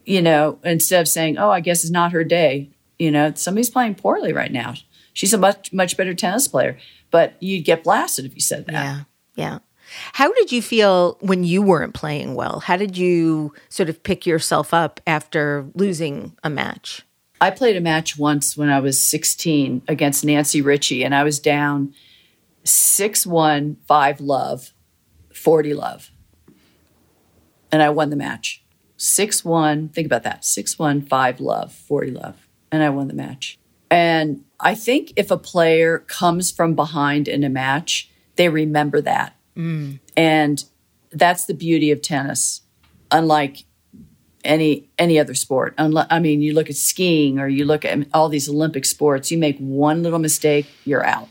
you 0.06 0.22
know, 0.22 0.60
instead 0.64 1.02
of 1.02 1.08
saying, 1.08 1.38
"Oh, 1.38 1.50
I 1.50 1.60
guess 1.60 1.84
it's 1.84 1.92
not 1.92 2.12
her 2.12 2.24
day," 2.24 2.70
you 2.98 3.12
know, 3.12 3.34
somebody's 3.36 3.70
playing 3.70 3.96
poorly 3.96 4.34
right 4.34 4.52
now. 4.52 4.76
She's 5.14 5.34
a 5.34 5.38
much 5.38 5.74
much 5.74 5.98
better 5.98 6.14
tennis 6.14 6.48
player, 6.48 6.78
but 7.12 7.36
you'd 7.40 7.66
get 7.66 7.84
blasted 7.84 8.26
if 8.26 8.36
you 8.36 8.42
said 8.42 8.66
that. 8.68 8.74
Yeah, 8.74 9.00
yeah. 9.36 9.60
How 10.14 10.32
did 10.34 10.52
you 10.52 10.62
feel 10.62 11.18
when 11.22 11.44
you 11.44 11.62
weren't 11.62 11.94
playing 11.94 12.36
well? 12.36 12.60
How 12.60 12.78
did 12.78 12.98
you 12.98 13.54
sort 13.70 13.90
of 13.90 14.04
pick 14.04 14.26
yourself 14.26 14.74
up 14.74 15.00
after 15.08 15.68
losing 15.76 16.38
a 16.44 16.50
match? 16.50 17.04
I 17.42 17.52
played 17.52 17.78
a 17.78 17.82
match 17.82 18.18
once 18.18 18.58
when 18.58 18.70
I 18.70 18.80
was 18.80 19.06
16 19.06 19.84
against 19.88 20.26
Nancy 20.26 20.62
Richey, 20.62 21.04
and 21.04 21.16
I 21.16 21.24
was 21.24 21.40
down 21.40 21.94
6 22.64 23.26
1, 23.26 23.78
5 23.88 24.22
love, 24.22 24.74
40 25.34 25.74
love. 25.74 26.12
And 27.72 27.82
I 27.82 27.90
won 27.90 28.10
the 28.10 28.16
match. 28.16 28.64
6 28.98 29.46
1, 29.46 29.90
think 29.90 30.06
about 30.06 30.24
that 30.24 30.44
6 30.44 30.78
1, 30.78 31.02
5 31.04 31.40
love, 31.40 31.72
40 31.72 32.12
love. 32.12 32.48
And 32.72 32.84
I 32.84 32.90
won 32.90 33.08
the 33.08 33.14
match. 33.14 33.58
And 33.90 34.44
I 34.60 34.76
think 34.76 35.14
if 35.16 35.32
a 35.32 35.38
player 35.38 36.00
comes 36.00 36.52
from 36.52 36.76
behind 36.76 37.28
in 37.28 37.44
a 37.44 37.50
match, 37.50 38.10
they 38.36 38.50
remember 38.50 39.02
that. 39.02 39.36
Mm. 39.56 40.00
And 40.16 40.64
that's 41.12 41.46
the 41.46 41.54
beauty 41.54 41.92
of 41.92 42.02
tennis. 42.02 42.62
Unlike 43.12 43.66
any 44.44 44.90
any 44.98 45.20
other 45.20 45.34
sport. 45.34 45.74
I 45.78 46.20
mean, 46.20 46.42
you 46.42 46.54
look 46.54 46.70
at 46.70 46.76
skiing 46.76 47.40
or 47.40 47.48
you 47.48 47.66
look 47.66 47.86
at 47.86 48.08
all 48.14 48.30
these 48.30 48.50
Olympic 48.50 48.86
sports. 48.86 49.32
You 49.32 49.38
make 49.38 49.58
one 49.58 50.04
little 50.04 50.20
mistake, 50.20 50.68
you're 50.86 51.06
out. 51.06 51.28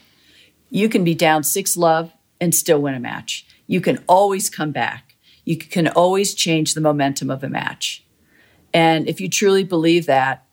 You 0.71 0.89
can 0.89 1.05
be 1.05 1.15
down 1.15 1.45
six 1.45 1.77
love 1.77 2.13
and 2.41 2.55
still 2.55 2.81
win 2.81 2.95
a 2.95 3.01
match. 3.01 3.47
You 3.67 3.81
can 3.81 4.03
always 4.09 4.51
come 4.51 4.73
back. 4.73 5.17
You 5.45 5.57
can 5.57 5.89
always 5.89 6.35
change 6.35 6.75
the 6.75 6.81
momentum 6.81 7.31
of 7.31 7.43
a 7.43 7.49
match. 7.49 8.05
And 8.75 9.09
if 9.09 9.21
you 9.21 9.31
truly 9.31 9.65
believe 9.65 10.07
that, 10.07 10.45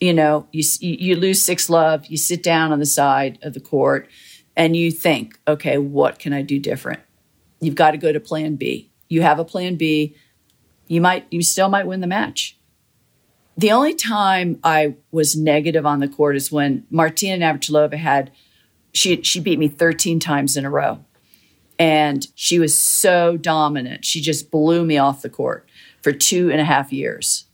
you 0.00 0.12
know, 0.12 0.46
you 0.52 0.62
you 0.80 1.16
lose 1.16 1.40
six 1.42 1.70
love, 1.70 2.06
you 2.06 2.16
sit 2.16 2.42
down 2.42 2.72
on 2.72 2.78
the 2.78 2.86
side 2.86 3.38
of 3.42 3.54
the 3.54 3.60
court, 3.60 4.08
and 4.58 4.76
you 4.76 4.90
think, 4.90 5.40
okay, 5.48 5.78
what 5.78 6.18
can 6.18 6.34
I 6.34 6.42
do 6.42 6.58
different? 6.58 7.00
You've 7.60 7.74
got 7.74 7.92
to 7.92 7.96
go 7.96 8.12
to 8.12 8.20
Plan 8.20 8.56
B. 8.56 8.90
You 9.08 9.22
have 9.22 9.38
a 9.38 9.44
Plan 9.44 9.76
B 9.76 10.14
you 10.88 11.00
might 11.00 11.26
you 11.30 11.42
still 11.42 11.68
might 11.68 11.86
win 11.86 12.00
the 12.00 12.06
match. 12.06 12.58
The 13.56 13.70
only 13.70 13.94
time 13.94 14.58
I 14.64 14.94
was 15.10 15.36
negative 15.36 15.84
on 15.84 16.00
the 16.00 16.08
court 16.08 16.36
is 16.36 16.50
when 16.50 16.86
Martina 16.90 17.44
Navratilova 17.44 17.98
had 17.98 18.32
she 18.92 19.22
she 19.22 19.38
beat 19.38 19.58
me 19.58 19.68
13 19.68 20.18
times 20.18 20.56
in 20.56 20.64
a 20.64 20.70
row. 20.70 21.04
And 21.78 22.26
she 22.34 22.58
was 22.58 22.76
so 22.76 23.36
dominant. 23.36 24.04
She 24.04 24.20
just 24.20 24.50
blew 24.50 24.84
me 24.84 24.98
off 24.98 25.22
the 25.22 25.30
court 25.30 25.68
for 26.02 26.10
two 26.12 26.50
and 26.50 26.60
a 26.60 26.64
half 26.64 26.92
years. 26.92 27.44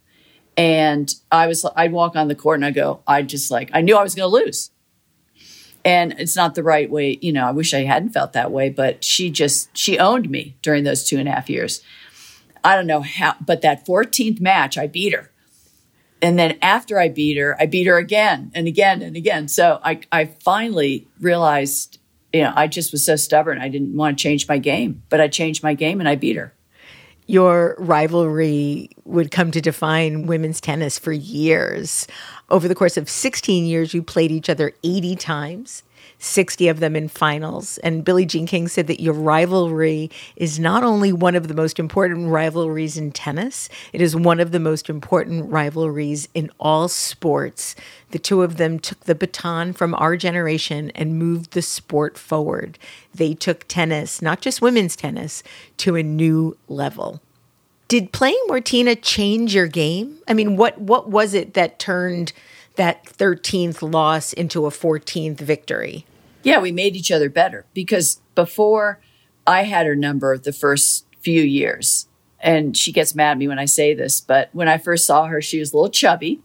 And 0.57 1.13
I 1.31 1.47
was 1.47 1.67
I'd 1.77 1.93
walk 1.93 2.17
on 2.17 2.29
the 2.29 2.35
court 2.35 2.59
and 2.59 2.65
I 2.65 2.71
go, 2.71 3.03
I 3.07 3.23
just 3.23 3.51
like 3.51 3.71
I 3.75 3.81
knew 3.81 3.97
I 3.97 4.03
was 4.03 4.15
gonna 4.15 4.29
lose. 4.29 4.71
And 5.85 6.15
it's 6.19 6.37
not 6.37 6.55
the 6.55 6.63
right 6.63 6.91
way, 6.91 7.19
you 7.21 7.33
know, 7.33 7.47
I 7.47 7.51
wish 7.51 7.75
I 7.75 7.85
hadn't 7.85 8.11
felt 8.11 8.33
that 8.33 8.51
way, 8.51 8.71
but 8.71 9.05
she 9.05 9.31
just 9.31 9.77
she 9.77 9.99
owned 9.99 10.31
me 10.31 10.57
during 10.63 10.85
those 10.85 11.05
two 11.05 11.19
and 11.19 11.29
a 11.29 11.33
half 11.33 11.51
years. 11.51 11.83
I 12.63 12.75
don't 12.75 12.87
know 12.87 13.03
how, 13.03 13.37
but 13.45 13.61
that 13.61 13.87
14th 13.87 14.41
match, 14.41 14.79
I 14.79 14.87
beat 14.87 15.13
her. 15.13 15.31
And 16.23 16.39
then 16.39 16.57
after 16.63 16.99
I 16.99 17.11
beat 17.11 17.37
her, 17.37 17.55
I 17.61 17.67
beat 17.67 17.87
her 17.87 17.99
again 17.99 18.51
and 18.55 18.67
again 18.67 19.03
and 19.03 19.15
again. 19.15 19.47
So 19.47 19.79
I, 19.85 20.01
I 20.11 20.25
finally 20.25 21.07
realized, 21.21 21.99
you 22.33 22.41
know, 22.41 22.53
I 22.57 22.67
just 22.67 22.93
was 22.93 23.05
so 23.05 23.17
stubborn. 23.17 23.61
I 23.61 23.69
didn't 23.69 23.95
want 23.95 24.17
to 24.17 24.23
change 24.23 24.49
my 24.49 24.57
game, 24.57 25.03
but 25.11 25.21
I 25.21 25.29
changed 25.29 25.63
my 25.63 25.75
game 25.75 26.01
and 26.01 26.09
I 26.09 26.15
beat 26.15 26.37
her. 26.37 26.55
Your 27.27 27.75
rivalry 27.79 28.91
would 29.05 29.31
come 29.31 29.51
to 29.51 29.61
define 29.61 30.27
women's 30.27 30.61
tennis 30.61 30.99
for 30.99 31.13
years. 31.13 32.07
Over 32.51 32.69
the 32.69 32.75
course 32.75 32.97
of 32.97 33.09
16 33.09 33.65
years, 33.65 33.95
you 33.95 34.03
played 34.03 34.31
each 34.31 34.51
other 34.51 34.73
80 34.83 35.17
times. 35.17 35.83
60 36.25 36.69
of 36.69 36.81
them 36.81 36.97
in 36.97 37.09
finals. 37.09 37.79
And 37.79 38.05
Billie 38.05 38.27
Jean 38.27 38.47
King 38.47 38.67
said 38.67 38.87
that 38.87 39.03
your 39.03 39.15
rivalry 39.15 40.11
is 40.37 40.59
not 40.59 40.83
only 40.83 41.13
one 41.13 41.35
of 41.35 41.49
the 41.49 41.55
most 41.55 41.79
important 41.79 42.31
rivalries 42.31 42.97
in 42.97 43.13
tennis, 43.13 43.69
it 43.93 44.01
is 44.01 44.17
one 44.17 44.41
of 44.41 44.51
the 44.51 44.61
most 44.61 44.89
important 44.89 45.51
rivalries 45.51 46.29
in 46.35 46.51
all 46.59 46.89
sports. 46.89 47.77
The 48.11 48.19
two 48.19 48.43
of 48.43 48.57
them 48.57 48.79
took 48.79 49.01
the 49.01 49.15
baton 49.15 49.73
from 49.73 49.95
our 49.97 50.17
generation 50.17 50.91
and 50.95 51.19
moved 51.19 51.53
the 51.53 51.63
sport 51.63 52.17
forward. 52.17 52.79
They 53.15 53.35
took 53.35 53.69
tennis, 53.69 54.23
not 54.23 54.41
just 54.41 54.63
women's 54.63 54.97
tennis, 54.97 55.43
to 55.79 55.97
a 55.97 56.03
new 56.03 56.57
level. 56.69 57.21
Did 57.87 58.13
playing 58.13 58.43
Martina 58.47 58.97
change 58.97 59.55
your 59.55 59.67
game? 59.67 60.19
I 60.27 60.33
mean, 60.33 60.57
what 60.57 60.81
what 60.81 61.11
was 61.11 61.35
it 61.35 61.55
that 61.55 61.79
turned 61.79 62.33
that 62.77 63.05
13th 63.05 63.93
loss 63.93 64.33
into 64.33 64.67
a 64.67 64.71
14th 64.71 65.39
victory? 65.39 66.07
Yeah, 66.45 66.61
we 66.61 66.71
made 66.71 66.95
each 66.95 67.11
other 67.11 67.29
better 67.29 67.67
because 67.75 68.21
before 68.35 69.01
I 69.47 69.65
had 69.65 69.87
her 69.87 69.97
number 69.97 70.39
the 70.39 70.53
first 70.53 71.07
few 71.21 71.43
years, 71.43 72.07
and 72.39 72.77
she 72.77 72.93
gets 72.93 73.15
mad 73.15 73.33
at 73.33 73.39
me 73.39 73.49
when 73.49 73.59
I 73.59 73.65
say 73.65 73.95
this, 73.95 74.21
but 74.21 74.51
when 74.53 74.69
I 74.69 74.77
first 74.79 75.07
saw 75.07 75.25
her, 75.27 75.41
she 75.41 75.59
was 75.59 75.73
a 75.73 75.77
little 75.77 75.91
chubby 75.91 76.43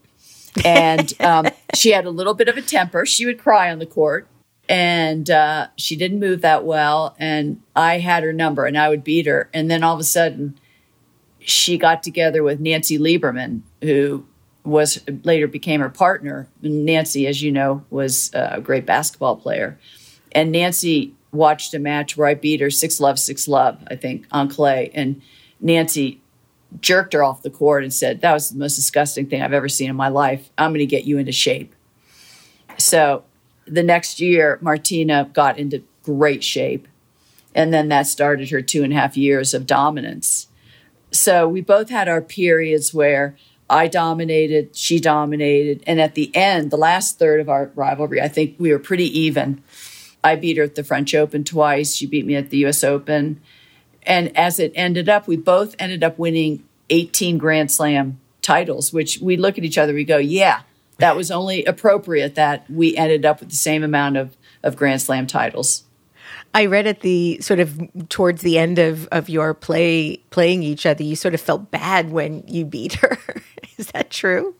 and 0.63 1.13
um, 1.21 1.47
she 1.75 1.91
had 1.91 2.05
a 2.05 2.09
little 2.09 2.33
bit 2.33 2.47
of 2.47 2.57
a 2.57 2.61
temper. 2.61 3.05
She 3.05 3.25
would 3.25 3.37
cry 3.37 3.71
on 3.71 3.79
the 3.79 3.85
court 3.85 4.27
and 4.69 5.29
uh, 5.29 5.67
she 5.75 5.97
didn't 5.97 6.19
move 6.19 6.41
that 6.41 6.63
well. 6.63 7.15
And 7.19 7.61
I 7.75 7.99
had 7.99 8.23
her 8.23 8.31
number 8.31 8.65
and 8.65 8.77
I 8.77 8.87
would 8.87 9.03
beat 9.03 9.25
her. 9.25 9.49
And 9.53 9.69
then 9.69 9.83
all 9.83 9.95
of 9.95 9.99
a 9.99 10.05
sudden, 10.05 10.57
she 11.39 11.77
got 11.77 12.03
together 12.03 12.43
with 12.43 12.59
Nancy 12.59 12.97
Lieberman, 12.97 13.61
who 13.81 14.25
was 14.63 15.01
later 15.23 15.47
became 15.47 15.81
her 15.81 15.89
partner. 15.89 16.47
Nancy, 16.61 17.27
as 17.27 17.41
you 17.41 17.51
know, 17.51 17.83
was 17.89 18.33
uh, 18.33 18.49
a 18.53 18.61
great 18.61 18.85
basketball 18.85 19.35
player. 19.35 19.77
And 20.31 20.51
Nancy 20.51 21.13
watched 21.31 21.73
a 21.73 21.79
match 21.79 22.17
where 22.17 22.27
I 22.27 22.33
beat 22.33 22.61
her 22.61 22.69
six 22.69 22.99
love, 22.99 23.19
six 23.19 23.47
love, 23.47 23.79
I 23.87 23.95
think, 23.95 24.25
on 24.31 24.49
clay. 24.49 24.91
And 24.93 25.21
Nancy 25.59 26.21
jerked 26.81 27.13
her 27.13 27.23
off 27.23 27.41
the 27.41 27.49
court 27.49 27.83
and 27.83 27.93
said, 27.93 28.21
That 28.21 28.33
was 28.33 28.49
the 28.49 28.57
most 28.57 28.75
disgusting 28.75 29.27
thing 29.27 29.41
I've 29.41 29.53
ever 29.53 29.69
seen 29.69 29.89
in 29.89 29.95
my 29.95 30.09
life. 30.09 30.49
I'm 30.57 30.71
going 30.71 30.79
to 30.79 30.85
get 30.85 31.05
you 31.05 31.17
into 31.17 31.31
shape. 31.31 31.73
So 32.77 33.23
the 33.65 33.83
next 33.83 34.19
year, 34.19 34.57
Martina 34.61 35.29
got 35.33 35.57
into 35.57 35.83
great 36.03 36.43
shape. 36.43 36.87
And 37.55 37.73
then 37.73 37.89
that 37.89 38.07
started 38.07 38.49
her 38.51 38.61
two 38.61 38.83
and 38.83 38.93
a 38.93 38.95
half 38.95 39.17
years 39.17 39.53
of 39.53 39.65
dominance. 39.65 40.47
So 41.11 41.47
we 41.47 41.61
both 41.61 41.89
had 41.89 42.07
our 42.07 42.21
periods 42.21 42.93
where 42.93 43.35
I 43.69 43.87
dominated, 43.87 44.75
she 44.75 44.99
dominated. 44.99 45.83
And 45.85 46.01
at 46.01 46.15
the 46.15 46.35
end, 46.35 46.71
the 46.71 46.77
last 46.77 47.19
third 47.19 47.39
of 47.39 47.49
our 47.49 47.71
rivalry, 47.75 48.21
I 48.21 48.27
think 48.27 48.55
we 48.57 48.71
were 48.71 48.79
pretty 48.79 49.05
even. 49.19 49.63
I 50.23 50.35
beat 50.35 50.57
her 50.57 50.63
at 50.63 50.75
the 50.75 50.83
French 50.83 51.13
Open 51.13 51.43
twice. 51.43 51.95
She 51.95 52.05
beat 52.05 52.25
me 52.25 52.35
at 52.35 52.49
the 52.49 52.65
US 52.65 52.83
Open. 52.83 53.41
And 54.03 54.35
as 54.35 54.59
it 54.59 54.71
ended 54.75 55.07
up, 55.07 55.27
we 55.27 55.37
both 55.37 55.75
ended 55.77 56.03
up 56.03 56.17
winning 56.17 56.63
18 56.89 57.37
Grand 57.37 57.71
Slam 57.71 58.19
titles, 58.41 58.91
which 58.91 59.19
we 59.19 59.37
look 59.37 59.57
at 59.57 59.63
each 59.63 59.77
other, 59.77 59.93
we 59.93 60.03
go, 60.03 60.17
yeah, 60.17 60.61
that 60.97 61.15
was 61.15 61.29
only 61.29 61.63
appropriate 61.65 62.35
that 62.35 62.69
we 62.69 62.95
ended 62.97 63.25
up 63.25 63.39
with 63.39 63.49
the 63.49 63.55
same 63.55 63.83
amount 63.83 64.17
of, 64.17 64.35
of 64.63 64.75
Grand 64.75 65.01
Slam 65.01 65.27
titles. 65.27 65.83
I 66.53 66.65
read 66.65 66.87
at 66.87 67.01
the 67.01 67.39
sort 67.41 67.59
of 67.59 67.79
towards 68.09 68.41
the 68.41 68.57
end 68.57 68.79
of, 68.79 69.07
of 69.11 69.29
your 69.29 69.53
play 69.53 70.17
playing 70.31 70.63
each 70.63 70.85
other, 70.85 71.03
you 71.03 71.15
sort 71.15 71.33
of 71.33 71.41
felt 71.41 71.69
bad 71.69 72.11
when 72.11 72.43
you 72.47 72.65
beat 72.65 72.93
her. 72.95 73.17
Is 73.79 73.87
that 73.87 74.09
true? 74.09 74.55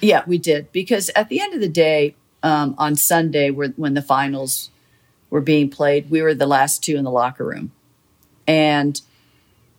Yeah, 0.00 0.22
we 0.26 0.38
did. 0.38 0.72
Because 0.72 1.10
at 1.14 1.28
the 1.28 1.40
end 1.40 1.54
of 1.54 1.60
the 1.60 1.68
day, 1.68 2.16
um, 2.42 2.74
on 2.78 2.96
Sunday, 2.96 3.50
when 3.50 3.94
the 3.94 4.02
finals 4.02 4.70
were 5.28 5.40
being 5.40 5.68
played, 5.68 6.10
we 6.10 6.22
were 6.22 6.34
the 6.34 6.46
last 6.46 6.82
two 6.82 6.96
in 6.96 7.04
the 7.04 7.10
locker 7.10 7.44
room. 7.44 7.72
And 8.46 9.00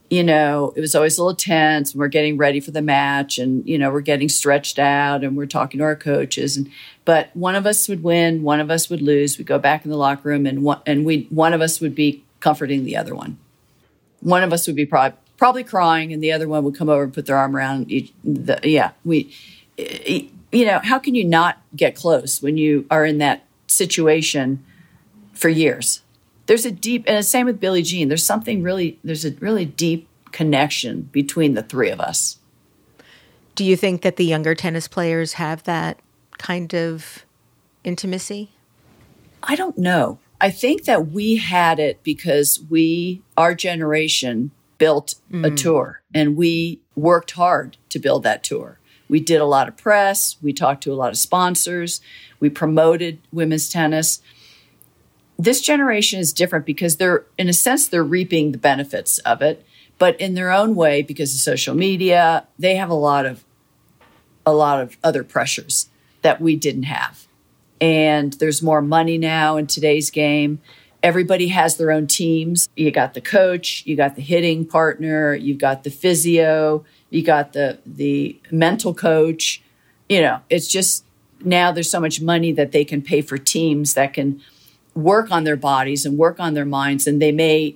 you 0.09 0.24
know, 0.24 0.74
it 0.76 0.82
was 0.82 0.95
always 0.95 1.17
a 1.17 1.24
little 1.24 1.36
tense. 1.36 1.91
And 1.91 1.99
we're 1.99 2.07
getting 2.07 2.38
ready 2.38 2.59
for 2.59 2.72
the 2.72 2.82
match, 2.82 3.38
and 3.38 3.67
you 3.67 3.78
know, 3.78 3.91
we're 3.91 4.01
getting 4.01 4.30
stretched 4.30 4.80
out, 4.80 5.24
and 5.24 5.38
we're 5.38 5.45
talking 5.45 5.80
to 5.80 5.84
our 5.84 5.95
coaches. 5.95 6.57
And 6.57 6.72
but 7.05 7.30
one 7.36 7.55
of 7.55 7.65
us 7.65 7.88
would 7.88 8.03
win, 8.03 8.43
one 8.43 8.59
of 8.59 8.72
us 8.72 8.89
would 8.89 9.01
lose. 9.01 9.38
We 9.38 9.43
go 9.43 9.59
back 9.59 9.86
in 9.86 9.91
the 9.91 9.97
locker 9.97 10.30
room, 10.30 10.45
and 10.45 10.63
one 10.63 10.82
and 10.86 11.05
we 11.05 11.28
one 11.30 11.53
of 11.53 11.61
us 11.61 11.80
would 11.80 11.95
be 11.95 12.24
comforting 12.39 12.86
the 12.86 12.97
other 12.97 13.15
one. 13.15 13.38
One 14.22 14.43
of 14.43 14.51
us 14.51 14.67
would 14.67 14.76
be 14.76 14.86
probably 14.86 15.17
probably 15.39 15.63
crying, 15.63 16.13
and 16.13 16.21
the 16.21 16.31
other 16.31 16.47
one 16.47 16.63
would 16.63 16.75
come 16.75 16.89
over 16.89 17.01
and 17.01 17.13
put 17.13 17.25
their 17.25 17.37
arm 17.37 17.55
around. 17.55 17.91
Each, 17.91 18.13
the, 18.23 18.59
yeah, 18.63 18.91
we, 19.03 19.33
you 19.77 20.65
know, 20.65 20.79
how 20.83 20.99
can 20.99 21.15
you 21.15 21.25
not 21.25 21.59
get 21.75 21.95
close 21.95 22.43
when 22.43 22.57
you 22.57 22.85
are 22.91 23.05
in 23.05 23.17
that 23.17 23.43
situation 23.67 24.63
for 25.33 25.49
years? 25.49 26.03
there's 26.49 26.65
a 26.65 26.71
deep 26.71 27.03
and 27.05 27.15
the 27.15 27.21
same 27.21 27.45
with 27.45 27.59
Billie 27.59 27.83
Jean. 27.83 28.07
There's 28.07 28.25
something 28.25 28.63
really 28.63 28.97
there's 29.03 29.23
a 29.23 29.29
really 29.33 29.65
deep 29.65 30.07
connection 30.31 31.03
between 31.11 31.53
the 31.53 31.61
three 31.61 31.91
of 31.91 31.99
us. 31.99 32.39
Do 33.53 33.63
you 33.63 33.75
think 33.75 34.01
that 34.01 34.15
the 34.15 34.25
younger 34.25 34.55
tennis 34.55 34.87
players 34.87 35.33
have 35.33 35.61
that 35.65 35.99
kind 36.39 36.73
of 36.73 37.23
intimacy? 37.83 38.49
I 39.43 39.55
don't 39.55 39.77
know. 39.77 40.17
I 40.41 40.49
think 40.49 40.85
that 40.85 41.09
we 41.09 41.35
had 41.35 41.77
it 41.77 42.01
because 42.01 42.63
we, 42.67 43.21
our 43.37 43.53
generation, 43.53 44.49
built 44.80 45.15
mm. 45.32 45.45
a 45.45 45.55
tour 45.55 46.01
and 46.13 46.36
we 46.36 46.80
worked 46.95 47.32
hard 47.32 47.77
to 47.89 47.99
build 47.99 48.23
that 48.23 48.43
tour. 48.43 48.80
We 49.07 49.19
did 49.19 49.41
a 49.41 49.45
lot 49.45 49.67
of 49.67 49.77
press, 49.77 50.38
we 50.41 50.53
talked 50.53 50.84
to 50.84 50.93
a 50.93 50.95
lot 50.95 51.11
of 51.11 51.17
sponsors, 51.17 52.01
we 52.39 52.49
promoted 52.49 53.19
women's 53.32 53.69
tennis. 53.69 54.21
This 55.38 55.61
generation 55.61 56.19
is 56.19 56.34
different 56.34 56.65
because 56.65 56.97
they're 56.97 57.25
in 57.38 57.47
a 57.47 57.53
sense 57.53 57.88
they're 57.88 58.03
reaping 58.03 58.51
the 58.51 58.57
benefits 58.57 59.19
of 59.19 59.43
it 59.43 59.63
but 59.99 60.19
in 60.19 60.34
their 60.34 60.51
own 60.51 60.73
way 60.73 61.03
because 61.03 61.34
of 61.36 61.39
social 61.39 61.75
media 61.75 62.47
they 62.57 62.75
have 62.75 62.89
a 62.89 62.95
lot 62.95 63.25
of 63.25 63.43
a 64.45 64.53
lot 64.53 64.82
of 64.82 64.97
other 65.03 65.23
pressures 65.23 65.89
that 66.21 66.41
we 66.41 66.55
didn't 66.55 66.84
have. 66.84 67.27
And 67.80 68.34
there's 68.34 68.61
more 68.61 68.82
money 68.82 69.17
now 69.17 69.57
in 69.57 69.67
today's 69.67 70.09
game 70.09 70.59
everybody 71.01 71.47
has 71.49 71.77
their 71.77 71.91
own 71.91 72.07
teams. 72.07 72.69
You 72.75 72.91
got 72.91 73.13
the 73.13 73.21
coach 73.21 73.83
you 73.85 73.95
got 73.95 74.15
the 74.15 74.21
hitting 74.21 74.65
partner 74.65 75.33
you've 75.33 75.57
got 75.57 75.83
the 75.83 75.89
physio 75.89 76.85
you 77.09 77.23
got 77.23 77.53
the 77.53 77.79
the 77.85 78.39
mental 78.51 78.93
coach. 78.93 79.61
You 80.07 80.21
know 80.21 80.41
it's 80.49 80.67
just 80.67 81.05
now 81.41 81.71
there's 81.71 81.89
so 81.89 81.99
much 81.99 82.21
money 82.21 82.51
that 82.51 82.71
they 82.71 82.83
can 82.83 83.01
pay 83.01 83.21
for 83.21 83.37
teams 83.37 83.93
that 83.93 84.13
can 84.13 84.41
work 84.93 85.31
on 85.31 85.43
their 85.43 85.55
bodies 85.55 86.05
and 86.05 86.17
work 86.17 86.39
on 86.39 86.53
their 86.53 86.65
minds 86.65 87.07
and 87.07 87.21
they 87.21 87.31
may 87.31 87.75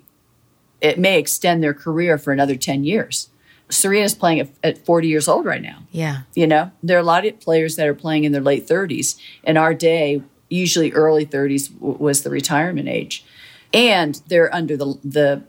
it 0.82 1.00
may 1.00 1.18
extend 1.18 1.64
their 1.64 1.74
career 1.74 2.18
for 2.18 2.34
another 2.34 2.58
10 2.58 2.84
years. 2.84 3.30
Serena's 3.70 4.14
playing 4.14 4.42
at, 4.42 4.50
at 4.62 4.86
40 4.86 5.08
years 5.08 5.30
old 5.30 5.46
right 5.46 5.62
now. 5.62 5.80
Yeah. 5.92 6.24
You 6.36 6.48
know 6.48 6.72
there 6.82 6.98
are 6.98 7.02
a 7.02 7.06
lot 7.06 7.26
of 7.26 7.40
players 7.40 7.76
that 7.78 7.88
are 7.88 7.94
playing 7.94 8.26
in 8.26 8.32
their 8.32 8.42
late 8.42 8.68
30s 8.68 9.18
in 9.44 9.58
our 9.58 9.74
day 9.74 10.22
usually 10.50 10.92
early 10.92 11.26
30s 11.26 11.74
w- 11.74 11.98
was 11.98 12.24
the 12.24 12.30
retirement 12.30 12.88
age. 12.88 13.26
And 13.74 14.22
they're 14.28 14.54
under 14.54 14.78
the 14.78 15.00
the 15.04 15.44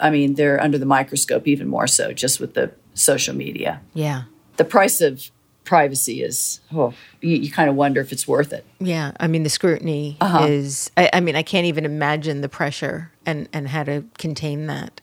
i 0.00 0.10
mean 0.10 0.34
they're 0.34 0.62
under 0.62 0.78
the 0.78 0.86
microscope 0.86 1.46
even 1.46 1.68
more 1.68 1.86
so 1.86 2.12
just 2.12 2.40
with 2.40 2.54
the 2.54 2.72
social 2.94 3.34
media. 3.34 3.80
Yeah. 3.94 4.24
The 4.56 4.64
price 4.64 5.00
of 5.00 5.30
privacy 5.64 6.22
is 6.22 6.60
oh 6.72 6.94
you, 7.20 7.36
you, 7.36 7.50
kind 7.50 7.68
of 7.68 7.74
wonder 7.74 8.00
if 8.00 8.12
it's 8.12 8.26
worth 8.26 8.52
it. 8.52 8.64
Yeah 8.78 9.12
i 9.18 9.26
mean 9.26 9.42
the 9.42 9.50
scrutiny 9.50 10.16
uh-huh. 10.20 10.46
is 10.46 10.90
I, 10.96 11.10
I, 11.12 11.20
mean 11.20 11.34
i 11.34 11.42
can't 11.42 11.66
even 11.66 11.84
imagine 11.84 12.40
the 12.40 12.48
pressure 12.48 13.10
and 13.26 13.48
and 13.52 13.68
how 13.68 13.82
to 13.82 14.04
contain 14.16 14.68
that 14.68 15.00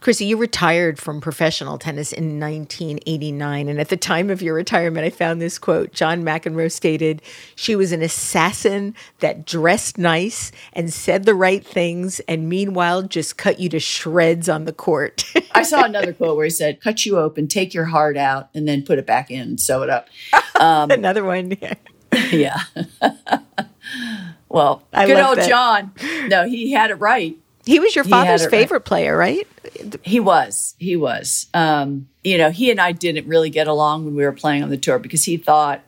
Chrissy, 0.00 0.26
you 0.26 0.36
retired 0.36 0.98
from 0.98 1.20
professional 1.20 1.76
tennis 1.76 2.12
in 2.12 2.38
1989. 2.38 3.68
And 3.68 3.80
at 3.80 3.88
the 3.88 3.96
time 3.96 4.30
of 4.30 4.40
your 4.40 4.54
retirement, 4.54 5.04
I 5.04 5.10
found 5.10 5.42
this 5.42 5.58
quote. 5.58 5.92
John 5.92 6.22
McEnroe 6.22 6.70
stated, 6.70 7.20
She 7.56 7.74
was 7.74 7.90
an 7.90 8.00
assassin 8.02 8.94
that 9.18 9.44
dressed 9.44 9.98
nice 9.98 10.52
and 10.72 10.92
said 10.92 11.24
the 11.24 11.34
right 11.34 11.66
things, 11.66 12.20
and 12.20 12.48
meanwhile 12.48 13.02
just 13.02 13.36
cut 13.36 13.58
you 13.58 13.68
to 13.70 13.80
shreds 13.80 14.48
on 14.48 14.66
the 14.66 14.72
court. 14.72 15.24
I 15.52 15.64
saw 15.64 15.84
another 15.84 16.12
quote 16.12 16.36
where 16.36 16.44
he 16.44 16.50
said, 16.50 16.80
Cut 16.80 17.04
you 17.04 17.18
open, 17.18 17.48
take 17.48 17.74
your 17.74 17.86
heart 17.86 18.16
out, 18.16 18.50
and 18.54 18.68
then 18.68 18.84
put 18.84 18.98
it 18.98 19.06
back 19.06 19.30
in 19.30 19.40
and 19.40 19.60
sew 19.60 19.82
it 19.82 19.90
up. 19.90 20.08
Um, 20.58 20.90
another 20.90 21.22
one. 21.22 21.56
yeah. 22.32 22.58
well, 24.48 24.82
I 24.92 25.06
good 25.06 25.20
old 25.20 25.38
that. 25.38 25.48
John. 25.48 25.92
No, 26.28 26.48
he 26.48 26.72
had 26.72 26.90
it 26.90 26.96
right. 26.96 27.38
He 27.68 27.80
was 27.80 27.94
your 27.94 28.04
father's 28.04 28.46
favorite 28.46 28.78
right. 28.78 28.84
player, 28.86 29.14
right? 29.14 29.46
He 30.02 30.20
was. 30.20 30.74
He 30.78 30.96
was. 30.96 31.48
Um, 31.52 32.08
you 32.24 32.38
know, 32.38 32.50
he 32.50 32.70
and 32.70 32.80
I 32.80 32.92
didn't 32.92 33.28
really 33.28 33.50
get 33.50 33.68
along 33.68 34.06
when 34.06 34.14
we 34.14 34.24
were 34.24 34.32
playing 34.32 34.62
on 34.62 34.70
the 34.70 34.78
tour 34.78 34.98
because 34.98 35.24
he 35.24 35.36
thought 35.36 35.82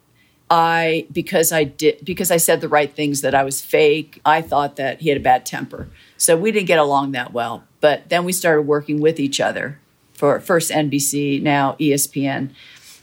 I 0.51 1.07
because 1.11 1.53
I 1.53 1.65
did 1.65 2.05
because 2.05 2.31
I 2.31 2.37
said 2.37 2.61
the 2.61 2.69
right 2.69 2.93
things 2.93 3.23
that 3.23 3.35
I 3.35 3.45
was 3.45 3.63
fake. 3.63 4.21
I 4.27 4.43
thought 4.43 4.77
that 4.77 5.01
he 5.01 5.09
had 5.09 5.17
a 5.17 5.23
bad 5.23 5.47
temper. 5.47 5.89
So 6.19 6.37
we 6.37 6.53
didn't 6.53 6.67
get 6.67 6.79
along 6.79 7.13
that 7.13 7.33
well. 7.33 7.65
But 7.81 8.11
then 8.11 8.25
we 8.27 8.33
started 8.35 8.63
working 8.63 9.01
with 9.01 9.19
each 9.19 9.41
other 9.41 9.81
for 10.13 10.39
first 10.39 10.71
NBC, 10.71 11.41
now 11.41 11.77
ESPN, 11.81 12.51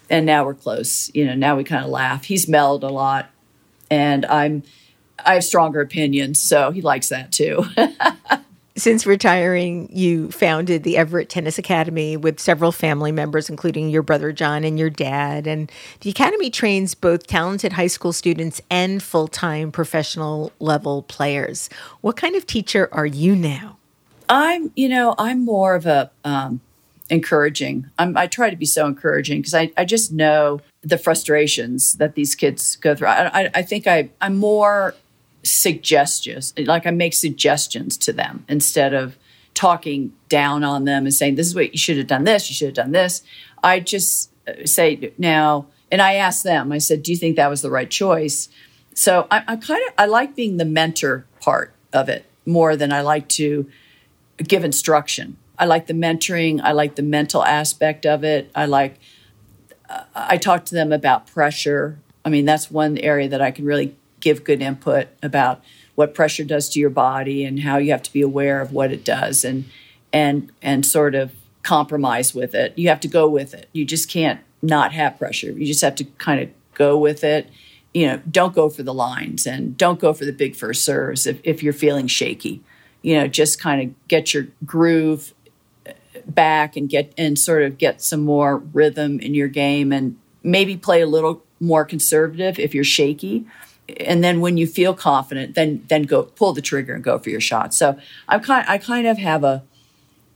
and 0.08 0.24
now 0.24 0.46
we're 0.46 0.54
close. 0.54 1.10
You 1.16 1.26
know, 1.26 1.34
now 1.34 1.56
we 1.56 1.64
kind 1.64 1.84
of 1.84 1.90
laugh. 1.90 2.26
He's 2.26 2.48
mellowed 2.48 2.84
a 2.84 2.90
lot, 2.90 3.32
and 3.90 4.24
I'm 4.28 4.62
I 5.26 5.34
have 5.34 5.44
stronger 5.44 5.82
opinions, 5.82 6.40
so 6.40 6.70
he 6.70 6.82
likes 6.82 7.10
that 7.10 7.32
too. 7.32 7.66
Since 8.78 9.08
retiring, 9.08 9.90
you 9.92 10.30
founded 10.30 10.84
the 10.84 10.98
Evert 10.98 11.30
Tennis 11.30 11.58
Academy 11.58 12.16
with 12.16 12.40
several 12.40 12.72
family 12.72 13.12
members, 13.12 13.50
including 13.50 13.90
your 13.90 14.04
brother 14.04 14.32
John 14.32 14.64
and 14.64 14.78
your 14.78 14.92
dad. 14.92 15.48
And 15.48 15.72
the 16.02 16.12
academy 16.12 16.52
trains 16.52 16.94
both 16.94 17.26
talented 17.26 17.74
high 17.74 17.88
school 17.88 18.14
students 18.14 18.62
and 18.70 19.02
full 19.02 19.28
time 19.28 19.72
professional 19.72 20.52
level 20.60 21.02
players. 21.02 21.72
What 22.02 22.18
kind 22.18 22.36
of 22.36 22.46
teacher 22.46 22.88
are 22.92 23.08
you 23.08 23.36
now? 23.36 23.78
I'm, 24.30 24.72
you 24.76 24.90
know, 24.90 25.16
I'm 25.18 25.44
more 25.44 25.74
of 25.74 25.88
a 25.88 26.12
um, 26.24 26.62
encouraging. 27.10 27.90
I'm, 27.98 28.16
i 28.16 28.28
try 28.28 28.52
to 28.52 28.56
be 28.56 28.68
so 28.68 28.86
encouraging 28.86 29.40
because 29.40 29.56
I, 29.56 29.72
I 29.76 29.86
just 29.86 30.12
know 30.12 30.62
the 30.82 31.00
frustrations 31.00 31.96
that 31.96 32.14
these 32.14 32.36
kids 32.36 32.76
go 32.76 32.94
through. 32.94 33.08
I, 33.08 33.42
I, 33.46 33.50
I 33.56 33.62
think 33.64 33.88
I, 33.88 34.12
I'm 34.22 34.38
more 34.38 34.94
suggestions, 35.48 36.54
like 36.58 36.86
I 36.86 36.92
make 36.92 37.14
suggestions 37.14 37.98
to 37.98 38.14
them 38.14 38.46
instead 38.48 38.94
of 38.94 39.18
talking 39.54 40.14
down 40.30 40.64
on 40.64 40.86
them 40.86 41.06
and 41.06 41.14
saying, 41.14 41.36
this 41.36 41.48
is 41.48 41.56
what 41.56 41.72
you 41.72 41.78
should 41.78 41.98
have 41.98 42.08
done 42.08 42.24
this, 42.24 42.50
you 42.50 42.56
should 42.56 42.68
have 42.68 42.76
done 42.76 42.92
this. 42.92 43.24
I 43.64 43.80
just 43.80 44.32
uh, 44.48 44.66
say 44.66 45.14
now, 45.18 45.68
and 45.92 46.02
I 46.02 46.16
ask 46.16 46.44
them, 46.44 46.72
I 46.72 46.78
said, 46.78 47.02
do 47.02 47.12
you 47.12 47.18
think 47.18 47.36
that 47.38 47.50
was 47.50 47.62
the 47.62 47.72
right 47.72 47.90
choice? 47.90 48.50
So 48.94 49.28
I, 49.32 49.44
I 49.48 49.56
kind 49.56 49.82
of, 49.88 49.94
I 49.98 50.06
like 50.06 50.36
being 50.36 50.58
the 50.58 50.66
mentor 50.66 51.26
part 51.40 51.74
of 51.94 52.10
it 52.10 52.26
more 52.46 52.76
than 52.76 52.92
I 52.92 53.02
like 53.02 53.28
to 53.30 53.70
give 54.38 54.64
instruction. 54.64 55.38
I 55.58 55.66
like 55.66 55.88
the 55.88 55.94
mentoring. 55.94 56.62
I 56.62 56.72
like 56.74 56.96
the 56.96 57.04
mental 57.04 57.44
aspect 57.44 58.06
of 58.06 58.24
it. 58.24 58.52
I 58.54 58.66
like, 58.66 59.00
uh, 59.90 60.04
I 60.14 60.38
talk 60.38 60.66
to 60.66 60.76
them 60.76 60.92
about 60.92 61.26
pressure. 61.28 62.00
I 62.24 62.30
mean, 62.30 62.46
that's 62.46 62.70
one 62.70 62.98
area 62.98 63.30
that 63.30 63.42
I 63.42 63.52
can 63.52 63.66
really 63.66 63.96
give 64.20 64.44
good 64.44 64.62
input 64.62 65.08
about 65.22 65.64
what 65.96 66.14
pressure 66.14 66.44
does 66.44 66.70
to 66.70 66.80
your 66.80 66.92
body 66.92 67.44
and 67.44 67.62
how 67.62 67.78
you 67.78 67.92
have 67.92 68.04
to 68.04 68.14
be 68.14 68.22
aware 68.22 68.62
of 68.62 68.72
what 68.72 68.92
it 68.92 69.04
does 69.04 69.44
and 69.44 69.66
and 70.14 70.52
and 70.62 70.86
sort 70.86 71.16
of 71.16 71.32
compromise 71.64 72.36
with 72.36 72.54
it. 72.54 72.72
You 72.78 72.88
have 72.90 73.00
to 73.02 73.08
go 73.08 73.28
with 73.28 73.54
it. 73.54 73.68
You 73.74 73.84
just 73.84 74.10
can't 74.10 74.40
not 74.62 74.94
have 74.94 75.18
pressure. 75.18 75.52
You 75.52 75.66
just 75.66 75.82
have 75.82 75.96
to 75.96 76.04
kind 76.04 76.40
of 76.40 76.50
go 76.76 76.98
with 76.98 77.24
it. 77.24 77.50
You 77.94 78.08
know, 78.08 78.22
don't 78.30 78.54
go 78.54 78.70
for 78.70 78.84
the 78.84 78.94
lines 78.94 79.48
and 79.48 79.76
don't 79.76 80.00
go 80.00 80.14
for 80.14 80.24
the 80.24 80.32
big 80.32 80.56
first 80.56 80.86
serves 80.86 81.26
if, 81.26 81.40
if 81.44 81.64
you're 81.64 81.74
feeling 81.74 82.06
shaky. 82.06 82.62
You 83.02 83.20
know, 83.20 83.28
just 83.28 83.60
kind 83.60 83.82
of 83.82 84.08
get 84.08 84.36
your 84.36 84.48
groove 84.66 85.34
uh, 85.88 85.94
back 86.28 86.78
and 86.78 86.88
get 86.88 87.12
and 87.18 87.40
sort 87.40 87.64
of 87.64 87.80
get 87.80 88.04
some 88.04 88.22
more 88.22 88.58
rhythm 88.58 89.20
in 89.20 89.34
your 89.34 89.48
game 89.48 89.92
and 89.92 90.16
maybe 90.44 90.78
play 90.78 91.02
a 91.02 91.08
little 91.08 91.44
more 91.60 91.86
conservative 91.86 92.60
if 92.60 92.76
you're 92.76 92.84
shaky 92.84 93.48
and 94.00 94.24
then 94.24 94.42
when 94.42 94.58
you 94.58 94.68
feel 94.68 94.94
confident, 94.94 95.56
then 95.56 95.84
then 95.88 96.04
go 96.04 96.24
pull 96.24 96.54
the 96.54 96.62
trigger 96.62 96.94
and 96.94 97.04
go 97.04 97.18
for 97.18 97.30
your 97.30 97.42
shot. 97.42 97.74
So 97.74 97.98
I'm 98.28 98.42
kind 98.42 98.66
I 98.68 98.78
kind 98.78 99.08
of 99.08 99.18
have 99.18 99.44
a 99.44 99.64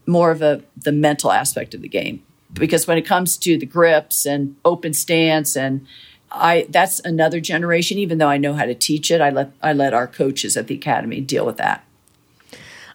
more 0.05 0.31
of 0.31 0.41
a 0.41 0.63
the 0.77 0.91
mental 0.91 1.31
aspect 1.31 1.73
of 1.73 1.81
the 1.81 1.89
game 1.89 2.23
because 2.53 2.87
when 2.87 2.97
it 2.97 3.03
comes 3.03 3.37
to 3.37 3.57
the 3.57 3.65
grips 3.65 4.25
and 4.25 4.55
open 4.65 4.93
stance 4.93 5.55
and 5.55 5.85
I 6.31 6.65
that's 6.69 6.99
another 7.01 7.39
generation 7.39 7.97
even 7.97 8.17
though 8.17 8.27
I 8.27 8.37
know 8.37 8.53
how 8.53 8.65
to 8.65 8.73
teach 8.73 9.11
it 9.11 9.21
I 9.21 9.29
let 9.29 9.51
I 9.61 9.73
let 9.73 9.93
our 9.93 10.07
coaches 10.07 10.57
at 10.57 10.67
the 10.67 10.75
academy 10.75 11.21
deal 11.21 11.45
with 11.45 11.57
that. 11.57 11.85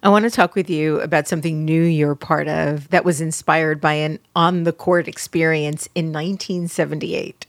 I 0.03 0.09
want 0.09 0.25
to 0.25 0.31
talk 0.31 0.55
with 0.55 0.71
you 0.71 1.01
about 1.01 1.27
something 1.27 1.65
new 1.65 1.83
you're 1.83 2.15
part 2.15 2.49
of 2.49 2.89
that 2.91 3.05
was 3.05 3.21
inspired 3.21 3.81
by 3.81 3.95
an 3.95 4.21
on 4.35 4.65
the 4.65 4.73
court 4.73 5.09
experience 5.09 5.89
in 5.95 6.13
1978. 6.13 7.47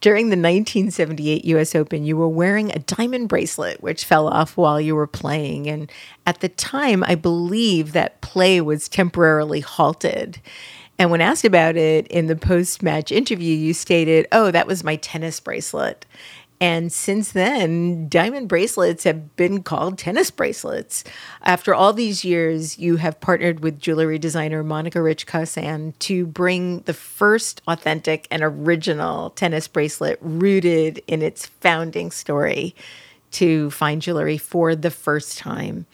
During 0.00 0.26
the 0.26 0.36
1978 0.36 1.44
US 1.44 1.74
Open, 1.74 2.04
you 2.04 2.16
were 2.16 2.28
wearing 2.28 2.70
a 2.70 2.78
diamond 2.78 3.28
bracelet, 3.28 3.82
which 3.82 4.04
fell 4.04 4.28
off 4.28 4.56
while 4.56 4.80
you 4.80 4.94
were 4.94 5.06
playing. 5.06 5.68
And 5.68 5.92
at 6.26 6.40
the 6.40 6.48
time, 6.48 7.04
I 7.04 7.14
believe 7.14 7.92
that 7.92 8.20
play 8.22 8.62
was 8.62 8.88
temporarily 8.88 9.60
halted. 9.60 10.40
And 10.98 11.10
when 11.10 11.20
asked 11.20 11.44
about 11.44 11.76
it 11.76 12.06
in 12.08 12.26
the 12.26 12.36
post 12.36 12.82
match 12.82 13.12
interview, 13.12 13.54
you 13.56 13.74
stated, 13.74 14.26
Oh, 14.32 14.50
that 14.50 14.66
was 14.66 14.84
my 14.84 14.96
tennis 14.96 15.38
bracelet. 15.40 16.06
And 16.62 16.92
since 16.92 17.32
then, 17.32 18.08
diamond 18.08 18.48
bracelets 18.48 19.04
have 19.04 19.34
been 19.36 19.62
called 19.62 19.96
tennis 19.96 20.30
bracelets. 20.30 21.04
After 21.40 21.74
all 21.74 21.94
these 21.94 22.22
years, 22.22 22.78
you 22.78 22.96
have 22.96 23.18
partnered 23.18 23.60
with 23.60 23.80
jewelry 23.80 24.18
designer 24.18 24.62
Monica 24.62 25.00
Rich 25.00 25.26
Kosann 25.26 25.98
to 26.00 26.26
bring 26.26 26.80
the 26.80 26.92
first 26.92 27.62
authentic 27.66 28.28
and 28.30 28.42
original 28.42 29.30
tennis 29.30 29.68
bracelet 29.68 30.18
rooted 30.20 31.02
in 31.06 31.22
its 31.22 31.46
founding 31.46 32.10
story 32.10 32.74
to 33.32 33.70
fine 33.70 34.00
jewelry 34.00 34.36
for 34.36 34.76
the 34.76 34.90
first 34.90 35.38
time. 35.38 35.86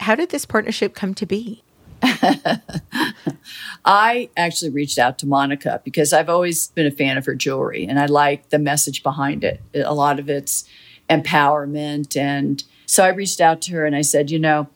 How 0.00 0.14
did 0.14 0.28
this 0.28 0.44
partnership 0.44 0.94
come 0.94 1.14
to 1.14 1.24
be? 1.24 1.62
I 3.84 4.30
actually 4.36 4.70
reached 4.70 4.98
out 4.98 5.18
to 5.18 5.26
Monica 5.26 5.80
because 5.84 6.12
I've 6.12 6.28
always 6.28 6.68
been 6.68 6.86
a 6.86 6.90
fan 6.90 7.16
of 7.16 7.26
her 7.26 7.34
jewelry 7.34 7.84
and 7.84 7.98
I 7.98 8.06
like 8.06 8.50
the 8.50 8.58
message 8.58 9.02
behind 9.02 9.44
it. 9.44 9.60
A 9.74 9.94
lot 9.94 10.18
of 10.18 10.28
it's 10.28 10.64
empowerment. 11.08 12.16
And 12.16 12.62
so 12.86 13.04
I 13.04 13.08
reached 13.08 13.40
out 13.40 13.62
to 13.62 13.72
her 13.72 13.86
and 13.86 13.96
I 13.96 14.02
said, 14.02 14.30
you 14.30 14.38
know, 14.38 14.68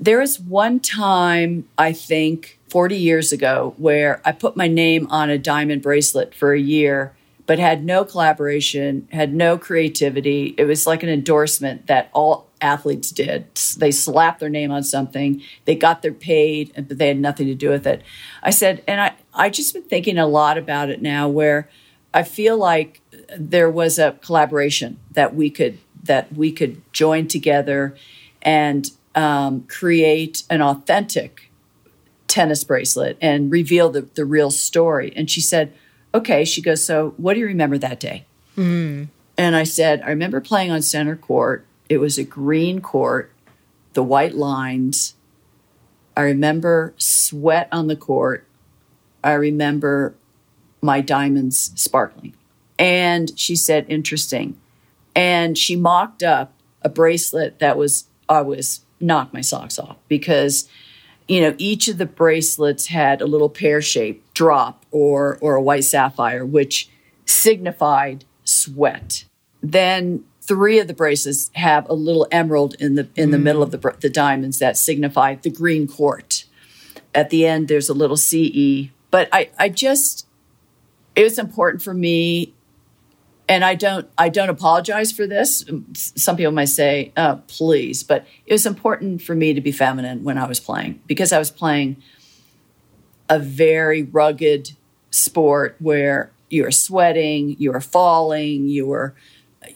there 0.00 0.18
was 0.18 0.40
one 0.40 0.80
time, 0.80 1.68
I 1.78 1.92
think 1.92 2.58
40 2.68 2.96
years 2.96 3.32
ago, 3.32 3.74
where 3.76 4.20
I 4.24 4.32
put 4.32 4.56
my 4.56 4.66
name 4.66 5.06
on 5.10 5.30
a 5.30 5.38
diamond 5.38 5.82
bracelet 5.82 6.34
for 6.34 6.52
a 6.52 6.60
year, 6.60 7.14
but 7.46 7.58
had 7.58 7.84
no 7.84 8.04
collaboration, 8.04 9.08
had 9.12 9.34
no 9.34 9.56
creativity. 9.56 10.54
It 10.58 10.64
was 10.64 10.86
like 10.86 11.02
an 11.02 11.08
endorsement 11.08 11.86
that 11.86 12.10
all 12.12 12.48
athletes 12.64 13.12
did. 13.12 13.46
They 13.76 13.90
slapped 13.90 14.40
their 14.40 14.48
name 14.48 14.72
on 14.72 14.82
something, 14.82 15.42
they 15.66 15.76
got 15.76 16.02
their 16.02 16.12
paid, 16.12 16.72
but 16.74 16.98
they 16.98 17.08
had 17.08 17.18
nothing 17.18 17.46
to 17.46 17.54
do 17.54 17.68
with 17.68 17.86
it. 17.86 18.02
I 18.42 18.50
said, 18.50 18.82
and 18.88 19.00
I, 19.00 19.14
I 19.34 19.50
just 19.50 19.74
been 19.74 19.82
thinking 19.82 20.18
a 20.18 20.26
lot 20.26 20.56
about 20.58 20.88
it 20.88 21.02
now 21.02 21.28
where 21.28 21.68
I 22.12 22.22
feel 22.22 22.56
like 22.56 23.00
there 23.36 23.70
was 23.70 23.98
a 23.98 24.12
collaboration 24.22 24.98
that 25.12 25.34
we 25.34 25.50
could 25.50 25.78
that 26.04 26.32
we 26.34 26.52
could 26.52 26.80
join 26.92 27.26
together 27.26 27.96
and 28.42 28.90
um, 29.14 29.62
create 29.68 30.42
an 30.50 30.60
authentic 30.60 31.50
tennis 32.28 32.62
bracelet 32.62 33.16
and 33.22 33.50
reveal 33.50 33.88
the, 33.90 34.02
the 34.02 34.24
real 34.24 34.50
story. 34.50 35.12
And 35.16 35.30
she 35.30 35.40
said, 35.40 35.72
okay, 36.12 36.44
she 36.44 36.60
goes, 36.60 36.84
so 36.84 37.14
what 37.16 37.34
do 37.34 37.40
you 37.40 37.46
remember 37.46 37.78
that 37.78 38.00
day? 38.00 38.26
Mm. 38.56 39.08
And 39.38 39.56
I 39.56 39.64
said, 39.64 40.02
I 40.02 40.10
remember 40.10 40.40
playing 40.40 40.70
on 40.70 40.82
center 40.82 41.16
court 41.16 41.66
it 41.88 41.98
was 41.98 42.18
a 42.18 42.24
green 42.24 42.80
court, 42.80 43.32
the 43.92 44.02
white 44.02 44.34
lines. 44.34 45.14
I 46.16 46.22
remember 46.22 46.94
sweat 46.96 47.68
on 47.72 47.88
the 47.88 47.96
court. 47.96 48.46
I 49.22 49.32
remember 49.32 50.14
my 50.80 51.00
diamonds 51.00 51.72
sparkling. 51.76 52.34
And 52.78 53.38
she 53.38 53.56
said, 53.56 53.86
interesting. 53.88 54.58
And 55.14 55.56
she 55.56 55.76
mocked 55.76 56.22
up 56.22 56.52
a 56.82 56.88
bracelet 56.88 57.58
that 57.60 57.76
was, 57.76 58.06
I 58.28 58.42
was 58.42 58.80
knocked 59.00 59.32
my 59.32 59.40
socks 59.40 59.78
off 59.78 59.96
because, 60.08 60.68
you 61.28 61.40
know, 61.40 61.54
each 61.56 61.88
of 61.88 61.98
the 61.98 62.06
bracelets 62.06 62.88
had 62.88 63.20
a 63.20 63.26
little 63.26 63.48
pear 63.48 63.80
shaped 63.80 64.34
drop 64.34 64.84
or, 64.90 65.38
or 65.40 65.54
a 65.54 65.62
white 65.62 65.84
sapphire, 65.84 66.44
which 66.44 66.90
signified 67.24 68.24
sweat. 68.44 69.24
Then 69.62 70.24
three 70.46 70.78
of 70.78 70.86
the 70.86 70.94
braces 70.94 71.50
have 71.54 71.88
a 71.88 71.94
little 71.94 72.26
emerald 72.30 72.74
in 72.78 72.94
the 72.94 73.08
in 73.16 73.30
the 73.30 73.36
mm. 73.38 73.42
middle 73.42 73.62
of 73.62 73.70
the 73.70 73.96
the 74.00 74.10
diamonds 74.10 74.58
that 74.58 74.76
signify 74.76 75.36
the 75.36 75.50
green 75.50 75.86
court. 75.86 76.44
At 77.14 77.30
the 77.30 77.46
end, 77.46 77.68
there's 77.68 77.88
a 77.88 77.94
little 77.94 78.16
CE. 78.16 78.90
But 79.10 79.28
I 79.32 79.50
I 79.58 79.68
just 79.68 80.26
it 81.16 81.22
was 81.22 81.38
important 81.38 81.82
for 81.82 81.94
me, 81.94 82.52
and 83.48 83.64
I 83.64 83.74
don't 83.74 84.08
I 84.18 84.28
don't 84.28 84.50
apologize 84.50 85.12
for 85.12 85.26
this. 85.26 85.64
Some 85.94 86.36
people 86.36 86.52
might 86.52 86.66
say, 86.66 87.12
oh, 87.16 87.40
"Please," 87.46 88.02
but 88.02 88.26
it 88.46 88.52
was 88.52 88.66
important 88.66 89.22
for 89.22 89.34
me 89.34 89.54
to 89.54 89.60
be 89.60 89.72
feminine 89.72 90.24
when 90.24 90.38
I 90.38 90.46
was 90.46 90.60
playing 90.60 91.00
because 91.06 91.32
I 91.32 91.38
was 91.38 91.50
playing 91.50 91.96
a 93.28 93.38
very 93.38 94.02
rugged 94.02 94.72
sport 95.10 95.76
where 95.78 96.30
you 96.50 96.64
were 96.64 96.70
sweating, 96.70 97.56
you 97.58 97.72
were 97.72 97.80
falling, 97.80 98.68
you 98.68 98.86
were 98.86 99.14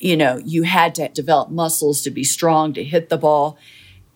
you 0.00 0.16
know, 0.16 0.40
you 0.44 0.62
had 0.62 0.94
to 0.96 1.08
develop 1.08 1.50
muscles 1.50 2.02
to 2.02 2.10
be 2.10 2.24
strong 2.24 2.72
to 2.74 2.84
hit 2.84 3.08
the 3.08 3.18
ball. 3.18 3.58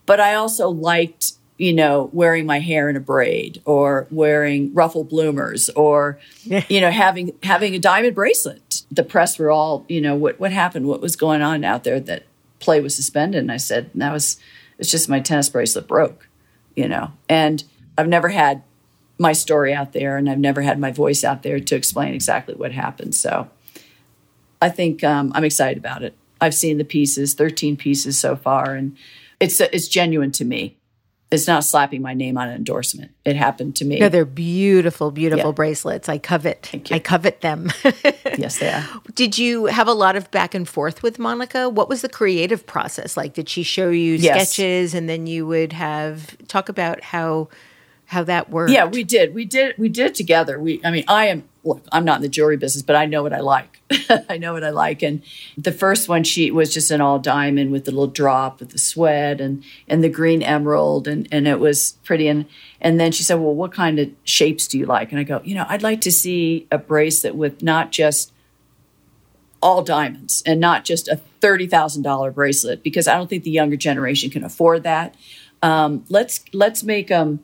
But 0.07 0.21
I 0.21 0.35
also 0.35 0.69
liked, 0.69 1.33
you 1.59 1.73
know, 1.73 2.11
wearing 2.13 2.47
my 2.47 2.61
hair 2.61 2.89
in 2.89 2.97
a 2.97 3.01
braid 3.01 3.63
or 3.65 4.07
wearing 4.11 4.75
ruffle 4.75 5.05
bloomers 5.05 5.71
or, 5.71 6.19
you 6.45 6.81
know, 6.81 6.91
having 6.91 7.33
having 7.43 7.75
a 7.75 7.79
diamond 7.79 8.15
bracelet. 8.15 8.83
The 8.91 9.05
press 9.05 9.39
were 9.39 9.51
all, 9.51 9.85
you 9.89 10.01
know, 10.01 10.15
what 10.15 10.39
what 10.41 10.53
happened? 10.53 10.87
What 10.87 11.01
was 11.01 11.17
going 11.17 11.43
on 11.43 11.65
out 11.65 11.85
there 11.85 12.01
that 12.01 12.25
play 12.59 12.81
was 12.81 12.95
suspended? 12.95 13.41
And 13.41 13.53
I 13.53 13.57
said, 13.57 13.91
that 13.95 14.13
was 14.13 14.39
it's 14.79 14.91
just 14.91 15.09
my 15.09 15.21
tennis 15.21 15.49
bracelet 15.49 15.87
broke, 15.87 16.29
you 16.75 16.89
know. 16.89 17.13
And 17.29 17.63
I've 17.97 18.09
never 18.09 18.29
had 18.29 18.63
my 19.19 19.33
story 19.33 19.73
out 19.73 19.93
there 19.93 20.17
and 20.17 20.29
I've 20.29 20.39
never 20.39 20.63
had 20.63 20.79
my 20.79 20.91
voice 20.91 21.23
out 21.23 21.43
there 21.43 21.61
to 21.61 21.77
explain 21.77 22.15
exactly 22.15 22.55
what 22.55 22.73
happened. 22.73 23.15
So 23.15 23.49
I 24.63 24.69
think 24.69 25.03
um, 25.03 25.33
I'm 25.35 25.45
excited 25.45 25.77
about 25.77 26.03
it. 26.03 26.15
I've 26.41 26.55
seen 26.55 26.79
the 26.79 26.85
pieces, 26.85 27.35
13 27.35 27.77
pieces 27.77 28.19
so 28.19 28.37
far, 28.37 28.75
and 28.75 28.97
it's 29.41 29.61
it's 29.61 29.89
genuine 29.89 30.33
to 30.33 30.45
me. 30.45 30.77
It's 31.33 31.47
not 31.49 31.65
slapping 31.65 32.03
my 32.03 32.13
name 32.13 32.37
on 32.37 32.49
an 32.49 32.55
endorsement. 32.55 33.11
It 33.25 33.37
happened 33.37 33.75
to 33.77 33.87
me. 33.87 33.99
No, 33.99 34.11
they're 34.11 34.27
beautiful, 34.27 35.11
beautiful 35.11 35.51
yeah. 35.51 35.55
bracelets. 35.55 36.09
I 36.09 36.19
covet. 36.19 36.71
I 36.91 36.99
covet 36.99 37.41
them. 37.41 37.73
yes, 38.37 38.59
they 38.59 38.69
are. 38.69 38.87
Did 39.15 39.39
you 39.39 39.65
have 39.67 39.89
a 39.89 39.95
lot 39.95 40.15
of 40.15 40.31
back 40.31 40.55
and 40.55 40.69
forth 40.69 41.03
with 41.03 41.19
Monica? 41.19 41.71
What 41.71 41.89
was 41.89 42.03
the 42.03 42.09
creative 42.09 42.67
process 42.67 43.17
like? 43.17 43.33
Did 43.33 43.49
she 43.49 43.63
show 43.63 43.89
you 43.89 44.15
yes. 44.15 44.53
sketches, 44.53 44.95
and 44.95 45.09
then 45.09 45.27
you 45.27 45.47
would 45.47 45.73
have 45.73 46.37
talk 46.49 46.69
about 46.69 47.03
how 47.03 47.49
how 48.13 48.23
that 48.25 48.51
worked? 48.51 48.71
Yeah, 48.71 48.85
we 48.85 49.05
did. 49.05 49.35
We 49.35 49.45
did. 49.45 49.77
We 49.79 49.89
did 49.89 50.07
it 50.07 50.15
together. 50.15 50.59
We. 50.61 50.81
I 50.85 50.91
mean, 50.91 51.05
I 51.09 51.27
am 51.27 51.45
look, 51.65 51.85
I'm 51.93 52.05
not 52.05 52.17
in 52.17 52.23
the 52.23 52.29
jewelry 52.29 52.57
business, 52.57 52.83
but 52.83 52.97
I 52.97 53.07
know 53.07 53.23
what 53.23 53.33
I 53.33 53.41
like. 53.41 53.81
I 54.29 54.37
know 54.37 54.53
what 54.53 54.65
I 54.65 54.71
like. 54.71 55.03
And 55.03 55.23
the 55.57 55.73
first 55.73 56.09
one 56.09 56.25
she 56.25 56.51
was 56.51 56.75
just 56.75 56.91
an 56.91 57.01
all 57.01 57.19
diamond 57.19 57.71
with 57.71 57.85
the 57.85 57.91
little 57.93 58.09
drop 58.09 58.61
with 58.61 58.71
the 58.71 58.79
sweat 58.79 59.41
and 59.41 59.65
and 59.89 60.03
the 60.03 60.09
green 60.09 60.43
emerald 60.43 61.09
and 61.09 61.29
and 61.33 61.47
it 61.47 61.61
was 61.61 61.93
pretty 62.05 62.29
and 62.29 62.47
and 62.81 62.99
then 63.01 63.13
she 63.13 63.23
said, 63.23 63.37
"Well, 63.37 63.55
what 63.55 63.73
kind 63.73 63.99
of 63.99 64.11
shapes 64.25 64.67
do 64.67 64.79
you 64.79 64.87
like?" 64.87 65.11
And 65.11 65.21
I 65.21 65.25
go, 65.25 65.41
"You 65.45 65.55
know, 65.55 65.67
I'd 65.69 65.83
like 65.83 66.01
to 66.03 66.13
see 66.13 66.67
a 66.71 66.79
bracelet 66.79 67.35
with 67.35 67.63
not 67.63 67.93
just 67.93 68.33
all 69.63 69.83
diamonds 69.83 70.43
and 70.45 70.61
not 70.61 70.85
just 70.85 71.07
a 71.07 71.21
$30,000 71.41 72.35
bracelet 72.35 72.83
because 72.83 73.07
I 73.07 73.15
don't 73.15 73.31
think 73.31 73.45
the 73.45 73.51
younger 73.51 73.77
generation 73.77 74.29
can 74.29 74.43
afford 74.43 74.83
that. 74.83 75.15
Um, 75.63 76.05
let's 76.09 76.45
let's 76.53 76.83
make 76.83 77.07
them 77.07 77.39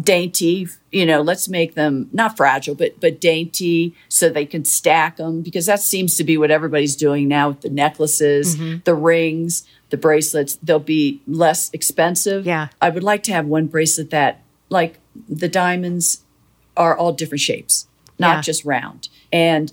dainty 0.00 0.66
you 0.90 1.04
know 1.04 1.20
let's 1.20 1.48
make 1.48 1.74
them 1.74 2.08
not 2.12 2.34
fragile 2.34 2.74
but 2.74 2.98
but 2.98 3.20
dainty 3.20 3.94
so 4.08 4.30
they 4.30 4.46
can 4.46 4.64
stack 4.64 5.18
them 5.18 5.42
because 5.42 5.66
that 5.66 5.80
seems 5.80 6.16
to 6.16 6.24
be 6.24 6.38
what 6.38 6.50
everybody's 6.50 6.96
doing 6.96 7.28
now 7.28 7.50
with 7.50 7.60
the 7.60 7.68
necklaces 7.68 8.56
mm-hmm. 8.56 8.78
the 8.84 8.94
rings 8.94 9.64
the 9.92 9.96
bracelets. 9.98 10.56
They'll 10.56 10.80
be 10.80 11.20
less 11.28 11.70
expensive. 11.72 12.46
Yeah. 12.46 12.68
I 12.80 12.88
would 12.88 13.04
like 13.04 13.22
to 13.24 13.32
have 13.32 13.46
one 13.46 13.66
bracelet 13.66 14.10
that 14.10 14.42
like 14.70 14.98
the 15.28 15.48
diamonds 15.48 16.22
are 16.76 16.96
all 16.96 17.12
different 17.12 17.42
shapes 17.42 17.86
not 18.18 18.36
yeah. 18.36 18.40
just 18.40 18.64
round. 18.64 19.08
And 19.32 19.72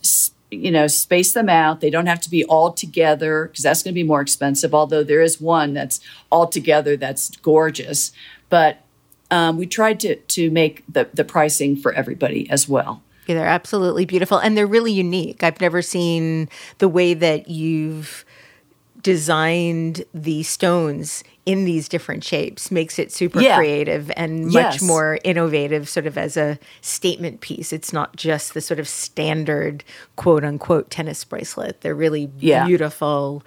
you 0.52 0.72
know 0.72 0.88
space 0.88 1.32
them 1.34 1.48
out. 1.48 1.80
They 1.80 1.90
don't 1.90 2.08
have 2.08 2.22
to 2.22 2.30
be 2.30 2.44
all 2.46 2.74
together 2.74 3.46
because 3.48 3.64
that's 3.64 3.82
going 3.82 3.94
to 3.94 3.96
be 3.96 4.04
more 4.04 4.22
expensive 4.22 4.74
although 4.74 5.04
there 5.04 5.22
is 5.22 5.40
one 5.40 5.74
that's 5.74 6.00
all 6.30 6.48
together 6.48 6.98
that's 6.98 7.30
gorgeous. 7.38 8.12
But 8.50 8.84
um, 9.32 9.58
we 9.58 9.66
tried 9.66 10.00
to 10.02 10.16
to 10.16 10.50
make 10.52 10.84
the 10.92 11.08
the 11.14 11.24
pricing 11.24 11.76
for 11.76 11.94
everybody 11.94 12.50
as 12.50 12.68
well. 12.68 13.02
Yeah, 13.28 13.36
they're 13.36 13.46
absolutely 13.48 14.06
beautiful 14.06 14.40
and 14.40 14.58
they're 14.58 14.66
really 14.66 14.92
unique. 14.92 15.44
I've 15.44 15.62
never 15.62 15.82
seen 15.84 16.50
the 16.80 16.88
way 16.90 17.14
that 17.14 17.48
you've 17.48 18.26
designed 19.04 20.04
the 20.14 20.44
stones 20.44 21.24
in 21.46 21.64
these 21.66 21.88
different 21.88 22.24
shapes 22.24 22.70
makes 22.70 23.00
it 23.00 23.12
super 23.12 23.42
Yeah. 23.42 23.56
creative 23.56 24.12
and 24.18 24.48
much 24.48 24.54
Yes. 24.76 24.82
more 24.82 25.20
innovative, 25.24 25.88
sort 25.88 26.06
of 26.06 26.18
as 26.18 26.36
a 26.38 26.60
statement 26.82 27.40
piece. 27.42 27.72
It's 27.72 27.94
not 27.94 28.16
just 28.18 28.54
the 28.54 28.62
sort 28.62 28.80
of 28.80 28.88
standard 28.88 29.84
quote 30.16 30.44
unquote 30.44 30.90
tennis 30.92 31.24
bracelet. 31.24 31.82
They're 31.82 31.96
really 31.96 32.30
Yeah. 32.40 32.66
beautiful 32.68 33.44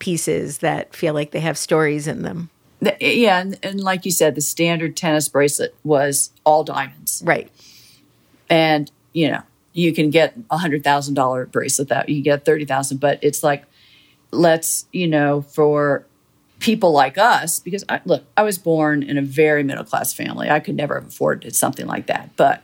pieces 0.00 0.58
that 0.58 0.94
feel 0.94 1.14
like 1.14 1.30
they 1.30 1.40
have 1.40 1.56
stories 1.56 2.06
in 2.06 2.22
them. 2.22 2.50
The- 2.80 2.96
yeah, 3.00 3.40
and, 3.40 3.58
and 3.62 3.80
like 3.80 4.04
you 4.04 4.10
said, 4.10 4.34
the 4.34 4.40
standard 4.40 4.96
tennis 4.96 5.28
bracelet 5.28 5.74
was 5.82 6.30
all 6.44 6.62
diamonds, 6.64 7.22
Right. 7.24 7.50
and 8.50 8.90
you 9.12 9.30
know 9.30 9.42
you 9.72 9.92
can 9.92 10.10
get 10.10 10.34
a 10.50 10.58
hundred 10.58 10.84
thousand 10.84 11.14
dollar 11.14 11.46
bracelet 11.46 11.88
that 11.88 12.08
you 12.08 12.22
get 12.22 12.44
thirty 12.44 12.64
thousand, 12.64 12.98
but 12.98 13.18
it's 13.22 13.42
like 13.42 13.64
let's 14.30 14.86
you 14.92 15.06
know 15.06 15.42
for 15.42 16.04
people 16.58 16.90
like 16.92 17.18
us 17.18 17.60
because 17.60 17.84
I, 17.88 18.00
look, 18.06 18.24
I 18.36 18.42
was 18.42 18.56
born 18.58 19.02
in 19.02 19.18
a 19.18 19.22
very 19.22 19.62
middle 19.62 19.84
class 19.84 20.14
family. 20.14 20.48
I 20.50 20.60
could 20.60 20.74
never 20.74 20.94
have 20.94 21.06
afforded 21.08 21.54
something 21.54 21.86
like 21.86 22.06
that, 22.06 22.30
but 22.36 22.62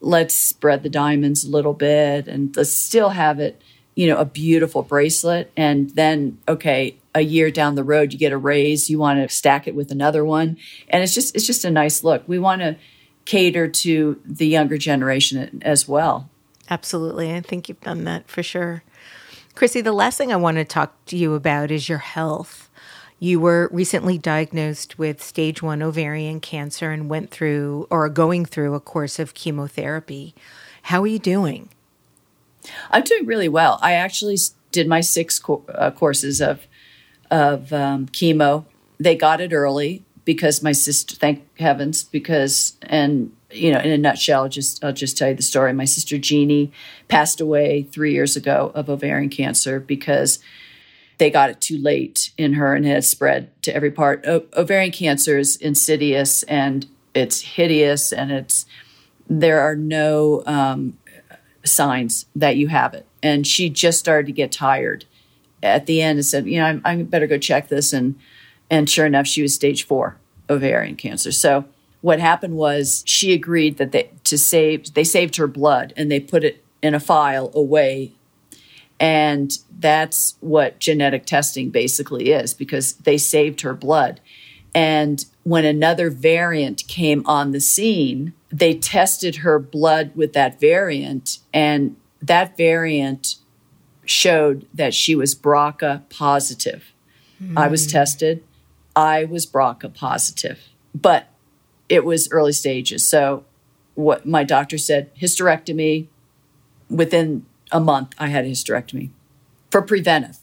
let's 0.00 0.34
spread 0.34 0.82
the 0.82 0.88
diamonds 0.88 1.44
a 1.44 1.50
little 1.50 1.72
bit 1.72 2.26
and 2.26 2.56
let's 2.56 2.72
still 2.72 3.10
have 3.10 3.38
it, 3.38 3.60
you 3.94 4.08
know, 4.08 4.16
a 4.18 4.24
beautiful 4.24 4.82
bracelet. 4.82 5.52
And 5.56 5.90
then, 5.90 6.38
okay, 6.48 6.96
a 7.14 7.20
year 7.20 7.50
down 7.50 7.74
the 7.74 7.84
road, 7.84 8.12
you 8.12 8.18
get 8.18 8.32
a 8.32 8.38
raise, 8.38 8.90
you 8.90 8.98
want 8.98 9.20
to 9.20 9.34
stack 9.34 9.66
it 9.66 9.74
with 9.74 9.90
another 9.90 10.24
one. 10.24 10.56
And 10.88 11.02
it's 11.02 11.14
just, 11.14 11.34
it's 11.34 11.46
just 11.46 11.64
a 11.64 11.70
nice 11.70 12.04
look. 12.04 12.22
We 12.26 12.38
want 12.38 12.62
to 12.62 12.76
cater 13.24 13.68
to 13.68 14.20
the 14.24 14.46
younger 14.46 14.78
generation 14.78 15.60
as 15.64 15.88
well. 15.88 16.30
Absolutely. 16.70 17.34
I 17.34 17.40
think 17.40 17.68
you've 17.68 17.80
done 17.80 18.04
that 18.04 18.28
for 18.28 18.42
sure. 18.42 18.82
Chrissy, 19.54 19.80
the 19.80 19.92
last 19.92 20.18
thing 20.18 20.32
I 20.32 20.36
want 20.36 20.56
to 20.58 20.64
talk 20.64 21.04
to 21.06 21.16
you 21.16 21.34
about 21.34 21.70
is 21.70 21.88
your 21.88 21.98
health. 21.98 22.70
You 23.18 23.40
were 23.40 23.68
recently 23.72 24.16
diagnosed 24.16 24.98
with 24.98 25.22
stage 25.22 25.60
one 25.60 25.82
ovarian 25.82 26.38
cancer 26.38 26.92
and 26.92 27.10
went 27.10 27.30
through 27.30 27.88
or 27.90 28.04
are 28.04 28.10
going 28.10 28.44
through 28.44 28.74
a 28.74 28.80
course 28.80 29.18
of 29.18 29.34
chemotherapy. 29.34 30.34
How 30.82 31.02
are 31.02 31.08
you 31.08 31.18
doing? 31.18 31.70
I'm 32.90 33.02
doing 33.02 33.26
really 33.26 33.48
well. 33.48 33.78
I 33.82 33.94
actually 33.94 34.36
did 34.70 34.86
my 34.86 35.00
six 35.00 35.38
co- 35.40 35.64
uh, 35.68 35.90
courses 35.90 36.40
of 36.40 36.67
of 37.30 37.72
um, 37.72 38.06
chemo. 38.06 38.64
They 38.98 39.14
got 39.14 39.40
it 39.40 39.52
early 39.52 40.04
because 40.24 40.62
my 40.62 40.72
sister, 40.72 41.14
thank 41.14 41.58
heavens, 41.58 42.02
because 42.04 42.76
and 42.82 43.32
you 43.50 43.72
know, 43.72 43.80
in 43.80 43.90
a 43.90 43.98
nutshell, 43.98 44.42
I'll 44.42 44.48
just 44.48 44.82
I'll 44.84 44.92
just 44.92 45.16
tell 45.16 45.28
you 45.28 45.34
the 45.34 45.42
story. 45.42 45.72
My 45.72 45.84
sister 45.84 46.18
Jeannie 46.18 46.72
passed 47.08 47.40
away 47.40 47.84
three 47.84 48.12
years 48.12 48.36
ago 48.36 48.72
of 48.74 48.90
ovarian 48.90 49.30
cancer 49.30 49.80
because 49.80 50.38
they 51.18 51.30
got 51.30 51.50
it 51.50 51.60
too 51.60 51.78
late 51.78 52.30
in 52.38 52.54
her 52.54 52.74
and 52.74 52.86
it 52.86 52.90
had 52.90 53.04
spread 53.04 53.50
to 53.62 53.74
every 53.74 53.90
part. 53.90 54.24
O- 54.26 54.46
ovarian 54.56 54.92
cancer 54.92 55.38
is 55.38 55.56
insidious 55.56 56.42
and 56.44 56.86
it's 57.14 57.40
hideous 57.40 58.12
and 58.12 58.30
it's 58.30 58.66
there 59.28 59.60
are 59.60 59.76
no 59.76 60.42
um, 60.46 60.96
signs 61.64 62.26
that 62.34 62.56
you 62.56 62.68
have 62.68 62.94
it. 62.94 63.06
And 63.22 63.46
she 63.46 63.68
just 63.68 63.98
started 63.98 64.26
to 64.26 64.32
get 64.32 64.52
tired 64.52 65.04
at 65.62 65.86
the 65.86 66.00
end 66.00 66.18
and 66.18 66.26
said, 66.26 66.46
you 66.46 66.58
know, 66.58 66.80
I, 66.84 66.92
I 66.92 67.02
better 67.02 67.26
go 67.26 67.38
check 67.38 67.68
this. 67.68 67.92
And 67.92 68.16
and 68.70 68.88
sure 68.88 69.06
enough, 69.06 69.26
she 69.26 69.42
was 69.42 69.54
stage 69.54 69.84
four 69.84 70.16
ovarian 70.50 70.96
cancer. 70.96 71.32
So 71.32 71.64
what 72.00 72.20
happened 72.20 72.56
was 72.56 73.02
she 73.06 73.32
agreed 73.32 73.78
that 73.78 73.92
they 73.92 74.10
to 74.24 74.38
save 74.38 74.94
they 74.94 75.04
saved 75.04 75.36
her 75.36 75.46
blood 75.46 75.92
and 75.96 76.10
they 76.10 76.20
put 76.20 76.44
it 76.44 76.64
in 76.82 76.94
a 76.94 77.00
file 77.00 77.50
away. 77.54 78.12
And 79.00 79.56
that's 79.78 80.36
what 80.40 80.80
genetic 80.80 81.24
testing 81.24 81.70
basically 81.70 82.30
is 82.32 82.52
because 82.52 82.94
they 82.94 83.16
saved 83.16 83.60
her 83.60 83.74
blood. 83.74 84.20
And 84.74 85.24
when 85.44 85.64
another 85.64 86.10
variant 86.10 86.86
came 86.88 87.22
on 87.26 87.52
the 87.52 87.60
scene, 87.60 88.32
they 88.50 88.74
tested 88.74 89.36
her 89.36 89.58
blood 89.58 90.12
with 90.14 90.32
that 90.34 90.60
variant, 90.60 91.38
and 91.52 91.96
that 92.20 92.56
variant 92.56 93.36
showed 94.08 94.66
that 94.74 94.94
she 94.94 95.14
was 95.14 95.34
BRCA 95.34 96.08
positive. 96.08 96.92
I 97.56 97.68
was 97.68 97.84
hmm. 97.84 97.90
tested. 97.90 98.42
I 98.96 99.24
was 99.24 99.46
BRCA 99.46 99.94
positive, 99.94 100.60
but 100.94 101.28
it 101.88 102.04
was 102.04 102.28
early 102.32 102.52
stages. 102.52 103.06
So, 103.06 103.44
what 103.94 104.26
my 104.26 104.44
doctor 104.44 104.78
said 104.78 105.14
hysterectomy. 105.16 106.06
Within 106.88 107.44
a 107.70 107.80
month, 107.80 108.14
I 108.18 108.28
had 108.28 108.46
a 108.46 108.48
hysterectomy 108.48 109.10
for 109.70 109.82
preventive. 109.82 110.38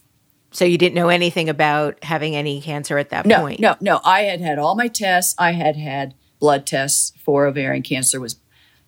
So 0.52 0.64
you 0.64 0.78
didn't 0.78 0.94
know 0.94 1.08
anything 1.08 1.48
about 1.48 2.02
having 2.04 2.36
any 2.36 2.60
cancer 2.60 2.98
at 2.98 3.10
that 3.10 3.26
No, 3.26 3.40
point? 3.40 3.60
no, 3.60 3.76
no. 3.80 4.00
I 4.04 4.22
had 4.22 4.40
had 4.40 4.58
all 4.58 4.74
my 4.76 4.88
tests. 4.88 5.34
I 5.38 5.52
had 5.52 5.76
had 5.76 6.14
blood 6.38 6.66
tests 6.66 7.12
for 7.24 7.46
ovarian 7.46 7.82
cancer 7.82 8.20
was 8.20 8.36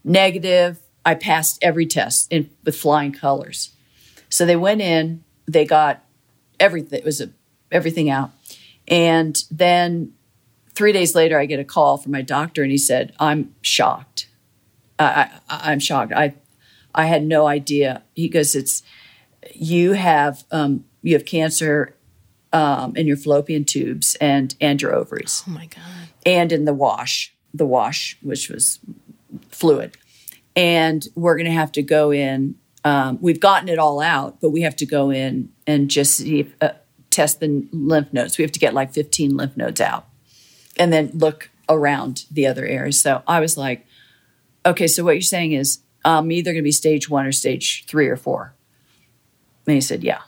negative. 0.04 0.78
I 1.04 1.14
passed 1.14 1.58
every 1.60 1.86
test 1.86 2.32
in 2.32 2.50
with 2.64 2.76
flying 2.76 3.12
colors. 3.12 3.70
So 4.28 4.44
they 4.46 4.56
went 4.56 4.80
in. 4.80 5.24
They 5.46 5.64
got 5.64 6.04
everything. 6.60 6.98
It 6.98 7.04
was 7.04 7.20
a, 7.20 7.30
everything 7.72 8.10
out, 8.10 8.30
and 8.86 9.36
then 9.50 10.12
three 10.74 10.92
days 10.92 11.14
later, 11.14 11.38
I 11.38 11.46
get 11.46 11.58
a 11.60 11.64
call 11.64 11.96
from 11.96 12.12
my 12.12 12.22
doctor, 12.22 12.62
and 12.62 12.70
he 12.70 12.78
said, 12.78 13.14
"I'm 13.18 13.54
shocked. 13.62 14.28
I, 14.98 15.30
I, 15.48 15.72
I'm 15.72 15.78
shocked. 15.80 16.12
I, 16.12 16.34
I 16.94 17.06
had 17.06 17.22
no 17.24 17.46
idea." 17.46 18.02
He 18.14 18.28
goes, 18.28 18.54
"It's 18.54 18.82
you 19.54 19.92
have 19.92 20.44
um, 20.50 20.84
you 21.02 21.14
have 21.14 21.24
cancer 21.24 21.94
um, 22.52 22.94
in 22.96 23.06
your 23.06 23.16
fallopian 23.16 23.64
tubes 23.64 24.14
and 24.20 24.54
and 24.60 24.80
your 24.82 24.94
ovaries 24.94 25.42
Oh 25.46 25.50
my 25.50 25.66
God. 25.66 26.08
and 26.26 26.52
in 26.52 26.64
the 26.64 26.74
wash, 26.74 27.34
the 27.54 27.66
wash, 27.66 28.18
which 28.22 28.48
was 28.50 28.80
fluid. 29.50 29.96
And 30.56 31.06
we're 31.14 31.36
going 31.36 31.46
to 31.46 31.52
have 31.52 31.70
to 31.72 31.82
go 31.82 32.10
in. 32.12 32.56
Um, 32.84 33.18
we've 33.20 33.40
gotten 33.40 33.68
it 33.68 33.78
all 33.78 34.00
out, 34.00 34.40
but 34.40 34.50
we 34.50 34.62
have 34.62 34.76
to 34.76 34.86
go 34.86 35.10
in 35.10 35.50
and 35.66 35.90
just 35.90 36.16
see 36.16 36.40
if, 36.40 36.54
uh, 36.60 36.70
test 37.10 37.40
the 37.40 37.66
lymph 37.72 38.12
nodes. 38.12 38.38
We 38.38 38.42
have 38.42 38.52
to 38.52 38.60
get 38.60 38.74
like 38.74 38.92
15 38.92 39.36
lymph 39.36 39.56
nodes 39.56 39.80
out 39.80 40.06
and 40.78 40.92
then 40.92 41.10
look 41.14 41.50
around 41.68 42.24
the 42.30 42.46
other 42.46 42.64
areas. 42.64 43.00
So 43.00 43.22
I 43.26 43.40
was 43.40 43.56
like, 43.56 43.86
okay, 44.64 44.86
so 44.86 45.04
what 45.04 45.12
you're 45.12 45.22
saying 45.22 45.52
is 45.52 45.80
I'm 46.04 46.30
either 46.30 46.52
going 46.52 46.62
to 46.62 46.68
be 46.68 46.72
stage 46.72 47.08
one 47.08 47.26
or 47.26 47.32
stage 47.32 47.84
three 47.86 48.08
or 48.08 48.16
four. 48.16 48.54
And 49.66 49.74
he 49.74 49.80
said, 49.80 50.02
yeah. 50.02 50.22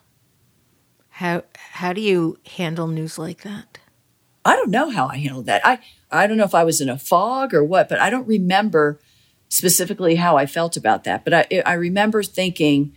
How 1.08 1.44
how 1.54 1.92
do 1.92 2.00
you 2.00 2.38
handle 2.56 2.86
news 2.86 3.18
like 3.18 3.42
that? 3.42 3.78
I 4.44 4.56
don't 4.56 4.70
know 4.70 4.90
how 4.90 5.06
I 5.06 5.18
handled 5.18 5.46
that. 5.46 5.64
I 5.66 5.78
I 6.10 6.26
don't 6.26 6.38
know 6.38 6.44
if 6.44 6.54
I 6.54 6.64
was 6.64 6.80
in 6.80 6.88
a 6.88 6.98
fog 6.98 7.52
or 7.52 7.62
what, 7.62 7.88
but 7.88 8.00
I 8.00 8.10
don't 8.10 8.26
remember 8.26 8.98
specifically 9.50 10.14
how 10.14 10.38
I 10.38 10.46
felt 10.46 10.78
about 10.78 11.04
that. 11.04 11.24
But 11.24 11.34
I 11.34 11.62
I 11.66 11.74
remember 11.74 12.22
thinking 12.22 12.94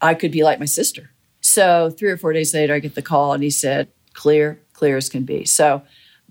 I 0.00 0.14
could 0.14 0.32
be 0.32 0.42
like 0.42 0.58
my 0.58 0.64
sister. 0.64 1.10
So 1.42 1.90
three 1.90 2.08
or 2.10 2.16
four 2.16 2.32
days 2.32 2.54
later, 2.54 2.72
I 2.74 2.78
get 2.78 2.94
the 2.94 3.02
call 3.02 3.34
and 3.34 3.42
he 3.42 3.50
said, 3.50 3.88
"Clear, 4.14 4.60
clear 4.72 4.96
as 4.96 5.10
can 5.10 5.24
be." 5.24 5.44
So, 5.44 5.82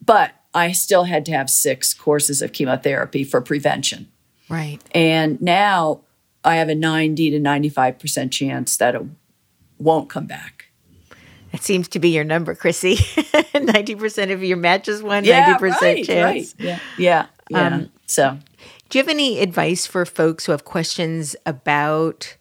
but 0.04 0.32
I 0.54 0.72
still 0.72 1.04
had 1.04 1.24
to 1.28 1.32
have 1.34 1.50
six 1.50 1.94
courses 1.94 2.42
of 2.42 2.52
chemotherapy 2.54 3.24
for 3.24 3.42
prevention, 3.42 4.08
Right. 4.50 4.80
and 4.92 5.40
now 5.42 6.02
I 6.44 6.56
have 6.56 6.70
a 6.70 6.76
ninety 6.76 7.30
to 7.30 7.40
ninety 7.40 7.70
five 7.70 8.00
percent 8.00 8.34
chance 8.34 8.78
that 8.78 8.96
it 8.96 9.02
won't 9.78 10.10
come 10.10 10.26
back. 10.28 10.66
That 11.52 11.62
seems 11.64 11.88
to 11.90 12.00
be 12.00 12.10
your 12.10 12.24
number, 12.26 12.54
Chrissy. 12.56 12.98
Ninety 13.54 13.96
percent 13.96 14.32
of 14.32 14.44
your 14.44 14.58
matches 14.58 15.02
won. 15.02 15.24
Yeah, 15.24 15.40
Ninety 15.48 15.60
percent 15.60 15.82
right, 15.82 16.06
chance. 16.06 16.56
right. 16.60 16.66
Yeah, 16.66 16.80
yeah, 16.98 17.26
yeah. 17.50 17.68
Um, 17.68 17.92
so. 18.06 18.38
Do 18.90 18.98
you 18.98 19.04
have 19.04 19.10
any 19.10 19.40
advice 19.40 19.86
for 19.86 20.06
folks 20.06 20.46
who 20.46 20.54
have 20.54 20.64
questions 20.64 21.36
about 21.46 22.38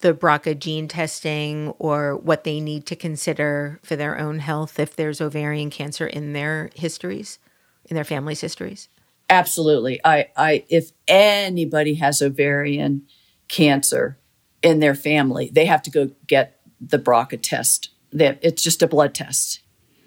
the 0.00 0.12
BRCA 0.12 0.58
gene 0.58 0.86
testing 0.86 1.70
or 1.78 2.14
what 2.14 2.44
they 2.44 2.60
need 2.60 2.84
to 2.86 2.96
consider 2.96 3.80
for 3.82 3.96
their 3.96 4.18
own 4.18 4.40
health 4.40 4.78
if 4.78 4.94
there's 4.94 5.20
ovarian 5.20 5.70
cancer 5.70 6.06
in 6.06 6.34
their 6.34 6.70
histories, 6.74 7.38
in 7.86 7.94
their 7.94 8.04
family's 8.04 8.42
histories? 8.42 8.90
Absolutely. 9.30 9.98
I, 10.04 10.28
I, 10.36 10.64
if 10.68 10.90
anybody 11.06 11.94
has 11.94 12.20
ovarian 12.20 13.06
cancer 13.48 14.18
in 14.62 14.80
their 14.80 14.94
family, 14.94 15.50
they 15.52 15.64
have 15.64 15.82
to 15.82 15.90
go 15.90 16.10
get 16.26 16.60
the 16.80 16.98
BRCA 16.98 17.40
test. 17.40 17.90
They, 18.12 18.38
it's 18.42 18.62
just 18.62 18.82
a 18.82 18.86
blood 18.86 19.14
test. 19.14 19.60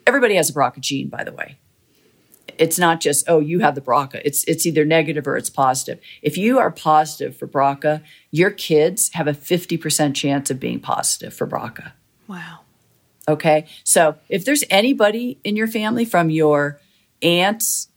Everybody 0.06 0.36
has 0.36 0.52
a 0.52 0.54
BRCA 0.54 0.80
gene, 0.80 1.10
by 1.10 1.24
the 1.24 1.34
way. 1.34 1.58
It's 2.58 2.80
not 2.80 3.02
just 3.02 3.28
oh 3.28 3.40
you 3.40 3.60
have 3.60 3.76
the 3.76 3.82
BRCA. 3.82 4.22
It's 4.24 4.44
it's 4.46 4.66
either 4.66 4.86
negative 4.86 5.28
or 5.28 5.38
it's 5.38 5.50
positive. 5.50 6.00
If 6.22 6.38
you 6.38 6.60
are 6.60 6.72
positive 6.72 7.36
for 7.36 7.48
BRCA, 7.48 8.02
your 8.32 8.52
kids 8.52 9.12
have 9.14 9.28
a 9.28 9.34
fifty 9.34 9.78
percent 9.78 10.16
chance 10.16 10.50
of 10.50 10.60
being 10.60 10.80
positive 10.80 11.34
for 11.34 11.48
BRCA. 11.48 11.92
Wow. 12.28 12.60
Okay. 13.28 13.68
So 13.84 14.16
if 14.30 14.46
there's 14.46 14.64
anybody 14.70 15.40
in 15.44 15.56
your 15.56 15.68
family 15.68 16.06
from 16.06 16.30
your 16.30 16.80
aunts 17.22 17.90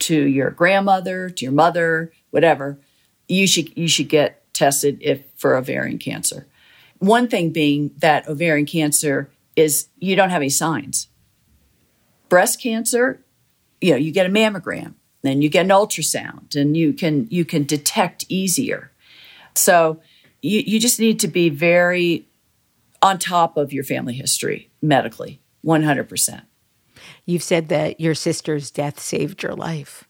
to 0.00 0.26
your 0.26 0.50
grandmother 0.50 1.30
to 1.30 1.44
your 1.44 1.52
mother, 1.52 2.12
whatever, 2.30 2.78
you 3.28 3.46
should 3.46 3.76
you 3.76 3.88
should 3.88 4.08
get 4.08 4.52
tested 4.52 4.98
if 5.00 5.24
for 5.36 5.56
ovarian 5.56 5.98
cancer. 5.98 6.46
One 6.98 7.28
thing 7.28 7.50
being 7.50 7.92
that 7.98 8.28
ovarian 8.28 8.66
cancer 8.66 9.30
is 9.56 9.88
you 9.98 10.16
don't 10.16 10.30
have 10.30 10.42
any 10.42 10.50
signs. 10.50 11.08
Breast 12.28 12.60
cancer, 12.60 13.24
you 13.82 13.90
know, 13.90 13.96
you 13.96 14.12
get 14.12 14.26
a 14.26 14.30
mammogram, 14.30 14.94
then 15.22 15.42
you 15.42 15.48
get 15.48 15.66
an 15.66 15.70
ultrasound, 15.70 16.56
and 16.56 16.76
you 16.76 16.92
can 16.92 17.26
you 17.30 17.44
can 17.44 17.64
detect 17.64 18.24
easier. 18.28 18.92
So 19.54 20.00
you, 20.40 20.60
you 20.60 20.80
just 20.80 20.98
need 20.98 21.20
to 21.20 21.28
be 21.28 21.48
very 21.48 22.26
on 23.02 23.18
top 23.18 23.56
of 23.56 23.72
your 23.72 23.84
family 23.84 24.14
history 24.14 24.70
medically, 24.80 25.40
100%. 25.64 26.42
You've 27.26 27.42
said 27.42 27.68
that 27.68 28.00
your 28.00 28.14
sister's 28.14 28.70
death 28.70 29.00
saved 29.00 29.42
your 29.42 29.54
life. 29.54 30.08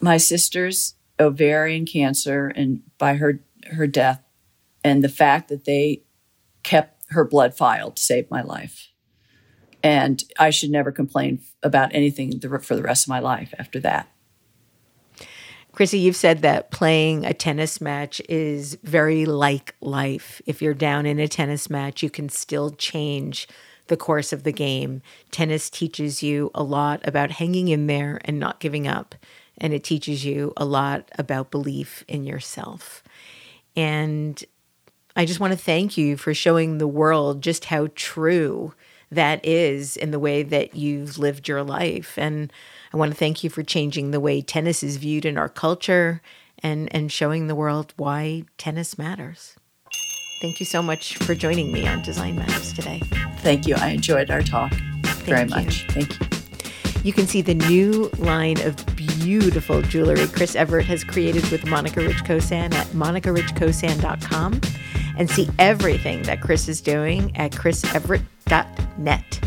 My 0.00 0.18
sister's 0.18 0.94
ovarian 1.18 1.86
cancer 1.86 2.48
and 2.48 2.82
by 2.98 3.14
her 3.14 3.40
her 3.72 3.86
death 3.86 4.20
and 4.82 5.04
the 5.04 5.08
fact 5.08 5.48
that 5.48 5.64
they 5.64 6.02
kept 6.62 7.04
her 7.10 7.24
blood 7.24 7.54
filed 7.54 7.98
saved 7.98 8.30
my 8.30 8.42
life. 8.42 8.91
And 9.82 10.22
I 10.38 10.50
should 10.50 10.70
never 10.70 10.92
complain 10.92 11.40
about 11.62 11.94
anything 11.94 12.38
for 12.60 12.76
the 12.76 12.82
rest 12.82 13.04
of 13.04 13.08
my 13.08 13.18
life 13.18 13.52
after 13.58 13.80
that. 13.80 14.08
Chrissy, 15.72 15.98
you've 15.98 16.16
said 16.16 16.42
that 16.42 16.70
playing 16.70 17.24
a 17.24 17.32
tennis 17.32 17.80
match 17.80 18.20
is 18.28 18.76
very 18.82 19.24
like 19.24 19.74
life. 19.80 20.42
If 20.44 20.60
you're 20.60 20.74
down 20.74 21.06
in 21.06 21.18
a 21.18 21.26
tennis 21.26 21.70
match, 21.70 22.02
you 22.02 22.10
can 22.10 22.28
still 22.28 22.70
change 22.70 23.48
the 23.86 23.96
course 23.96 24.32
of 24.32 24.42
the 24.42 24.52
game. 24.52 25.00
Tennis 25.30 25.70
teaches 25.70 26.22
you 26.22 26.50
a 26.54 26.62
lot 26.62 27.00
about 27.08 27.32
hanging 27.32 27.68
in 27.68 27.86
there 27.86 28.20
and 28.26 28.38
not 28.38 28.60
giving 28.60 28.86
up. 28.86 29.14
And 29.58 29.72
it 29.72 29.82
teaches 29.82 30.24
you 30.24 30.52
a 30.56 30.64
lot 30.64 31.10
about 31.18 31.50
belief 31.50 32.04
in 32.06 32.24
yourself. 32.24 33.02
And 33.74 34.42
I 35.16 35.24
just 35.24 35.40
want 35.40 35.52
to 35.52 35.58
thank 35.58 35.96
you 35.96 36.16
for 36.16 36.34
showing 36.34 36.78
the 36.78 36.86
world 36.86 37.42
just 37.42 37.66
how 37.66 37.88
true 37.94 38.74
that 39.12 39.44
is 39.44 39.96
in 39.96 40.10
the 40.10 40.18
way 40.18 40.42
that 40.42 40.74
you've 40.74 41.18
lived 41.18 41.46
your 41.46 41.62
life. 41.62 42.18
And 42.18 42.50
I 42.92 42.96
want 42.96 43.12
to 43.12 43.16
thank 43.16 43.44
you 43.44 43.50
for 43.50 43.62
changing 43.62 44.10
the 44.10 44.20
way 44.20 44.40
tennis 44.40 44.82
is 44.82 44.96
viewed 44.96 45.26
in 45.26 45.36
our 45.36 45.50
culture 45.50 46.22
and, 46.62 46.88
and 46.94 47.12
showing 47.12 47.46
the 47.46 47.54
world 47.54 47.92
why 47.96 48.44
tennis 48.56 48.96
matters. 48.96 49.54
Thank 50.40 50.60
you 50.60 50.66
so 50.66 50.82
much 50.82 51.18
for 51.18 51.34
joining 51.34 51.70
me 51.72 51.86
on 51.86 52.02
Design 52.02 52.36
Matters 52.36 52.72
today. 52.72 53.00
Thank 53.38 53.66
you. 53.66 53.76
I 53.76 53.90
enjoyed 53.90 54.30
our 54.30 54.42
talk 54.42 54.72
very 55.24 55.46
much. 55.46 55.86
Thank 55.90 56.18
you. 56.18 56.26
You 57.04 57.12
can 57.12 57.26
see 57.26 57.42
the 57.42 57.54
new 57.54 58.10
line 58.18 58.60
of 58.62 58.76
beautiful 58.96 59.82
jewelry 59.82 60.26
Chris 60.28 60.56
Evert 60.56 60.84
has 60.86 61.04
created 61.04 61.48
with 61.50 61.66
Monica 61.66 62.00
Rich 62.00 62.24
Kosann 62.24 62.72
at 62.72 62.86
monicarichkosann.com 62.88 64.60
and 65.16 65.30
see 65.30 65.48
everything 65.58 66.22
that 66.22 66.40
Chris 66.40 66.68
is 66.68 66.80
doing 66.80 67.36
at 67.36 67.52
chrisevert.net. 67.52 69.40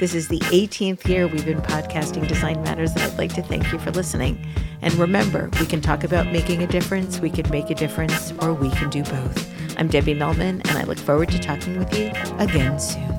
This 0.00 0.14
is 0.14 0.28
the 0.28 0.40
18th 0.40 1.06
year 1.08 1.28
we've 1.28 1.44
been 1.44 1.62
podcasting 1.62 2.26
Design 2.26 2.60
Matters, 2.62 2.92
and 2.92 3.02
I'd 3.02 3.16
like 3.16 3.32
to 3.34 3.42
thank 3.42 3.72
you 3.72 3.78
for 3.78 3.92
listening. 3.92 4.44
And 4.82 4.92
remember, 4.94 5.48
we 5.60 5.66
can 5.66 5.80
talk 5.80 6.04
about 6.04 6.26
making 6.26 6.62
a 6.62 6.66
difference, 6.66 7.20
we 7.20 7.30
can 7.30 7.48
make 7.50 7.70
a 7.70 7.74
difference, 7.74 8.32
or 8.40 8.52
we 8.52 8.70
can 8.70 8.90
do 8.90 9.02
both. 9.04 9.78
I'm 9.78 9.88
Debbie 9.88 10.14
Millman, 10.14 10.62
and 10.62 10.70
I 10.72 10.82
look 10.84 10.98
forward 10.98 11.30
to 11.30 11.38
talking 11.38 11.78
with 11.78 11.96
you 11.96 12.08
again 12.38 12.78
soon. 12.78 13.16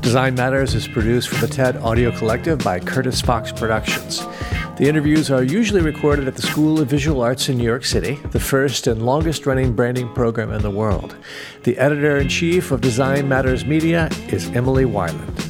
Design 0.00 0.34
Matters 0.34 0.74
is 0.74 0.88
produced 0.88 1.28
for 1.28 1.44
the 1.44 1.52
TED 1.52 1.76
Audio 1.76 2.10
Collective 2.16 2.58
by 2.60 2.80
Curtis 2.80 3.20
Fox 3.20 3.52
Productions. 3.52 4.20
The 4.80 4.88
interviews 4.88 5.30
are 5.30 5.42
usually 5.42 5.82
recorded 5.82 6.26
at 6.26 6.36
the 6.36 6.40
School 6.40 6.80
of 6.80 6.88
Visual 6.88 7.20
Arts 7.20 7.50
in 7.50 7.58
New 7.58 7.64
York 7.64 7.84
City, 7.84 8.14
the 8.30 8.40
first 8.40 8.86
and 8.86 9.04
longest 9.04 9.44
running 9.44 9.74
branding 9.74 10.08
program 10.14 10.50
in 10.52 10.62
the 10.62 10.70
world. 10.70 11.16
The 11.64 11.76
editor 11.76 12.16
in 12.16 12.30
chief 12.30 12.70
of 12.70 12.80
Design 12.80 13.28
Matters 13.28 13.66
Media 13.66 14.08
is 14.28 14.48
Emily 14.52 14.86
Weiland. 14.86 15.49